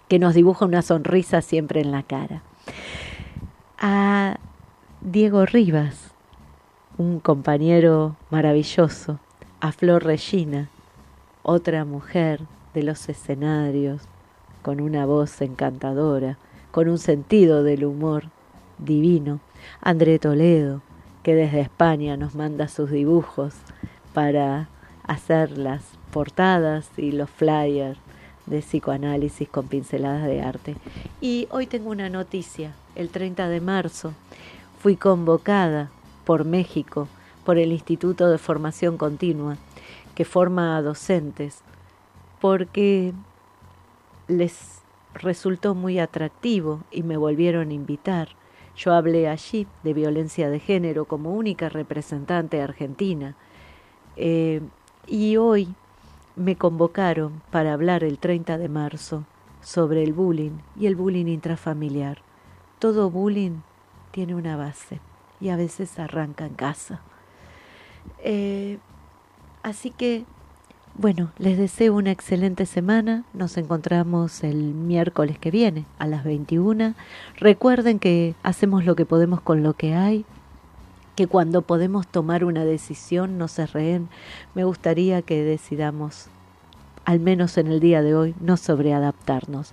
que 0.09 0.19
nos 0.19 0.35
dibuja 0.35 0.65
una 0.65 0.81
sonrisa 0.81 1.43
siempre 1.43 1.83
en 1.83 1.91
la 1.91 2.03
cara. 2.03 2.43
A 3.79 4.39
Diego 5.03 5.45
Rivas, 5.45 6.15
un 6.97 7.21
compañero 7.21 8.17
maravilloso. 8.31 9.19
A 9.61 9.73
Flor 9.73 10.05
Regina, 10.05 10.69
otra 11.43 11.85
mujer 11.85 12.41
de 12.73 12.83
los 12.83 13.09
escenarios, 13.09 14.09
con 14.65 14.81
una 14.81 15.05
voz 15.05 15.43
encantadora, 15.43 16.39
con 16.71 16.89
un 16.89 16.97
sentido 16.97 17.63
del 17.63 17.85
humor 17.85 18.31
divino. 18.79 19.41
André 19.83 20.19
Toledo, 20.19 20.81
que 21.23 21.35
desde 21.35 21.61
España 21.61 22.17
nos 22.17 22.35
manda 22.35 22.67
sus 22.69 22.91
dibujos 22.91 23.53
para 24.15 24.71
hacer 25.07 25.59
las 25.59 25.83
portadas 26.11 26.89
y 26.97 27.13
los 27.13 27.29
flyers 27.29 27.99
de 28.47 28.61
psicoanálisis 28.61 29.51
con 29.51 29.69
pinceladas 29.69 30.25
de 30.25 30.41
arte. 30.41 30.77
Y 31.21 31.47
hoy 31.51 31.67
tengo 31.67 31.91
una 31.91 32.09
noticia. 32.09 32.73
El 32.95 33.11
30 33.11 33.49
de 33.49 33.61
marzo 33.61 34.15
fui 34.81 34.97
convocada 34.97 35.91
por 36.25 36.47
México, 36.47 37.07
por 37.45 37.59
el 37.59 37.71
Instituto 37.71 38.31
de 38.31 38.39
Formación 38.39 38.97
Continua, 38.97 39.59
que 40.15 40.25
forma 40.25 40.79
a 40.79 40.83
docentes, 40.83 41.59
porque 42.41 43.13
les 44.29 44.83
resultó 45.15 45.75
muy 45.75 45.99
atractivo 45.99 46.83
y 46.91 47.03
me 47.03 47.17
volvieron 47.17 47.71
a 47.71 47.75
invitar. 47.75 48.29
Yo 48.77 48.93
hablé 48.93 49.29
allí 49.29 49.67
de 49.83 49.95
violencia 49.95 50.51
de 50.51 50.59
género 50.59 51.05
como 51.05 51.35
única 51.35 51.69
representante 51.69 52.61
argentina. 52.61 53.37
Eh, 54.17 54.61
y 55.07 55.37
hoy 55.37 55.75
me 56.37 56.57
convocaron 56.57 57.43
para 57.51 57.73
hablar 57.73 58.03
el 58.03 58.19
30 58.19 58.59
de 58.59 58.69
marzo 58.69 59.25
sobre 59.61 60.03
el 60.03 60.13
bullying 60.13 60.59
y 60.79 60.87
el 60.87 60.97
bullying 60.97 61.27
intrafamiliar. 61.27 62.23
Todo 62.79 63.11
bullying 63.11 63.61
tiene 64.11 64.35
una 64.35 64.57
base 64.57 65.01
y 65.41 65.49
a 65.49 65.57
veces 65.57 65.99
arranca 65.99 66.47
en 66.47 66.55
casa. 66.55 67.01
Eh, 68.19 68.79
así 69.63 69.91
que, 69.91 70.25
bueno, 70.97 71.33
les 71.39 71.59
deseo 71.59 71.95
una 71.95 72.13
excelente 72.13 72.67
semana. 72.67 73.25
Nos 73.33 73.57
encontramos 73.57 74.45
el 74.45 74.57
miércoles 74.57 75.39
que 75.39 75.51
viene 75.51 75.87
a 75.99 76.07
las 76.07 76.25
21. 76.25 76.95
Recuerden 77.37 77.99
que 77.99 78.35
hacemos 78.43 78.85
lo 78.85 78.95
que 78.95 79.05
podemos 79.05 79.41
con 79.41 79.63
lo 79.63 79.75
que 79.75 79.95
hay 79.95 80.25
que 81.15 81.27
cuando 81.27 81.63
podemos 81.63 82.07
tomar 82.07 82.45
una 82.45 82.65
decisión 82.65 83.39
no 83.39 83.49
se 83.49 83.67
reen. 83.67 84.09
Me 84.55 84.65
gustaría 84.65 85.23
que 85.23 85.43
decidamos, 85.43 86.27
al 87.05 87.21
menos 87.21 87.57
en 87.59 87.69
el 87.69 87.81
día 87.81 88.03
de 88.03 88.15
hoy, 88.15 88.35
no 88.41 88.57
sobreadaptarnos. 88.57 89.73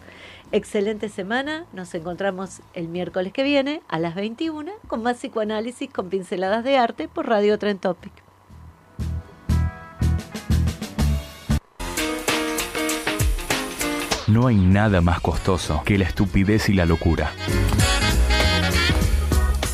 Excelente 0.52 1.10
semana, 1.10 1.66
nos 1.72 1.94
encontramos 1.96 2.62
el 2.74 2.90
miércoles 2.90 3.32
que 3.32 3.44
viene 3.44 3.82
a 3.88 4.00
las 4.00 4.16
21 4.16 4.72
con 4.88 5.02
más 5.02 5.18
psicoanálisis 5.18 5.90
con 5.90 6.10
pinceladas 6.10 6.64
de 6.64 6.78
arte 6.78 7.08
por 7.08 7.28
Radio 7.28 7.58
Trend 7.58 7.80
Topic. 7.80 8.31
No 14.32 14.48
hay 14.48 14.56
nada 14.56 15.02
más 15.02 15.20
costoso 15.20 15.82
que 15.84 15.98
la 15.98 16.06
estupidez 16.06 16.70
y 16.70 16.74
la 16.74 16.86
locura. 16.86 17.32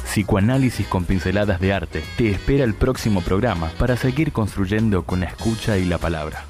Psicoanálisis 0.06 0.88
con 0.88 1.06
pinceladas 1.06 1.60
de 1.60 1.74
arte. 1.74 2.04
Te 2.18 2.32
espera 2.32 2.64
el 2.64 2.74
próximo 2.74 3.22
programa 3.22 3.70
para 3.78 3.96
seguir 3.96 4.32
construyendo 4.32 5.04
con 5.04 5.20
la 5.20 5.28
escucha 5.28 5.78
y 5.78 5.86
la 5.86 6.00
palabra. 6.00 6.44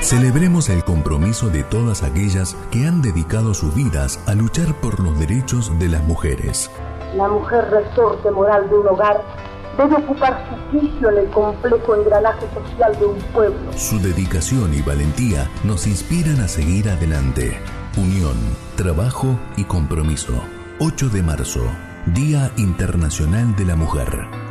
Celebremos 0.00 0.70
el 0.70 0.82
compromiso 0.82 1.50
de 1.50 1.62
todas 1.62 2.02
aquellas 2.02 2.56
que 2.70 2.86
han 2.86 3.02
dedicado 3.02 3.52
sus 3.52 3.74
vidas 3.74 4.18
a 4.26 4.34
luchar 4.34 4.80
por 4.80 4.98
los 4.98 5.18
derechos 5.18 5.78
de 5.78 5.90
las 5.90 6.02
mujeres. 6.04 6.70
La 7.14 7.28
mujer 7.28 7.68
resorte 7.70 8.30
moral 8.30 8.70
de 8.70 8.76
un 8.76 8.88
hogar 8.88 9.22
debe 9.76 9.96
ocupar 9.96 10.44
su 10.48 10.78
sitio 10.78 11.10
en 11.10 11.18
el 11.18 11.30
complejo 11.30 11.96
engranaje 11.96 12.46
social 12.54 12.98
de 12.98 13.06
un 13.06 13.18
pueblo. 13.32 13.72
Su 13.76 13.98
dedicación 13.98 14.74
y 14.74 14.82
valentía 14.82 15.48
nos 15.64 15.86
inspiran 15.86 16.40
a 16.40 16.48
seguir 16.48 16.88
adelante. 16.88 17.58
Unión, 17.96 18.36
trabajo 18.76 19.38
y 19.56 19.64
compromiso. 19.64 20.34
8 20.78 21.10
de 21.10 21.22
marzo, 21.22 21.60
Día 22.06 22.50
Internacional 22.56 23.54
de 23.54 23.64
la 23.66 23.76
Mujer. 23.76 24.41